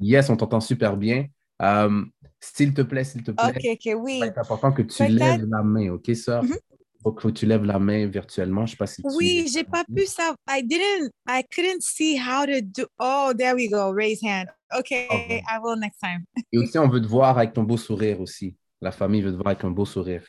Yes, 0.00 0.28
on 0.28 0.36
t'entend 0.36 0.60
super 0.60 0.96
bien. 0.96 1.26
Um, 1.58 2.10
s'il 2.40 2.74
te 2.74 2.82
plaît, 2.82 3.04
s'il 3.04 3.22
te 3.22 3.30
plaît. 3.30 3.54
OK, 3.56 3.62
OK, 3.72 4.02
oui. 4.02 4.20
C'est 4.22 4.38
important 4.38 4.72
que 4.72 4.82
tu 4.82 5.06
lèves 5.06 5.46
la 5.46 5.62
main, 5.62 5.90
OK, 5.92 6.14
sœur? 6.14 6.42
Mm 6.42 6.50
-hmm 6.50 6.71
faut 7.02 7.12
que 7.12 7.28
tu 7.28 7.46
lèves 7.46 7.64
la 7.64 7.78
main 7.78 8.06
virtuellement. 8.06 8.66
Je 8.66 8.72
sais 8.72 8.76
pas 8.76 8.86
si 8.86 9.02
tu... 9.02 9.08
Oui, 9.16 9.50
j'ai 9.52 9.64
pas 9.64 9.84
pu 9.84 10.06
ça. 10.06 10.34
I 10.48 10.62
didn't, 10.62 11.10
I 11.28 11.42
couldn't 11.54 11.80
see 11.80 12.16
how 12.16 12.46
to 12.46 12.60
do. 12.60 12.86
Oh, 12.98 13.32
there 13.36 13.54
we 13.54 13.68
go. 13.68 13.92
Raise 13.92 14.22
hand. 14.22 14.48
Okay, 14.78 15.06
okay. 15.10 15.42
I 15.48 15.58
will 15.62 15.78
next 15.78 15.98
time. 16.00 16.24
Et 16.52 16.58
aussi, 16.58 16.78
on 16.78 16.88
veut 16.88 17.00
te 17.00 17.06
voir 17.06 17.36
avec 17.36 17.52
ton 17.52 17.64
beau 17.64 17.76
sourire 17.76 18.20
aussi. 18.20 18.56
La 18.80 18.92
famille 18.92 19.22
veut 19.22 19.32
te 19.32 19.36
voir 19.36 19.48
avec 19.48 19.64
un 19.64 19.70
beau 19.70 19.84
sourire. 19.84 20.24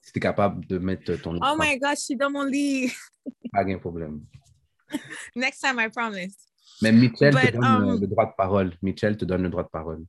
Si 0.00 0.12
tu 0.12 0.18
es 0.18 0.20
capable 0.20 0.66
de 0.66 0.78
mettre 0.78 1.14
ton. 1.16 1.38
Oh 1.42 1.56
my 1.58 1.78
God, 1.78 1.96
je 1.96 2.02
suis 2.02 2.16
dans 2.16 2.30
mon 2.30 2.44
lit. 2.44 2.92
Pas 3.52 3.64
de 3.64 3.76
problème. 3.76 4.22
Next 5.34 5.60
time, 5.60 5.80
I 5.80 5.88
promise. 5.88 6.36
Mais 6.82 6.92
Michel 6.92 7.34
But, 7.34 7.52
te 7.52 7.52
donne 7.52 7.64
um... 7.64 8.00
le 8.00 8.06
droit 8.06 8.26
de 8.26 8.34
parole. 8.36 8.72
Michel 8.82 9.16
te 9.16 9.24
donne 9.24 9.42
le 9.42 9.48
droit 9.48 9.64
de 9.64 9.68
parole. 9.68 10.04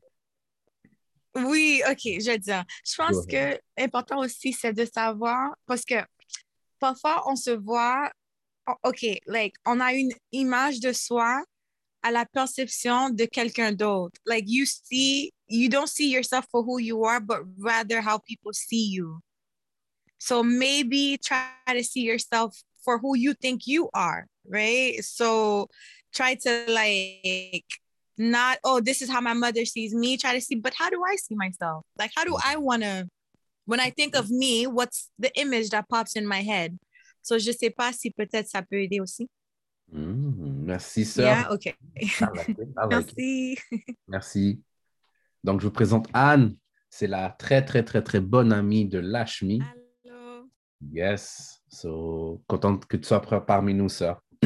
Oui, 1.45 1.81
OK, 1.89 2.01
je 2.03 2.31
veux 2.31 2.37
dire. 2.37 2.63
Je 2.85 2.95
pense 2.95 3.25
que 3.25 3.59
l'important 3.77 4.19
aussi, 4.19 4.53
c'est 4.53 4.73
de 4.73 4.85
savoir, 4.85 5.55
parce 5.65 5.85
que 5.85 5.95
parfois, 6.79 7.23
on 7.27 7.35
se 7.35 7.51
voit, 7.51 8.11
OK, 8.83 9.05
like, 9.27 9.55
on 9.65 9.79
a 9.79 9.93
une 9.93 10.11
image 10.31 10.79
de 10.79 10.91
soi 10.91 11.43
à 12.03 12.11
la 12.11 12.25
perception 12.25 13.09
de 13.09 13.25
quelqu'un 13.25 13.71
d'autre. 13.71 14.19
Like, 14.25 14.45
you 14.47 14.65
see, 14.65 15.33
you 15.47 15.69
don't 15.69 15.87
see 15.87 16.09
yourself 16.09 16.45
for 16.51 16.63
who 16.63 16.79
you 16.79 17.03
are, 17.05 17.19
but 17.19 17.41
rather 17.57 18.01
how 18.01 18.19
people 18.19 18.53
see 18.53 18.89
you. 18.89 19.19
So 20.19 20.43
maybe 20.43 21.17
try 21.17 21.49
to 21.67 21.83
see 21.83 22.01
yourself 22.01 22.55
for 22.83 22.97
who 22.97 23.15
you 23.15 23.33
think 23.33 23.67
you 23.67 23.89
are, 23.93 24.27
right? 24.47 25.03
So 25.03 25.67
try 26.13 26.35
to 26.35 26.65
like 26.69 27.65
not 28.17 28.57
oh 28.63 28.79
this 28.79 29.01
is 29.01 29.09
how 29.09 29.21
my 29.21 29.33
mother 29.33 29.65
sees 29.65 29.93
me 29.93 30.17
try 30.17 30.33
to 30.33 30.41
see 30.41 30.55
but 30.55 30.73
how 30.73 30.89
do 30.89 31.01
i 31.07 31.15
see 31.15 31.35
myself? 31.35 31.85
Like 31.97 32.11
how 32.15 32.23
do 32.23 32.35
i 32.43 32.57
want 32.57 32.83
to 32.83 33.07
when 33.65 33.79
i 33.79 33.89
think 33.89 34.15
of 34.15 34.29
me 34.29 34.65
what's 34.65 35.09
the 35.19 35.31
image 35.39 35.69
that 35.69 35.87
pops 35.89 36.15
in 36.15 36.25
my 36.27 36.41
head? 36.41 36.77
So 37.21 37.37
je 37.37 37.51
sais 37.51 37.69
pas 37.69 37.91
si 37.91 38.11
peut-être 38.11 38.47
ça 38.47 38.61
peut 38.61 38.81
aider 38.81 39.01
aussi. 39.01 39.29
Mmh, 39.91 40.65
merci 40.65 41.05
sœur. 41.05 41.25
Yeah, 41.25 41.51
ok. 41.51 41.77
Merci. 42.89 43.57
Merci. 44.07 44.61
Donc 45.43 45.61
je 45.61 45.67
vous 45.67 45.73
présente 45.73 46.07
Anne. 46.13 46.55
C'est 46.89 47.07
la 47.07 47.29
très 47.29 47.63
très 47.63 47.83
très 47.83 48.01
très 48.01 48.19
bonne 48.21 48.53
amie 48.53 48.85
de 48.85 48.99
Lashmi 48.99 49.61
Hello. 50.05 50.49
yes. 50.93 51.61
So 51.69 52.41
contente 52.47 52.85
que 52.85 52.97
tu 52.97 53.07
sois 53.07 53.21
parmi 53.21 53.73
nous 53.73 53.89
sœur. 53.89 54.21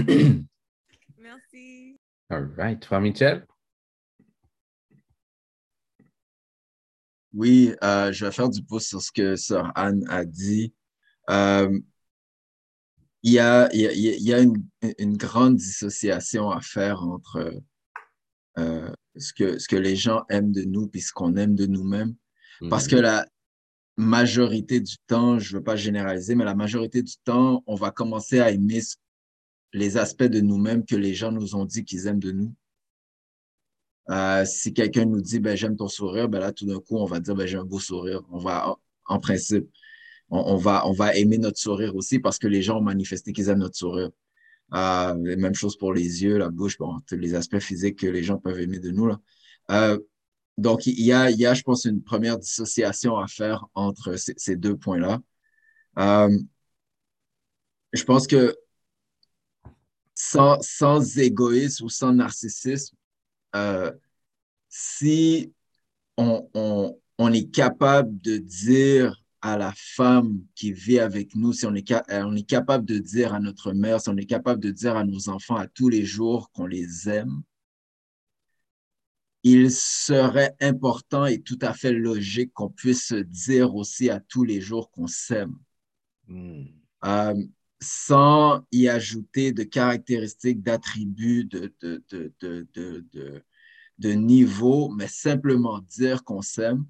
Merci. 1.17 1.99
All 2.29 2.49
right. 2.57 2.83
Frère 2.83 3.01
Michel? 3.01 3.45
Oui, 7.33 7.73
euh, 7.83 8.11
je 8.11 8.25
vais 8.25 8.31
faire 8.31 8.49
du 8.49 8.61
pouce 8.61 8.87
sur 8.87 9.01
ce 9.01 9.11
que 9.11 9.35
Sœur 9.35 9.71
Anne 9.75 10.03
a 10.09 10.25
dit. 10.25 10.73
Euh, 11.29 11.79
il 13.23 13.33
y 13.33 13.39
a, 13.39 13.69
il 13.73 13.81
y 13.81 13.87
a, 13.87 13.91
il 13.93 14.23
y 14.23 14.33
a 14.33 14.39
une, 14.39 14.65
une, 14.97 15.15
grande 15.15 15.55
dissociation 15.55 16.49
à 16.49 16.59
faire 16.59 17.03
entre 17.03 17.53
euh, 18.57 18.91
ce, 19.15 19.33
que, 19.33 19.59
ce 19.59 19.67
que 19.67 19.75
les 19.75 19.95
gens 19.95 20.23
aiment 20.29 20.51
de 20.51 20.63
nous 20.63 20.89
et 20.93 20.99
ce 20.99 21.13
qu'on 21.13 21.35
aime 21.35 21.55
de 21.55 21.65
nous-mêmes. 21.65 22.15
Parce 22.69 22.87
que 22.87 22.95
la 22.95 23.27
majorité 23.97 24.79
du 24.79 24.97
temps, 25.07 25.39
je 25.39 25.53
ne 25.53 25.57
veux 25.57 25.63
pas 25.63 25.75
généraliser, 25.75 26.35
mais 26.35 26.45
la 26.45 26.55
majorité 26.55 27.01
du 27.01 27.15
temps, 27.23 27.63
on 27.65 27.75
va 27.75 27.91
commencer 27.91 28.39
à 28.39 28.51
aimer 28.51 28.81
les 29.73 29.97
aspects 29.97 30.23
de 30.23 30.41
nous-mêmes 30.41 30.85
que 30.85 30.95
les 30.95 31.13
gens 31.13 31.31
nous 31.31 31.55
ont 31.55 31.65
dit 31.65 31.83
qu'ils 31.85 32.07
aiment 32.07 32.19
de 32.19 32.31
nous. 32.31 32.53
Euh, 34.09 34.45
si 34.45 34.73
quelqu'un 34.73 35.05
nous 35.05 35.21
dit 35.21 35.39
ben, 35.39 35.55
j'aime 35.55 35.75
ton 35.77 35.87
sourire, 35.87 36.27
ben 36.27 36.39
là, 36.39 36.51
tout 36.51 36.65
d'un 36.65 36.79
coup, 36.79 36.97
on 36.97 37.05
va 37.05 37.19
dire 37.19 37.35
ben, 37.35 37.45
j'ai 37.47 37.57
un 37.57 37.65
beau 37.65 37.79
sourire. 37.79 38.21
On 38.31 38.39
va, 38.39 38.75
en 39.05 39.19
principe, 39.19 39.69
on, 40.29 40.57
va, 40.57 40.87
on 40.87 40.93
va 40.93 41.15
aimer 41.15 41.37
notre 41.37 41.59
sourire 41.59 41.95
aussi 41.95 42.19
parce 42.19 42.37
que 42.39 42.47
les 42.47 42.61
gens 42.61 42.79
ont 42.79 42.81
manifesté 42.83 43.33
qu'ils 43.33 43.49
aiment 43.49 43.59
notre 43.59 43.77
sourire. 43.77 44.09
Euh, 44.73 45.13
même 45.15 45.53
chose 45.53 45.77
pour 45.77 45.93
les 45.93 46.23
yeux, 46.23 46.37
la 46.37 46.49
bouche, 46.49 46.77
bon, 46.77 46.99
tous 47.07 47.17
les 47.17 47.35
aspects 47.35 47.59
physiques 47.59 47.99
que 47.99 48.07
les 48.07 48.23
gens 48.23 48.37
peuvent 48.37 48.59
aimer 48.59 48.79
de 48.79 48.91
nous. 48.91 49.07
Là. 49.07 49.19
Euh, 49.71 49.99
donc, 50.57 50.85
il 50.85 51.01
y, 51.01 51.11
a, 51.11 51.29
il 51.29 51.37
y 51.37 51.45
a, 51.45 51.53
je 51.53 51.63
pense, 51.63 51.85
une 51.85 52.01
première 52.01 52.37
dissociation 52.37 53.17
à 53.17 53.27
faire 53.27 53.65
entre 53.73 54.15
ces, 54.15 54.33
ces 54.37 54.55
deux 54.55 54.77
points-là. 54.77 55.19
Euh, 55.99 56.37
je 57.93 58.03
pense 58.03 58.27
que 58.27 58.55
sans, 60.15 60.57
sans 60.61 61.17
égoïsme 61.17 61.85
ou 61.85 61.89
sans 61.89 62.13
narcissisme, 62.13 62.95
euh, 63.55 63.91
si 64.69 65.53
on, 66.17 66.49
on, 66.53 66.99
on, 67.17 67.33
est 67.33 67.49
capable 67.51 68.19
de 68.21 68.37
dire 68.37 69.21
à 69.41 69.57
la 69.57 69.73
femme 69.75 70.41
qui 70.55 70.71
vit 70.71 70.99
avec 70.99 71.35
nous, 71.35 71.53
si 71.53 71.65
on 71.65 71.73
est, 71.75 71.91
euh, 71.91 72.23
on 72.25 72.35
est 72.35 72.47
capable 72.47 72.85
de 72.85 72.97
dire 72.97 73.33
à 73.33 73.39
notre 73.39 73.73
mère, 73.73 73.99
si 74.01 74.09
on 74.09 74.17
est 74.17 74.25
capable 74.25 74.61
de 74.61 74.71
dire 74.71 74.95
à 74.95 75.03
nos 75.03 75.29
enfants 75.29 75.55
à 75.55 75.67
tous 75.67 75.89
les 75.89 76.05
jours 76.05 76.51
qu'on 76.51 76.67
les 76.67 77.09
aime, 77.09 77.41
il 79.43 79.71
serait 79.71 80.55
important 80.61 81.25
et 81.25 81.41
tout 81.41 81.57
à 81.61 81.73
fait 81.73 81.91
logique 81.91 82.53
qu'on 82.53 82.69
puisse 82.69 83.13
dire 83.13 83.75
aussi 83.75 84.09
à 84.09 84.19
tous 84.19 84.43
les 84.43 84.61
jours 84.61 84.91
qu'on 84.91 85.07
s'aime. 85.07 85.57
Mm. 86.27 86.65
Euh, 87.05 87.43
sans 87.81 88.61
y 88.71 88.87
ajouter 88.87 89.51
de 89.51 89.63
caractéristiques, 89.63 90.61
d'attributs, 90.61 91.45
de, 91.45 91.73
de, 91.81 92.03
de, 92.09 92.67
de, 92.73 93.43
de, 93.97 94.11
niveau, 94.11 94.89
mais 94.89 95.07
simplement 95.07 95.79
dire 95.79 96.23
qu'on 96.23 96.41
s'aime, 96.41 96.85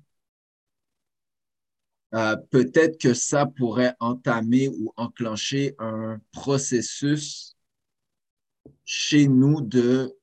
euh, 2.13 2.35
peut-être 2.49 2.99
que 2.99 3.13
ça 3.13 3.45
pourrait 3.45 3.95
entamer 4.01 4.67
ou 4.67 4.91
enclencher 4.97 5.75
un 5.79 6.19
processus 6.33 7.55
chez 8.83 9.29
nous 9.29 9.61
de 9.61 10.13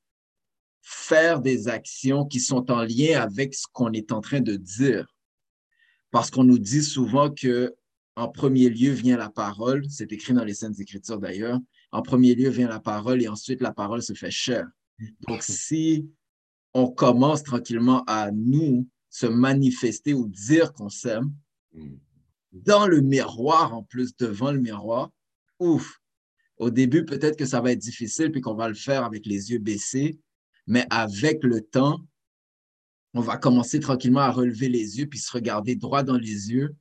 faire 0.83 1.41
des 1.41 1.69
actions 1.69 2.27
qui 2.27 2.41
sont 2.41 2.71
en 2.71 2.83
lien 2.83 3.21
avec 3.21 3.55
ce 3.55 3.67
qu'on 3.73 3.93
est 3.93 4.13
en 4.13 4.21
train 4.21 4.41
de 4.41 4.57
dire. 4.57 5.07
Parce 6.11 6.31
qu'on 6.31 6.45
nous 6.45 6.59
dit 6.59 6.83
souvent 6.83 7.31
que 7.31 7.75
en 8.19 8.27
premier 8.29 8.69
lieu 8.69 8.91
vient 8.91 9.17
la 9.17 9.31
parole, 9.31 9.85
c'est 9.89 10.13
écrit 10.13 10.33
dans 10.33 10.45
les 10.45 10.55
Saintes 10.55 10.81
Écritures 10.81 11.21
d'ailleurs, 11.21 11.61
en 11.93 12.03
premier 12.03 12.35
lieu 12.35 12.51
vient 12.51 12.69
la 12.69 12.81
parole 12.81 13.23
et 13.23 13.29
ensuite 13.29 13.61
la 13.61 13.73
parole 13.73 14.03
se 14.03 14.13
fait 14.13 14.31
chair. 14.31 14.67
Donc 15.29 15.45
si 15.45 16.11
on 16.75 16.89
commence 16.89 17.45
tranquillement 17.45 18.03
à 18.07 18.33
nous 18.33 18.89
se 19.09 19.27
manifester 19.27 20.15
ou 20.15 20.27
dire 20.27 20.73
qu'on 20.73 20.89
s'aime, 20.89 21.33
dans 22.51 22.89
le 22.89 23.01
miroir 23.03 23.73
en 23.73 23.85
plus, 23.85 24.17
devant 24.17 24.51
le 24.51 24.59
miroir, 24.59 25.11
ouf, 25.61 26.01
au 26.57 26.71
début 26.71 27.05
peut-être 27.05 27.37
que 27.37 27.47
ça 27.47 27.61
va 27.61 27.71
être 27.71 27.79
difficile 27.79 28.33
puis 28.33 28.41
qu'on 28.41 28.55
va 28.55 28.69
le 28.69 28.75
faire 28.75 29.05
avec 29.05 29.27
les 29.27 29.53
yeux 29.53 29.61
baissés, 29.61 30.19
mais 30.67 30.85
avec 30.91 31.45
le 31.45 31.61
temps, 31.61 32.05
on 33.15 33.21
va 33.21 33.37
commencer 33.37 33.79
tranquillement 33.79 34.21
à 34.21 34.33
relever 34.33 34.69
les 34.69 34.99
yeux 34.99 35.07
puis 35.07 35.21
se 35.21 35.31
regarder 35.31 35.77
droit 35.77 36.03
dans 36.03 36.19
les 36.19 36.51
yeux. 36.51 36.75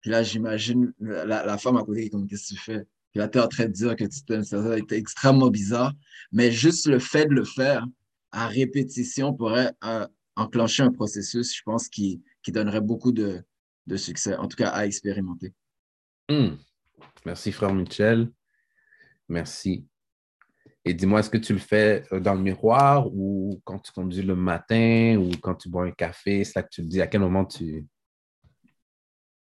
Puis 0.00 0.10
là, 0.10 0.22
j'imagine 0.22 0.92
la, 1.00 1.58
femme 1.58 1.76
à 1.76 1.82
côté 1.82 2.02
qui 2.02 2.06
est 2.06 2.10
comme, 2.10 2.26
qu'est-ce 2.26 2.54
que 2.54 2.58
tu 2.58 2.60
fais? 2.60 2.84
Puis 3.12 3.18
là, 3.18 3.28
tu 3.28 3.38
es 3.38 3.40
en 3.40 3.48
train 3.48 3.66
de 3.66 3.72
dire 3.72 3.96
que 3.96 4.04
tu 4.04 4.22
t'aimes. 4.22 4.44
Ça, 4.44 4.78
été 4.78 4.96
extrêmement 4.96 5.50
bizarre. 5.50 5.92
Mais 6.32 6.50
juste 6.50 6.86
le 6.86 6.98
fait 6.98 7.26
de 7.26 7.34
le 7.34 7.44
faire 7.44 7.86
à 8.32 8.46
répétition 8.46 9.34
pourrait 9.34 9.72
euh, 9.84 10.06
enclencher 10.36 10.84
un 10.84 10.92
processus, 10.92 11.56
je 11.56 11.62
pense, 11.64 11.88
qui, 11.88 12.22
qui 12.42 12.52
donnerait 12.52 12.80
beaucoup 12.80 13.12
de, 13.12 13.42
de 13.86 13.96
succès, 13.96 14.36
en 14.36 14.46
tout 14.46 14.56
cas 14.56 14.68
à 14.68 14.86
expérimenter. 14.86 15.52
Hmm. 16.28 16.56
Merci, 17.26 17.52
frère 17.52 17.74
Michel. 17.74 18.30
Merci. 19.28 19.86
Et 20.84 20.94
dis-moi, 20.94 21.20
est-ce 21.20 21.30
que 21.30 21.36
tu 21.36 21.52
le 21.52 21.58
fais 21.58 22.04
euh, 22.12 22.20
dans 22.20 22.34
le 22.34 22.40
miroir 22.40 23.06
ou 23.12 23.60
quand 23.64 23.78
tu 23.78 23.92
conduis 23.92 24.22
le 24.22 24.34
matin 24.34 25.16
ou 25.18 25.30
quand 25.42 25.54
tu 25.54 25.68
bois 25.68 25.84
un 25.84 25.90
café? 25.90 26.44
C'est 26.44 26.56
là 26.56 26.62
que 26.62 26.70
tu 26.70 26.82
le 26.82 26.88
dis. 26.88 27.02
À 27.02 27.06
quel 27.06 27.20
moment 27.20 27.44
tu, 27.44 27.86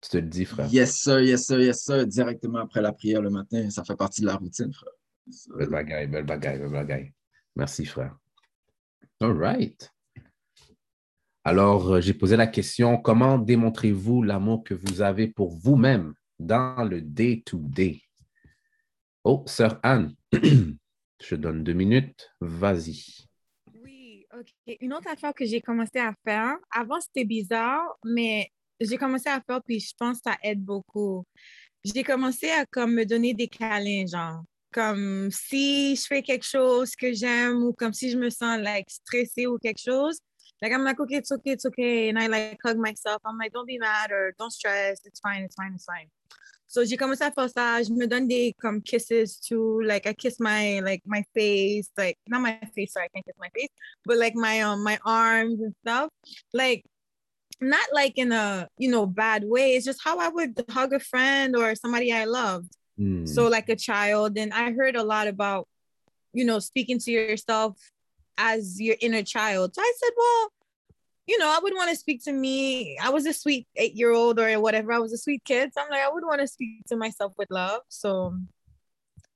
tu 0.05 0.11
te 0.11 0.17
le 0.17 0.27
dis, 0.27 0.45
frère? 0.45 0.67
Yes, 0.71 0.97
sir, 0.97 1.19
yes, 1.21 1.47
sir, 1.47 1.59
yes, 1.59 1.83
sir. 1.83 2.05
Directement 2.05 2.59
après 2.59 2.81
la 2.81 2.93
prière 2.93 3.21
le 3.21 3.29
matin. 3.29 3.69
Ça 3.69 3.83
fait 3.83 3.95
partie 3.95 4.21
de 4.21 4.27
la 4.27 4.35
routine, 4.35 4.71
frère. 4.71 4.93
Belle 5.57 5.69
bagaille, 5.69 6.07
belle 6.07 6.25
bagaille, 6.25 6.59
belle 6.59 6.71
bagaille. 6.71 7.13
Merci, 7.55 7.85
frère. 7.85 8.15
All 9.19 9.37
right. 9.37 9.91
Alors, 11.43 11.93
euh, 11.93 12.01
j'ai 12.01 12.13
posé 12.13 12.35
la 12.35 12.47
question, 12.47 12.97
comment 12.97 13.37
démontrez-vous 13.37 14.23
l'amour 14.23 14.63
que 14.63 14.73
vous 14.73 15.01
avez 15.01 15.27
pour 15.27 15.55
vous-même 15.55 16.13
dans 16.39 16.83
le 16.83 17.01
day-to-day? 17.01 18.01
Oh, 19.23 19.43
sœur 19.47 19.79
Anne, 19.83 20.15
je 20.33 21.35
donne 21.35 21.63
deux 21.63 21.73
minutes, 21.73 22.31
vas-y. 22.41 23.27
Oui, 23.83 24.25
OK. 24.37 24.75
Une 24.81 24.93
autre 24.93 25.07
affaire 25.07 25.33
que 25.33 25.45
j'ai 25.45 25.61
commencé 25.61 25.99
à 25.99 26.13
faire, 26.23 26.57
avant 26.71 26.99
c'était 26.99 27.25
bizarre, 27.25 27.95
mais 28.03 28.51
j'ai 28.79 28.97
commencé 28.97 29.29
à 29.29 29.41
faire, 29.41 29.61
puis 29.63 29.79
je 29.79 29.93
pense 29.97 30.17
que 30.17 30.31
ça 30.31 30.37
aide 30.43 30.63
beaucoup. 30.63 31.25
J'ai 31.83 32.03
commencé 32.03 32.49
à 32.49 32.65
comme 32.65 32.93
me 32.93 33.05
donner 33.05 33.33
des 33.33 33.47
câlins, 33.47 34.05
genre 34.07 34.43
comme 34.75 35.31
si 35.31 35.95
je 35.95 36.05
fais 36.05 36.21
quelque 36.21 36.45
chose 36.45 36.95
que 36.97 37.13
j'aime 37.13 37.63
ou 37.63 37.71
comme 37.71 37.93
si 37.93 38.11
je 38.11 38.17
me 38.17 38.29
sens 38.29 38.59
like 38.59 38.89
stressée 38.89 39.47
ou 39.47 39.57
quelque 39.57 39.79
chose. 39.79 40.19
Like 40.61 40.73
I'm 40.73 40.83
like, 40.83 40.99
okay, 40.99 41.15
it's 41.17 41.31
okay, 41.31 41.51
it's 41.51 41.65
okay. 41.65 42.09
And 42.09 42.19
I 42.19 42.27
like 42.27 42.57
hug 42.63 42.77
myself. 42.77 43.21
I'm 43.25 43.37
like, 43.37 43.53
don't 43.53 43.67
be 43.67 43.77
mad 43.77 44.11
or 44.11 44.33
don't 44.37 44.51
stress. 44.51 44.99
It's 45.05 45.21
fine, 45.21 45.43
it's 45.43 45.55
fine, 45.55 45.73
it's 45.75 45.85
fine. 45.85 46.09
So 46.67 46.83
j'ai 46.83 46.97
commencé 46.97 47.23
à 47.23 47.31
faire 47.31 47.49
ça. 47.49 47.81
Je 47.83 47.93
me 47.93 48.05
donne 48.05 48.27
des 48.27 48.53
comme 48.59 48.81
kisses 48.81 49.39
too. 49.39 49.81
Like 49.81 50.07
I 50.07 50.13
kiss 50.13 50.39
my 50.41 50.81
like 50.81 51.03
my 51.05 51.23
face, 51.33 51.89
like 51.97 52.17
not 52.27 52.41
my 52.41 52.59
face, 52.75 52.93
sorry, 52.93 53.05
I 53.05 53.09
can't 53.15 53.25
kiss 53.25 53.35
my 53.39 53.49
face, 53.55 53.69
but 54.05 54.17
like 54.17 54.35
my 54.35 54.59
um 54.61 54.83
my 54.83 54.99
arms 55.05 55.61
and 55.61 55.73
stuff. 55.85 56.09
Like 56.53 56.83
not 57.61 57.87
like 57.93 58.17
in 58.17 58.31
a 58.31 58.67
you 58.77 58.89
know 58.89 59.05
bad 59.05 59.43
way. 59.45 59.75
It's 59.75 59.85
just 59.85 60.03
how 60.03 60.19
I 60.19 60.29
would 60.29 60.63
hug 60.69 60.93
a 60.93 60.99
friend 60.99 61.55
or 61.55 61.75
somebody 61.75 62.11
I 62.11 62.25
loved. 62.25 62.75
Mm. 62.99 63.27
So 63.27 63.47
like 63.47 63.69
a 63.69 63.75
child. 63.75 64.37
And 64.37 64.53
I 64.53 64.71
heard 64.71 64.95
a 64.95 65.03
lot 65.03 65.27
about, 65.27 65.67
you 66.33 66.45
know, 66.45 66.59
speaking 66.59 66.99
to 66.99 67.11
yourself 67.11 67.77
as 68.37 68.79
your 68.79 68.95
inner 69.01 69.23
child. 69.23 69.75
So 69.75 69.81
I 69.81 69.93
said, 69.97 70.11
well, 70.15 70.49
you 71.27 71.39
know, 71.39 71.47
I 71.47 71.59
would 71.61 71.73
want 71.73 71.89
to 71.89 71.95
speak 71.95 72.23
to 72.25 72.31
me. 72.31 72.97
I 73.01 73.09
was 73.09 73.25
a 73.25 73.33
sweet 73.33 73.67
eight 73.75 73.95
year 73.95 74.11
old 74.11 74.39
or 74.39 74.59
whatever. 74.59 74.91
I 74.93 74.99
was 74.99 75.13
a 75.13 75.17
sweet 75.17 75.43
kid. 75.43 75.71
So 75.73 75.81
I'm 75.81 75.89
like, 75.89 76.01
I 76.01 76.11
would 76.11 76.25
want 76.25 76.41
to 76.41 76.47
speak 76.47 76.85
to 76.87 76.95
myself 76.95 77.33
with 77.37 77.49
love. 77.49 77.81
So 77.89 78.35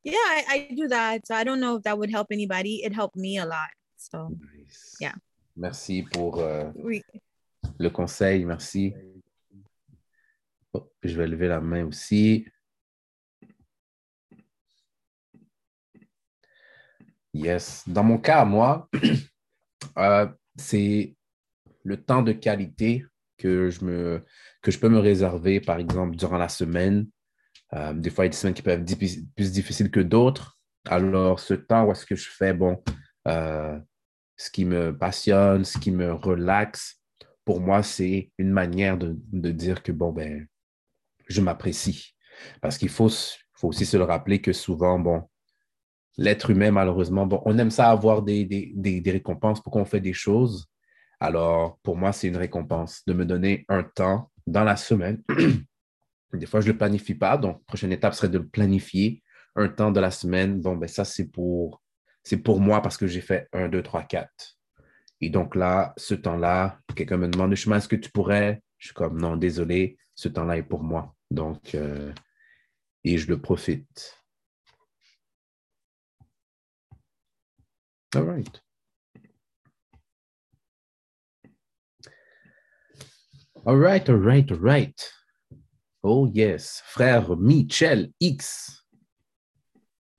yeah, 0.03 0.13
I, 0.13 0.43
I 0.49 0.73
do 0.75 0.87
that. 0.87 1.23
I 1.31 1.43
don't 1.43 1.59
know 1.59 1.77
if 1.77 1.83
that 1.83 1.97
would 1.97 2.11
help 2.11 2.27
anybody. 2.31 2.83
It 2.83 2.93
helped 2.93 3.15
me 3.15 3.37
a 3.37 3.45
lot. 3.45 3.69
So 3.97 4.29
nice. 4.55 4.95
yeah. 4.99 5.15
Merci 5.57 6.03
pour 6.03 6.39
euh, 6.39 6.71
oui. 6.75 7.03
Le 7.79 7.89
conseil. 7.89 8.45
Merci. 8.45 8.93
Oh, 10.73 10.91
je 11.01 11.15
vais 11.17 11.27
lever 11.27 11.47
la 11.47 11.61
main 11.61 11.85
aussi. 11.85 12.45
Yes. 17.33 17.83
Dans 17.87 18.03
mon 18.03 18.17
cas, 18.17 18.45
moi, 18.45 18.89
euh, 19.97 20.27
c'est 20.55 21.15
le 21.83 21.97
temps 22.03 22.21
de 22.21 22.33
qualité 22.33 23.05
que 23.37 23.69
je, 23.69 23.85
me, 23.85 24.25
que 24.61 24.71
je 24.71 24.79
peux 24.79 24.89
me 24.89 24.99
réserver, 24.99 25.61
par 25.61 25.77
exemple, 25.79 26.15
durant 26.15 26.37
la 26.37 26.49
semaine. 26.49 27.07
Euh, 27.73 27.93
des 27.93 28.09
fois, 28.09 28.25
il 28.25 28.27
y 28.27 28.29
a 28.29 28.31
des 28.31 28.37
semaines 28.37 28.53
qui 28.53 28.61
peuvent 28.61 28.81
être 28.81 29.35
plus 29.35 29.51
difficiles 29.51 29.91
que 29.91 29.99
d'autres. 29.99 30.59
Alors, 30.85 31.39
ce 31.39 31.53
temps 31.53 31.85
où 31.85 31.91
est-ce 31.91 32.05
que 32.05 32.15
je 32.15 32.29
fais, 32.29 32.53
bon, 32.53 32.83
euh, 33.27 33.79
ce 34.35 34.49
qui 34.49 34.65
me 34.65 34.97
passionne, 34.97 35.63
ce 35.63 35.77
qui 35.77 35.91
me 35.91 36.13
relaxe, 36.13 36.98
pour 37.49 37.61
moi, 37.61 37.81
c'est 37.81 38.29
une 38.37 38.51
manière 38.51 38.95
de, 38.95 39.15
dire 39.49 39.81
que, 39.81 39.91
bon, 39.91 40.11
ben, 40.11 40.45
je 41.27 41.41
m'apprécie. 41.41 42.15
Parce 42.61 42.77
qu'il 42.77 42.89
faut, 42.89 43.09
aussi 43.63 43.87
se 43.87 43.97
le 43.97 44.03
rappeler 44.03 44.39
que 44.39 44.53
souvent, 44.53 44.99
bon, 44.99 45.23
l'être 46.15 46.51
humain, 46.51 46.69
malheureusement, 46.69 47.25
bon, 47.25 47.41
on 47.45 47.57
aime 47.57 47.71
ça 47.71 47.89
avoir 47.89 48.21
des, 48.21 49.01
récompenses 49.03 49.63
pour 49.63 49.73
qu'on 49.73 49.83
fait 49.83 49.99
des 49.99 50.13
choses. 50.13 50.67
Alors, 51.19 51.79
pour 51.81 51.97
moi, 51.97 52.11
c'est 52.11 52.27
une 52.27 52.37
récompense 52.37 53.01
de 53.07 53.13
me 53.13 53.25
donner 53.25 53.65
un 53.67 53.81
temps 53.81 54.29
dans 54.45 54.63
la 54.63 54.75
semaine. 54.75 55.23
des 56.33 56.45
fois, 56.45 56.61
je 56.61 56.67
ne 56.67 56.73
le 56.73 56.77
planifie 56.77 57.15
pas. 57.15 57.35
Donc, 57.35 57.65
prochaine 57.65 57.91
étape 57.91 58.13
serait 58.13 58.29
de 58.29 58.37
planifier. 58.37 59.23
Un 59.55 59.69
temps 59.69 59.91
de 59.91 59.99
la 59.99 60.11
semaine. 60.11 60.61
Bon, 60.61 60.75
ben 60.75 60.87
ça, 60.87 61.03
c'est 61.03 61.25
pour, 61.25 61.81
c'est 62.21 62.37
pour 62.37 62.61
moi 62.61 62.83
parce 62.83 62.95
que 62.95 63.07
j'ai 63.07 63.21
fait 63.21 63.47
un, 63.53 63.69
deux, 63.69 63.81
trois, 63.81 64.03
quatre. 64.03 64.58
Et 65.21 65.29
donc 65.29 65.55
là, 65.55 65.93
ce 65.97 66.15
temps-là, 66.15 66.79
quelqu'un 66.95 67.17
me 67.17 67.27
demande, 67.27 67.55
chemin, 67.55 67.77
est-ce 67.77 67.87
que 67.87 67.95
tu 67.95 68.09
pourrais? 68.09 68.61
Je 68.77 68.87
suis 68.87 68.93
comme, 68.93 69.19
non, 69.19 69.35
désolé, 69.35 69.97
ce 70.15 70.29
temps-là 70.29 70.57
est 70.57 70.63
pour 70.63 70.83
moi. 70.83 71.15
Donc, 71.29 71.75
euh, 71.75 72.13
et 73.03 73.17
je 73.17 73.27
le 73.27 73.39
profite. 73.39 74.15
All 78.15 78.23
right. 78.23 78.61
All 83.65 83.77
right, 83.77 84.09
all 84.09 84.15
right, 84.15 84.51
all 84.51 84.59
right. 84.59 85.11
Oh 86.01 86.27
yes, 86.27 86.81
frère 86.85 87.35
Michel 87.35 88.11
X. 88.21 88.78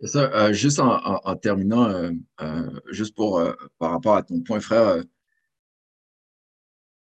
Ça, 0.05 0.31
euh, 0.33 0.53
juste 0.53 0.81
en, 0.81 1.37
terminant, 1.37 1.89
euh, 1.89 2.11
euh, 2.41 2.81
juste 2.91 3.15
pour 3.15 3.43
par 3.79 3.91
rapport 3.91 4.17
à 4.17 4.23
ton 4.23 4.41
point, 4.41 4.61
frère, 4.61 5.05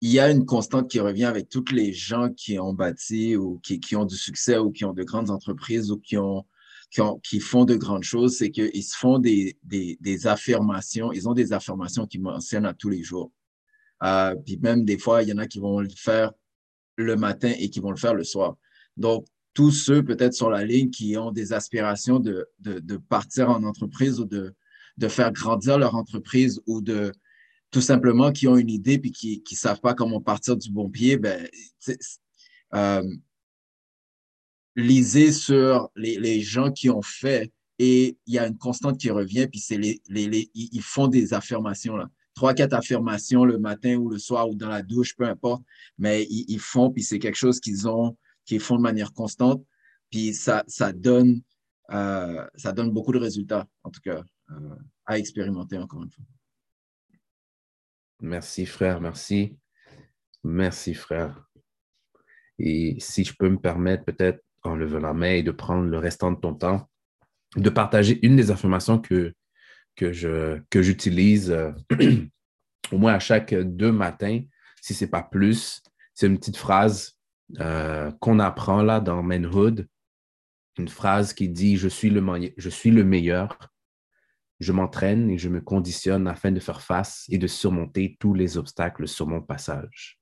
il 0.01 0.11
y 0.11 0.21
a 0.21 0.31
une 0.31 0.47
constante 0.47 0.89
qui 0.89 1.01
revient 1.01 1.25
avec 1.25 1.49
tous 1.49 1.73
les 1.73 1.93
gens 1.93 2.31
qui 2.33 2.59
ont 2.59 2.73
bâti 2.73 3.35
ou 3.35 3.59
qui, 3.59 3.81
qui, 3.81 3.97
ont 3.97 4.05
du 4.05 4.17
succès 4.17 4.59
ou 4.59 4.71
qui 4.71 4.85
ont 4.85 4.93
de 4.93 5.03
grandes 5.03 5.31
entreprises 5.31 5.91
ou 5.91 5.99
qui 5.99 6.17
ont 6.17 6.45
qui, 7.23 7.41
font 7.41 7.65
de 7.65 7.77
grandes 7.77 8.05
choses, 8.05 8.37
c'est 8.39 8.51
qu'ils 8.51 8.85
se 8.85 8.97
font 8.97 9.19
des, 9.19 9.59
des, 9.63 10.27
affirmations, 10.27 11.13
ils 11.13 11.29
ont 11.29 11.35
des 11.35 11.53
affirmations 11.53 12.07
qui 12.07 12.19
mentionnent 12.19 12.67
à 12.67 12.75
tous 12.75 12.89
les 12.89 13.03
jours. 13.03 13.33
Euh, 14.03 14.35
puis 14.45 14.59
même 14.59 14.85
des 14.85 14.99
fois, 14.99 15.23
il 15.23 15.29
y 15.29 15.33
en 15.33 15.39
a 15.39 15.47
qui 15.47 15.59
vont 15.59 15.81
le 15.81 15.89
faire 15.89 16.33
le 16.97 17.17
matin 17.17 17.53
et 17.59 17.71
qui 17.71 17.81
vont 17.81 17.91
le 17.91 17.97
faire 17.97 18.15
le 18.15 18.25
soir. 18.25 18.57
Donc, 18.97 19.27
tous 19.57 19.71
ceux 19.71 20.05
peut-être 20.05 20.35
sur 20.35 20.51
la 20.51 20.67
ligne 20.67 20.91
qui 20.91 21.17
ont 21.17 21.33
des 21.33 21.55
aspirations 21.55 22.21
de, 22.21 22.47
de, 22.61 22.97
partir 22.99 23.49
en 23.49 23.63
entreprise 23.63 24.21
ou 24.21 24.27
de, 24.27 24.55
de 24.99 25.09
faire 25.09 25.33
grandir 25.33 25.79
leur 25.79 25.95
entreprise 25.95 26.61
ou 26.67 26.83
de 26.83 27.11
tout 27.71 27.81
simplement 27.81 28.33
qui 28.33 28.49
ont 28.49 28.59
une 28.59 28.69
idée 28.69 28.99
puis 28.99 29.13
qui 29.13 29.43
ne 29.51 29.57
savent 29.57 29.81
pas 29.81 29.95
comment 29.95 30.21
partir 30.21 30.59
du 30.59 30.71
bon 30.71 30.91
pied, 30.91 31.17
ben, 31.17 31.49
euh, 32.75 33.03
lisez 34.77 35.33
sur 35.33 35.89
les, 35.97 36.19
les, 36.19 36.43
gens 36.43 36.71
qui 36.71 36.91
ont 36.91 37.01
fait 37.01 37.51
et 37.79 38.19
il 38.27 38.35
y 38.35 38.39
a 38.39 38.47
une 38.47 38.59
constante 38.59 38.99
qui 38.99 39.09
revient, 39.09 39.47
puis 39.47 39.61
c'est 39.61 39.79
les, 39.79 40.03
les, 40.11 40.51
ils 40.53 40.83
font 40.83 41.09
des 41.09 41.33
affirmations, 41.33 41.97
là. 41.97 42.11
Trois, 42.35 42.53
quatre 42.53 42.75
affirmations 42.75 43.47
le 43.47 43.57
matin 43.57 43.97
ou 43.97 44.11
le 44.11 44.19
soir 44.19 44.51
ou 44.51 44.55
dans 44.55 44.69
la 44.69 44.83
douche, 44.83 45.17
peu 45.17 45.25
importe, 45.25 45.63
mais 45.97 46.25
ils, 46.29 46.45
ils 46.49 46.61
font, 46.61 46.91
puis 46.91 47.03
c'est 47.03 47.19
quelque 47.19 47.37
chose 47.37 47.59
qu'ils 47.59 47.89
ont, 47.89 48.15
qu'ils 48.47 48.61
font 48.61 48.77
de 48.77 48.83
manière 48.83 49.13
constante, 49.13 49.65
puis 50.11 50.33
ça, 50.33 50.65
ça, 50.67 50.93
donne, 50.93 51.43
euh, 51.91 52.47
ça 52.55 52.73
donne 52.73 52.93
beaucoup 52.93 53.13
de 53.13 53.19
résultats, 53.19 53.67
en 53.83 53.91
tout 53.91 54.01
cas, 54.01 54.23
euh, 54.51 54.77
à 55.05 55.19
expérimenter 55.19 55.77
encore 55.77 56.03
une 56.03 56.11
fois. 56.11 56.25
Merci, 58.21 58.65
frère. 58.65 59.01
Merci. 59.01 59.59
Merci, 60.43 60.95
frère. 60.95 61.47
Et 62.59 62.97
si 62.99 63.25
je 63.25 63.35
peux 63.37 63.49
me 63.49 63.59
permettre, 63.59 64.05
peut-être 64.05 64.41
en 64.63 64.75
levant 64.75 65.01
la 65.01 65.13
main 65.13 65.33
et 65.33 65.43
de 65.43 65.51
prendre 65.51 65.85
le 65.85 65.99
restant 65.99 66.33
de 66.33 66.41
ton 66.41 66.55
temps, 66.55 66.89
de 67.57 67.71
partager 67.71 68.25
une 68.25 68.37
des 68.37 68.51
affirmations 68.51 68.99
que, 68.99 69.35
que, 69.97 70.13
je, 70.13 70.61
que 70.71 70.83
j'utilise 70.83 71.51
euh, 71.51 71.73
au 72.93 72.99
moins 72.99 73.15
à 73.15 73.19
chaque 73.19 73.55
deux 73.55 73.93
matins, 73.93 74.41
si 74.81 74.95
ce 74.95 75.05
n'est 75.05 75.11
pas 75.11 75.23
plus. 75.23 75.83
C'est 76.15 76.27
une 76.27 76.39
petite 76.39 76.57
phrase 76.57 77.16
euh, 77.61 78.11
qu'on 78.21 78.39
apprend 78.39 78.83
là 78.83 79.01
dans 79.01 79.23
Manhood. 79.23 79.87
Une 80.79 80.89
phrase 80.89 81.33
qui 81.33 81.49
dit 81.49 81.77
je 81.77 81.89
suis, 81.89 82.11
le, 82.11 82.53
je 82.57 82.69
suis 82.69 82.91
le 82.91 83.05
meilleur, 83.05 83.73
je 84.61 84.73
m'entraîne 84.73 85.31
et 85.31 85.39
je 85.39 85.49
me 85.49 85.61
conditionne 85.61 86.27
afin 86.27 86.51
de 86.51 86.61
faire 86.61 86.83
face 86.83 87.25
et 87.29 87.39
de 87.39 87.47
surmonter 87.47 88.17
tous 88.21 88.35
les 88.35 88.59
obstacles 88.59 89.09
sur 89.09 89.27
mon 89.27 89.41
passage. 89.41 90.19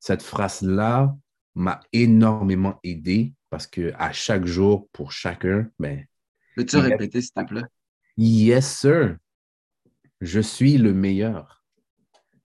Cette 0.00 0.22
phrase-là 0.22 1.14
m'a 1.54 1.80
énormément 1.92 2.80
aidé 2.82 3.34
parce 3.50 3.66
que 3.66 3.92
à 3.98 4.12
chaque 4.12 4.46
jour, 4.46 4.88
pour 4.92 5.12
chacun, 5.12 5.70
ben, 5.78 6.04
Peux-tu 6.56 6.76
répéter, 6.78 7.20
s'il 7.20 7.32
te 7.32 7.44
plaît? 7.44 7.64
Yes, 8.16 8.78
sir. 8.78 9.16
Je 10.20 10.40
suis 10.40 10.76
le 10.76 10.92
meilleur. 10.92 11.64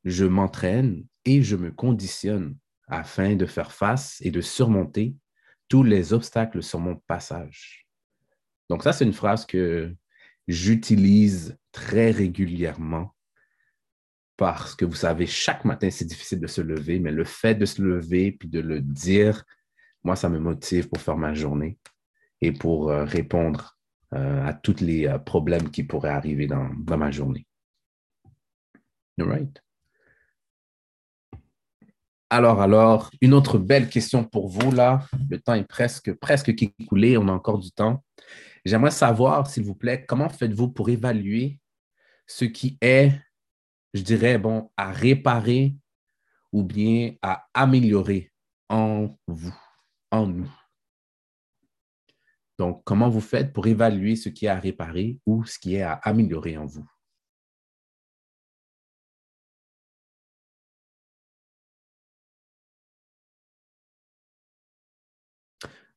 Je 0.03 0.25
m'entraîne 0.25 1.05
et 1.25 1.41
je 1.41 1.55
me 1.55 1.71
conditionne 1.71 2.57
afin 2.87 3.35
de 3.35 3.45
faire 3.45 3.71
face 3.71 4.17
et 4.21 4.31
de 4.31 4.41
surmonter 4.41 5.15
tous 5.67 5.83
les 5.83 6.13
obstacles 6.13 6.63
sur 6.63 6.79
mon 6.79 6.95
passage. 6.95 7.87
Donc 8.69 8.83
ça, 8.83 8.93
c'est 8.93 9.05
une 9.05 9.13
phrase 9.13 9.45
que 9.45 9.93
j'utilise 10.47 11.57
très 11.71 12.11
régulièrement 12.11 13.13
parce 14.37 14.75
que 14.75 14.85
vous 14.85 14.95
savez, 14.95 15.25
chaque 15.25 15.65
matin, 15.65 15.89
c'est 15.89 16.05
difficile 16.05 16.39
de 16.39 16.47
se 16.47 16.61
lever, 16.61 16.99
mais 16.99 17.11
le 17.11 17.23
fait 17.23 17.55
de 17.55 17.65
se 17.65 17.81
lever 17.81 18.31
puis 18.31 18.47
de 18.47 18.59
le 18.59 18.81
dire, 18.81 19.43
moi, 20.03 20.15
ça 20.15 20.29
me 20.29 20.39
motive 20.39 20.87
pour 20.89 21.01
faire 21.01 21.17
ma 21.17 21.33
journée 21.33 21.79
et 22.41 22.51
pour 22.51 22.89
euh, 22.89 23.03
répondre 23.03 23.77
euh, 24.13 24.45
à 24.45 24.53
tous 24.53 24.79
les 24.79 25.07
euh, 25.07 25.17
problèmes 25.17 25.71
qui 25.71 25.83
pourraient 25.83 26.09
arriver 26.09 26.45
dans, 26.45 26.69
dans 26.75 26.97
ma 26.97 27.11
journée. 27.11 27.47
All 29.19 29.27
right. 29.27 29.66
Alors, 32.29 32.61
alors, 32.61 33.09
une 33.21 33.33
autre 33.33 33.57
belle 33.57 33.89
question 33.89 34.25
pour 34.25 34.49
vous, 34.49 34.71
là. 34.71 35.05
Le 35.29 35.39
temps 35.39 35.53
est 35.53 35.67
presque, 35.67 36.13
presque 36.13 36.49
écoulé, 36.49 37.17
on 37.17 37.29
a 37.29 37.31
encore 37.31 37.57
du 37.57 37.71
temps. 37.71 38.03
J'aimerais 38.65 38.91
savoir, 38.91 39.47
s'il 39.47 39.63
vous 39.63 39.75
plaît, 39.75 40.05
comment 40.05 40.27
faites-vous 40.27 40.69
pour 40.69 40.89
évaluer 40.89 41.59
ce 42.25 42.43
qui 42.43 42.77
est, 42.81 43.13
je 43.93 44.01
dirais, 44.01 44.37
bon, 44.37 44.69
à 44.75 44.91
réparer 44.91 45.75
ou 46.51 46.63
bien 46.63 47.13
à 47.21 47.47
améliorer 47.53 48.31
en 48.67 49.15
vous, 49.27 49.55
en 50.11 50.27
nous? 50.27 50.51
Donc, 52.59 52.81
comment 52.83 53.07
vous 53.07 53.21
faites 53.21 53.53
pour 53.53 53.67
évaluer 53.67 54.17
ce 54.17 54.27
qui 54.27 54.47
est 54.47 54.49
à 54.49 54.59
réparer 54.59 55.19
ou 55.25 55.45
ce 55.45 55.59
qui 55.59 55.75
est 55.75 55.83
à 55.83 55.93
améliorer 55.93 56.57
en 56.57 56.65
vous? 56.65 56.85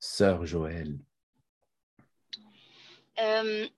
Sœur 0.00 0.46
Joël. 0.46 0.98
Euh, 3.20 3.68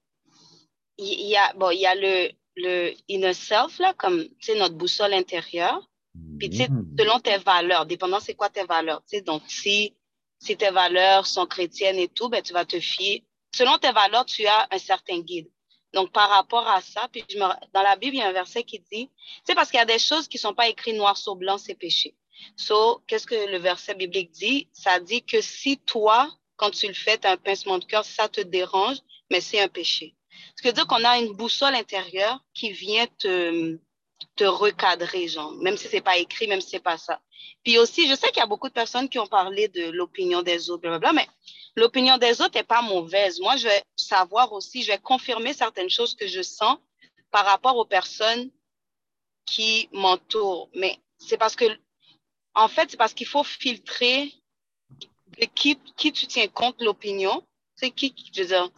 il 0.98 1.28
y 1.28 1.36
a, 1.36 1.52
bon, 1.54 1.70
y 1.70 1.84
a 1.84 1.94
le, 1.96 2.30
le 2.56 2.92
inner 3.08 3.34
self, 3.34 3.78
là, 3.80 3.92
comme 3.94 4.24
notre 4.56 4.76
boussole 4.76 5.14
intérieure. 5.14 5.90
Puis, 6.38 6.48
mm. 6.48 6.96
selon 6.98 7.18
tes 7.18 7.38
valeurs, 7.38 7.86
dépendant 7.86 8.20
c'est 8.20 8.34
quoi 8.34 8.48
tes 8.48 8.64
valeurs. 8.64 9.02
Donc, 9.26 9.42
si, 9.48 9.96
si 10.38 10.56
tes 10.56 10.70
valeurs 10.70 11.26
sont 11.26 11.46
chrétiennes 11.46 11.98
et 11.98 12.08
tout, 12.08 12.28
ben, 12.28 12.42
tu 12.42 12.52
vas 12.52 12.64
te 12.64 12.78
fier. 12.78 13.24
Selon 13.54 13.76
tes 13.78 13.92
valeurs, 13.92 14.24
tu 14.24 14.46
as 14.46 14.68
un 14.70 14.78
certain 14.78 15.18
guide. 15.20 15.50
Donc, 15.92 16.12
par 16.12 16.30
rapport 16.30 16.66
à 16.68 16.80
ça, 16.80 17.08
puis 17.10 17.24
je 17.28 17.36
me, 17.36 17.44
dans 17.74 17.82
la 17.82 17.96
Bible, 17.96 18.16
il 18.16 18.20
y 18.20 18.22
a 18.22 18.28
un 18.28 18.32
verset 18.32 18.62
qui 18.62 18.82
dit, 18.92 19.10
c'est 19.44 19.54
parce 19.54 19.70
qu'il 19.70 19.78
y 19.78 19.82
a 19.82 19.86
des 19.86 19.98
choses 19.98 20.28
qui 20.28 20.36
ne 20.36 20.40
sont 20.40 20.54
pas 20.54 20.68
écrites 20.68 20.96
noir 20.96 21.16
sur 21.16 21.36
blanc, 21.36 21.58
c'est 21.58 21.74
péché. 21.74 22.14
So, 22.56 23.02
qu'est-ce 23.06 23.26
que 23.26 23.50
le 23.50 23.58
verset 23.58 23.94
biblique 23.94 24.30
dit? 24.30 24.68
Ça 24.72 25.00
dit 25.00 25.22
que 25.22 25.40
si 25.40 25.78
toi, 25.78 26.30
quand 26.56 26.70
tu 26.70 26.86
le 26.86 26.94
fais, 26.94 27.18
tu 27.18 27.26
as 27.26 27.32
un 27.32 27.36
pincement 27.36 27.78
de 27.78 27.84
cœur, 27.84 28.04
ça 28.04 28.28
te 28.28 28.40
dérange, 28.40 28.98
mais 29.30 29.40
c'est 29.40 29.60
un 29.60 29.68
péché. 29.68 30.14
Ce 30.56 30.62
qui 30.62 30.68
veut 30.68 30.74
dire 30.74 30.86
qu'on 30.86 31.04
a 31.04 31.18
une 31.18 31.32
boussole 31.32 31.74
intérieure 31.74 32.40
qui 32.54 32.72
vient 32.72 33.06
te, 33.18 33.78
te 34.36 34.44
recadrer, 34.44 35.28
genre, 35.28 35.52
même 35.52 35.76
si 35.76 35.88
c'est 35.88 36.00
pas 36.00 36.18
écrit, 36.18 36.46
même 36.46 36.60
si 36.60 36.70
c'est 36.70 36.80
pas 36.80 36.98
ça. 36.98 37.20
Puis 37.64 37.78
aussi, 37.78 38.08
je 38.08 38.14
sais 38.14 38.28
qu'il 38.28 38.38
y 38.38 38.42
a 38.42 38.46
beaucoup 38.46 38.68
de 38.68 38.74
personnes 38.74 39.08
qui 39.08 39.18
ont 39.18 39.26
parlé 39.26 39.68
de 39.68 39.90
l'opinion 39.90 40.42
des 40.42 40.70
autres, 40.70 40.82
blablabla, 40.82 41.12
mais 41.12 41.28
l'opinion 41.76 42.18
des 42.18 42.40
autres 42.40 42.54
n'est 42.54 42.64
pas 42.64 42.82
mauvaise. 42.82 43.40
Moi, 43.40 43.56
je 43.56 43.68
vais 43.68 43.82
savoir 43.96 44.52
aussi, 44.52 44.82
je 44.82 44.92
vais 44.92 44.98
confirmer 44.98 45.52
certaines 45.52 45.90
choses 45.90 46.14
que 46.14 46.26
je 46.26 46.42
sens 46.42 46.78
par 47.30 47.44
rapport 47.44 47.76
aux 47.76 47.84
personnes 47.84 48.50
qui 49.46 49.88
m'entourent. 49.92 50.70
Mais 50.74 50.98
c'est 51.18 51.38
parce 51.38 51.56
que 51.56 51.64
en 52.54 52.68
fait, 52.68 52.90
c'est 52.90 52.96
parce 52.96 53.14
qu'il 53.14 53.26
faut 53.26 53.44
filtrer 53.44 54.32
qui, 55.54 55.78
qui 55.96 56.12
tu 56.12 56.26
tiens 56.26 56.48
compte 56.48 56.80
l'opinion. 56.80 57.42
C'est 57.74 57.90
qui, 57.90 58.14
je 58.34 58.42
veux 58.42 58.48
dire, 58.48 58.68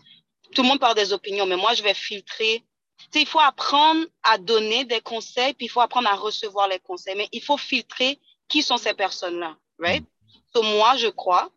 tout 0.54 0.62
le 0.62 0.68
monde 0.68 0.80
parle 0.80 0.94
des 0.94 1.12
opinions, 1.12 1.46
mais 1.46 1.56
moi, 1.56 1.74
je 1.74 1.82
vais 1.82 1.94
filtrer. 1.94 2.64
Tu 3.12 3.20
il 3.20 3.26
faut 3.26 3.40
apprendre 3.40 4.04
à 4.22 4.38
donner 4.38 4.84
des 4.84 5.00
conseils, 5.00 5.54
puis 5.54 5.66
il 5.66 5.68
faut 5.68 5.80
apprendre 5.80 6.08
à 6.08 6.14
recevoir 6.14 6.68
les 6.68 6.78
conseils, 6.78 7.16
mais 7.16 7.28
il 7.32 7.42
faut 7.42 7.56
filtrer 7.56 8.18
qui 8.48 8.62
sont 8.62 8.76
ces 8.76 8.94
personnes-là, 8.94 9.56
right? 9.78 10.04
Moi, 10.54 10.96
je 10.96 11.08
crois, 11.08 11.50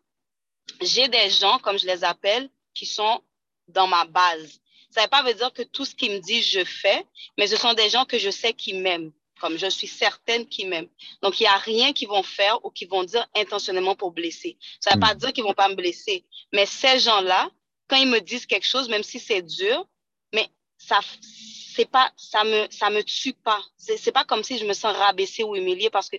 j'ai 0.80 1.08
des 1.08 1.30
gens, 1.30 1.58
comme 1.60 1.78
je 1.78 1.86
les 1.86 2.02
appelle, 2.02 2.50
qui 2.74 2.86
sont 2.86 3.22
dans 3.68 3.86
ma 3.86 4.04
base. 4.04 4.60
Ça 4.90 5.00
ne 5.00 5.04
veut 5.06 5.10
pas 5.10 5.32
dire 5.32 5.52
que 5.52 5.62
tout 5.62 5.84
ce 5.84 5.94
qu'ils 5.94 6.12
me 6.12 6.18
disent, 6.18 6.48
je 6.48 6.64
fais, 6.64 7.06
mais 7.36 7.46
ce 7.46 7.56
sont 7.56 7.74
des 7.74 7.88
gens 7.90 8.04
que 8.04 8.18
je 8.18 8.30
sais 8.30 8.52
qui 8.52 8.74
m'aiment 8.74 9.12
comme 9.38 9.56
je 9.56 9.68
suis 9.68 9.86
certaine 9.86 10.46
qu'ils 10.46 10.68
m'aiment. 10.68 10.88
Donc, 11.22 11.40
il 11.40 11.44
n'y 11.44 11.48
a 11.48 11.56
rien 11.56 11.92
qu'ils 11.92 12.08
vont 12.08 12.22
faire 12.22 12.64
ou 12.64 12.70
qu'ils 12.70 12.88
vont 12.88 13.04
dire 13.04 13.26
intentionnellement 13.34 13.96
pour 13.96 14.12
blesser. 14.12 14.58
Ça 14.80 14.90
ne 14.90 14.94
veut 14.96 15.00
pas 15.00 15.14
hmm. 15.14 15.18
dire 15.18 15.32
qu'ils 15.32 15.44
ne 15.44 15.48
vont 15.48 15.54
pas 15.54 15.68
me 15.68 15.74
blesser. 15.74 16.24
Mais 16.52 16.66
ces 16.66 16.98
gens-là, 16.98 17.50
quand 17.88 17.96
ils 17.96 18.08
me 18.08 18.20
disent 18.20 18.46
quelque 18.46 18.66
chose, 18.66 18.88
même 18.88 19.02
si 19.02 19.18
c'est 19.18 19.42
dur, 19.42 19.86
mais 20.32 20.48
ça 20.76 21.00
c'est 21.74 21.88
pas 21.88 22.12
ça 22.16 22.42
me 22.42 22.66
ça 22.70 22.90
me 22.90 23.02
tue 23.02 23.34
pas. 23.34 23.60
C'est 23.76 24.12
pas 24.12 24.24
comme 24.24 24.42
si 24.42 24.58
je 24.58 24.64
me 24.64 24.72
sens 24.72 24.96
rabaissée 24.96 25.44
ou 25.44 25.54
humiliée 25.54 25.90
parce 25.90 26.08
que 26.10 26.16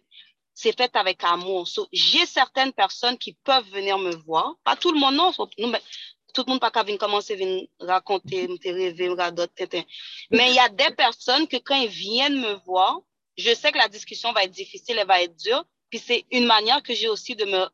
c'est 0.53 0.78
fait 0.78 0.93
avec 0.95 1.24
amour. 1.24 1.67
j'ai 1.91 2.26
certaines 2.26 2.74
personnes 2.74 3.17
qui 3.17 3.34
peuvent 3.43 3.70
venir 3.70 3.97
me 3.97 4.13
voir. 4.15 4.55
Pas 4.63 4.76
tout 4.76 4.91
le 4.91 4.99
monde, 4.99 5.15
non. 5.15 5.32
tout 5.32 6.43
le 6.45 6.49
monde 6.51 6.59
pas 6.59 6.72
qu'à 6.72 6.84
venir 6.84 6.99
commencer 6.99 7.34
à 7.34 7.38
venir 7.38 7.67
raconter, 7.80 8.47
me 8.47 8.57
rêver, 8.61 9.09
me 9.09 10.36
Mais 10.36 10.49
il 10.49 10.55
y 10.55 10.59
a 10.59 10.70
des 10.70 10.93
personnes 10.95 11.47
que 11.47 11.57
quand 11.57 11.76
ils 11.76 11.89
viennent 11.89 12.39
me 12.39 12.53
voir, 12.65 12.99
je 13.40 13.54
sais 13.54 13.72
que 13.72 13.78
la 13.78 13.88
discussion 13.88 14.32
va 14.34 14.44
être 14.44 14.52
difficile, 14.52 14.98
elle 14.98 15.08
va 15.08 15.22
être 15.22 15.36
dure. 15.36 15.66
Puis 15.90 16.00
c'est 16.00 16.26
une 16.32 16.46
manière 16.46 16.84
que 16.84 16.94
j'ai 16.94 17.08
aussi 17.08 17.36
de 17.36 17.46
me, 17.46 17.66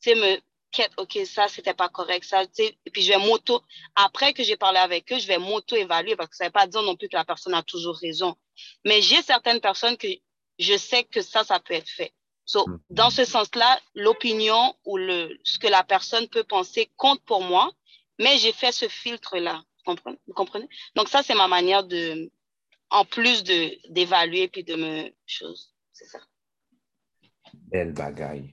tu 0.00 0.10
sais, 0.10 0.14
me 0.14 0.38
OK, 0.96 1.18
ça, 1.24 1.46
c'était 1.48 1.74
pas 1.74 1.88
correct, 1.88 2.24
ça, 2.24 2.44
tu 2.46 2.64
sais. 2.64 2.78
Puis 2.92 3.02
je 3.02 3.12
vais 3.12 3.18
m'auto, 3.18 3.62
après 3.94 4.32
que 4.32 4.42
j'ai 4.42 4.56
parlé 4.56 4.78
avec 4.78 5.12
eux, 5.12 5.18
je 5.18 5.26
vais 5.26 5.38
m'auto-évaluer 5.38 6.16
parce 6.16 6.30
que 6.30 6.36
ça 6.36 6.44
ne 6.44 6.48
veut 6.48 6.52
pas 6.52 6.66
dire 6.66 6.82
non 6.82 6.96
plus 6.96 7.08
que 7.08 7.16
la 7.16 7.24
personne 7.24 7.54
a 7.54 7.62
toujours 7.62 7.96
raison. 7.96 8.34
Mais 8.84 9.00
j'ai 9.00 9.22
certaines 9.22 9.60
personnes 9.60 9.96
que 9.96 10.08
je 10.58 10.76
sais 10.76 11.04
que 11.04 11.22
ça, 11.22 11.44
ça 11.44 11.60
peut 11.60 11.74
être 11.74 11.88
fait. 11.88 12.12
So, 12.44 12.66
mm. 12.66 12.80
dans 12.90 13.10
ce 13.10 13.24
sens-là, 13.24 13.80
l'opinion 13.94 14.74
ou 14.84 14.96
le, 14.96 15.38
ce 15.44 15.58
que 15.58 15.68
la 15.68 15.84
personne 15.84 16.28
peut 16.28 16.44
penser 16.44 16.90
compte 16.96 17.22
pour 17.24 17.42
moi, 17.42 17.70
mais 18.18 18.38
j'ai 18.38 18.52
fait 18.52 18.72
ce 18.72 18.88
filtre-là. 18.88 19.62
Vous 19.86 20.34
comprenez? 20.34 20.68
Donc, 20.94 21.08
ça, 21.08 21.22
c'est 21.22 21.34
ma 21.34 21.46
manière 21.46 21.84
de, 21.84 22.30
en 22.90 23.04
plus 23.04 23.42
d'évaluer 23.44 24.48
puis 24.48 24.64
de 24.64 24.76
me 24.76 25.10
chose. 25.26 25.74
C'est 25.92 26.06
ça. 26.06 26.20
Belle 27.52 27.92
bagaille. 27.92 28.52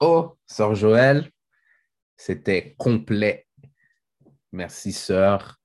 Oh, 0.00 0.36
sœur 0.46 0.74
Joël, 0.74 1.30
c'était 2.16 2.74
complet. 2.78 3.46
Merci, 4.52 4.92
sœur. 4.92 5.60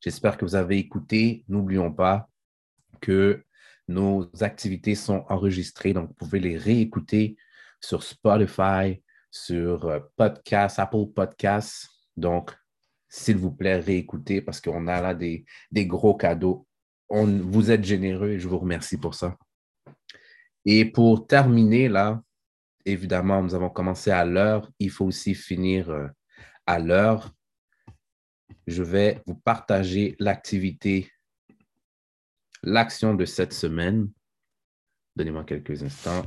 J'espère 0.00 0.36
que 0.36 0.44
vous 0.44 0.54
avez 0.54 0.78
écouté. 0.78 1.44
N'oublions 1.48 1.92
pas 1.92 2.28
que 3.00 3.44
nos 3.88 4.30
activités 4.42 4.94
sont 4.94 5.24
enregistrées, 5.28 5.92
donc 5.92 6.08
vous 6.08 6.14
pouvez 6.14 6.40
les 6.40 6.56
réécouter 6.56 7.36
sur 7.80 8.02
Spotify, 8.02 9.02
sur 9.30 9.86
euh, 9.86 10.00
Podcast, 10.16 10.78
Apple 10.78 11.06
Podcasts. 11.14 11.88
Donc, 12.16 12.52
s'il 13.08 13.36
vous 13.36 13.52
plaît, 13.52 13.78
réécoutez 13.78 14.40
parce 14.40 14.60
qu'on 14.60 14.88
a 14.88 15.00
là 15.00 15.14
des 15.14 15.44
gros 15.86 16.16
cadeaux 16.16 16.65
on, 17.08 17.26
vous 17.26 17.70
êtes 17.70 17.84
généreux 17.84 18.30
et 18.30 18.38
je 18.38 18.48
vous 18.48 18.58
remercie 18.58 18.96
pour 18.96 19.14
ça. 19.14 19.36
Et 20.64 20.84
pour 20.84 21.26
terminer, 21.26 21.88
là, 21.88 22.22
évidemment, 22.84 23.42
nous 23.42 23.54
avons 23.54 23.70
commencé 23.70 24.10
à 24.10 24.24
l'heure. 24.24 24.70
Il 24.78 24.90
faut 24.90 25.06
aussi 25.06 25.34
finir 25.34 25.90
euh, 25.90 26.08
à 26.66 26.78
l'heure. 26.78 27.32
Je 28.66 28.82
vais 28.82 29.22
vous 29.26 29.36
partager 29.36 30.16
l'activité, 30.18 31.10
l'action 32.62 33.14
de 33.14 33.24
cette 33.24 33.52
semaine. 33.52 34.10
Donnez-moi 35.14 35.44
quelques 35.44 35.82
instants. 35.82 36.24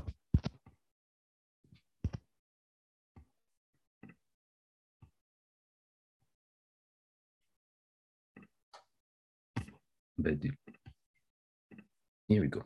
Here 12.29 12.41
we 12.41 12.47
go. 12.47 12.61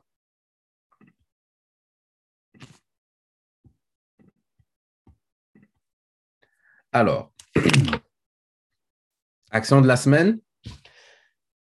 Alors, 6.92 7.32
action 9.52 9.80
de 9.80 9.88
la 9.88 9.96
semaine. 9.96 10.40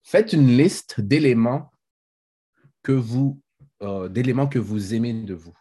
Faites 0.02 0.32
une 0.32 0.48
liste 0.48 1.00
d'éléments 1.00 1.70
que 2.82 2.90
vous 2.90 3.40
euh, 3.82 4.08
d'éléments 4.08 4.48
que 4.48 4.58
vous 4.58 4.94
aimez 4.94 5.12
de 5.12 5.34
vous. 5.34 5.56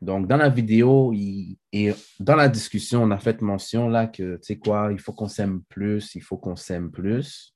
Donc, 0.00 0.26
dans 0.26 0.36
la 0.38 0.48
vidéo 0.48 1.12
et 1.14 1.94
dans 2.20 2.36
la 2.36 2.48
discussion, 2.48 3.02
on 3.02 3.10
a 3.10 3.18
fait 3.18 3.40
mention 3.42 3.88
là 3.88 4.06
que, 4.06 4.36
tu 4.36 4.42
sais 4.42 4.58
quoi, 4.58 4.90
il 4.92 4.98
faut 4.98 5.12
qu'on 5.12 5.28
s'aime 5.28 5.62
plus, 5.64 6.14
il 6.14 6.22
faut 6.22 6.36
qu'on 6.36 6.56
s'aime 6.56 6.90
plus. 6.90 7.54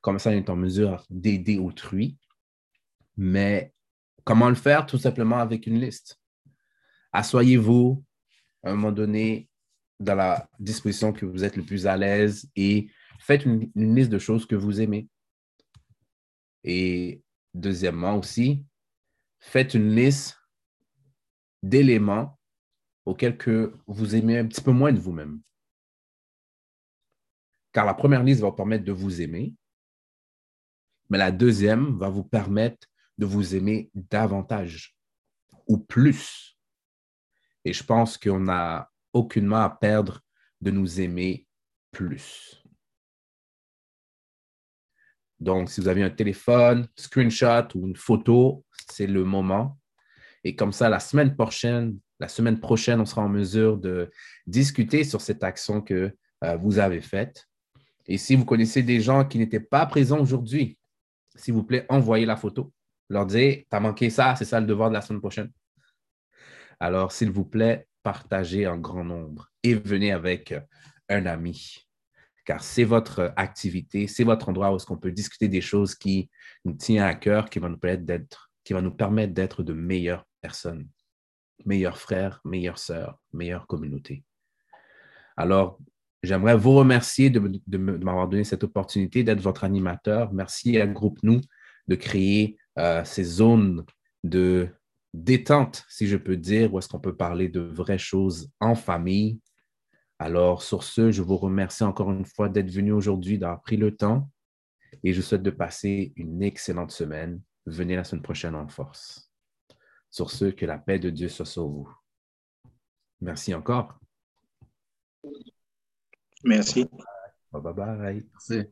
Comme 0.00 0.18
ça, 0.18 0.30
on 0.30 0.34
est 0.34 0.48
en 0.48 0.56
mesure 0.56 1.04
d'aider 1.10 1.58
autrui. 1.58 2.18
Mais 3.16 3.72
comment 4.24 4.48
le 4.48 4.54
faire? 4.54 4.86
Tout 4.86 4.98
simplement 4.98 5.38
avec 5.38 5.66
une 5.66 5.80
liste. 5.80 6.20
Assoyez-vous 7.12 8.04
à 8.62 8.70
un 8.70 8.74
moment 8.74 8.92
donné 8.92 9.48
dans 10.00 10.14
la 10.14 10.48
disposition 10.58 11.12
que 11.12 11.26
vous 11.26 11.44
êtes 11.44 11.56
le 11.56 11.62
plus 11.62 11.86
à 11.86 11.96
l'aise 11.96 12.50
et 12.56 12.90
faites 13.20 13.44
une, 13.44 13.70
liste 13.74 14.10
de 14.10 14.18
choses 14.18 14.46
que 14.46 14.56
vous 14.56 14.80
aimez. 14.80 15.08
Et 16.64 17.22
deuxièmement 17.52 18.16
aussi, 18.16 18.64
faites 19.38 19.74
une 19.74 19.94
liste 19.94 20.38
d'éléments 21.62 22.38
auxquels 23.04 23.36
que 23.36 23.74
vous 23.86 24.14
aimez 24.14 24.38
un 24.38 24.46
petit 24.46 24.62
peu 24.62 24.72
moins 24.72 24.92
de 24.92 24.98
vous-même. 24.98 25.40
Car 27.72 27.84
la 27.84 27.94
première 27.94 28.22
liste 28.22 28.40
va 28.40 28.48
vous 28.48 28.56
permettre 28.56 28.84
de 28.84 28.92
vous 28.92 29.20
aimer, 29.20 29.54
mais 31.10 31.18
la 31.18 31.30
deuxième 31.30 31.98
va 31.98 32.08
vous 32.08 32.24
permettre 32.24 32.88
de 33.18 33.26
vous 33.26 33.54
aimer 33.54 33.90
davantage 33.94 34.96
ou 35.66 35.78
plus. 35.78 36.56
Et 37.64 37.72
je 37.72 37.82
pense 37.82 38.18
qu'on 38.18 38.40
n'a 38.40 38.90
aucunement 39.12 39.62
à 39.62 39.70
perdre 39.70 40.20
de 40.60 40.70
nous 40.70 41.00
aimer 41.00 41.46
plus. 41.90 42.62
Donc, 45.40 45.70
si 45.70 45.80
vous 45.80 45.88
avez 45.88 46.02
un 46.02 46.10
téléphone, 46.10 46.88
screenshot 46.96 47.68
ou 47.74 47.86
une 47.86 47.96
photo, 47.96 48.64
c'est 48.90 49.06
le 49.06 49.24
moment. 49.24 49.78
Et 50.42 50.54
comme 50.54 50.72
ça, 50.72 50.88
la 50.88 51.00
semaine 51.00 51.34
prochaine, 51.34 51.98
la 52.20 52.28
semaine 52.28 52.60
prochaine, 52.60 53.00
on 53.00 53.06
sera 53.06 53.22
en 53.22 53.28
mesure 53.28 53.78
de 53.78 54.10
discuter 54.46 55.04
sur 55.04 55.20
cette 55.20 55.42
action 55.42 55.80
que 55.80 56.16
euh, 56.44 56.56
vous 56.56 56.78
avez 56.78 57.00
faite. 57.00 57.46
Et 58.06 58.18
si 58.18 58.36
vous 58.36 58.44
connaissez 58.44 58.82
des 58.82 59.00
gens 59.00 59.24
qui 59.24 59.38
n'étaient 59.38 59.60
pas 59.60 59.86
présents 59.86 60.20
aujourd'hui, 60.20 60.78
s'il 61.34 61.54
vous 61.54 61.64
plaît, 61.64 61.86
envoyez 61.88 62.26
la 62.26 62.36
photo 62.36 62.72
leur 63.08 63.26
dire, 63.26 63.64
t'as 63.68 63.80
manqué 63.80 64.10
ça, 64.10 64.34
c'est 64.36 64.44
ça 64.44 64.60
le 64.60 64.66
devoir 64.66 64.88
de 64.88 64.94
la 64.94 65.00
semaine 65.00 65.20
prochaine. 65.20 65.50
Alors, 66.80 67.12
s'il 67.12 67.30
vous 67.30 67.44
plaît, 67.44 67.86
partagez 68.02 68.66
en 68.66 68.78
grand 68.78 69.04
nombre 69.04 69.50
et 69.62 69.74
venez 69.74 70.12
avec 70.12 70.54
un 71.08 71.26
ami, 71.26 71.86
car 72.44 72.62
c'est 72.62 72.84
votre 72.84 73.32
activité, 73.36 74.06
c'est 74.06 74.24
votre 74.24 74.48
endroit 74.48 74.72
où 74.72 74.76
est-ce 74.76 74.86
qu'on 74.86 74.98
peut 74.98 75.12
discuter 75.12 75.48
des 75.48 75.60
choses 75.60 75.94
qui 75.94 76.30
nous 76.64 76.74
tiennent 76.74 77.02
à 77.02 77.14
cœur, 77.14 77.48
qui 77.48 77.58
vont 77.58 77.68
nous 77.68 77.78
permettre 77.78 78.04
d'être, 78.04 78.50
qui 78.64 78.74
nous 78.74 78.90
permettre 78.90 79.32
d'être 79.32 79.62
de 79.62 79.72
meilleures 79.72 80.26
personnes, 80.40 80.88
meilleurs 81.64 81.98
frères, 81.98 82.40
meilleures 82.44 82.78
sœurs, 82.78 83.18
meilleure 83.32 83.66
communauté. 83.66 84.24
Alors, 85.36 85.78
j'aimerais 86.22 86.56
vous 86.56 86.74
remercier 86.74 87.30
de, 87.30 87.60
de 87.66 87.78
m'avoir 87.78 88.28
donné 88.28 88.44
cette 88.44 88.64
opportunité 88.64 89.24
d'être 89.24 89.40
votre 89.40 89.64
animateur. 89.64 90.32
Merci 90.32 90.78
à 90.78 90.86
Groupe 90.86 91.18
Nous 91.22 91.40
de 91.86 91.94
créer 91.96 92.56
euh, 92.78 93.04
ces 93.04 93.24
zones 93.24 93.84
de 94.22 94.68
détente, 95.12 95.84
si 95.88 96.06
je 96.06 96.16
peux 96.16 96.36
dire, 96.36 96.72
où 96.74 96.78
est-ce 96.78 96.88
qu'on 96.88 97.00
peut 97.00 97.16
parler 97.16 97.48
de 97.48 97.60
vraies 97.60 97.98
choses 97.98 98.50
en 98.60 98.74
famille. 98.74 99.40
Alors, 100.18 100.62
sur 100.62 100.82
ce, 100.82 101.10
je 101.10 101.22
vous 101.22 101.36
remercie 101.36 101.84
encore 101.84 102.10
une 102.10 102.24
fois 102.24 102.48
d'être 102.48 102.70
venu 102.70 102.92
aujourd'hui, 102.92 103.38
d'avoir 103.38 103.62
pris 103.62 103.76
le 103.76 103.96
temps 103.96 104.28
et 105.02 105.12
je 105.12 105.20
vous 105.20 105.26
souhaite 105.26 105.42
de 105.42 105.50
passer 105.50 106.12
une 106.16 106.42
excellente 106.42 106.92
semaine. 106.92 107.40
Venez 107.66 107.96
la 107.96 108.04
semaine 108.04 108.22
prochaine 108.22 108.54
en 108.54 108.68
force. 108.68 109.30
Sur 110.10 110.30
ce, 110.30 110.46
que 110.46 110.66
la 110.66 110.78
paix 110.78 110.98
de 110.98 111.10
Dieu 111.10 111.28
soit 111.28 111.46
sur 111.46 111.66
vous. 111.66 111.90
Merci 113.20 113.54
encore. 113.54 113.98
Merci. 116.44 116.86
Bye 117.50 117.74
bye. 117.74 118.26
Merci. 118.32 118.62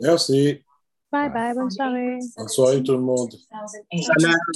Merci. 0.00 0.65
Bye 1.12 1.30
bye, 1.30 1.54
bonne 1.54 1.70
soirée. 1.70 2.18
Bonne 2.36 2.48
soirée 2.48 2.82
tout 2.82 2.92
le 2.92 3.00
monde. 3.00 3.32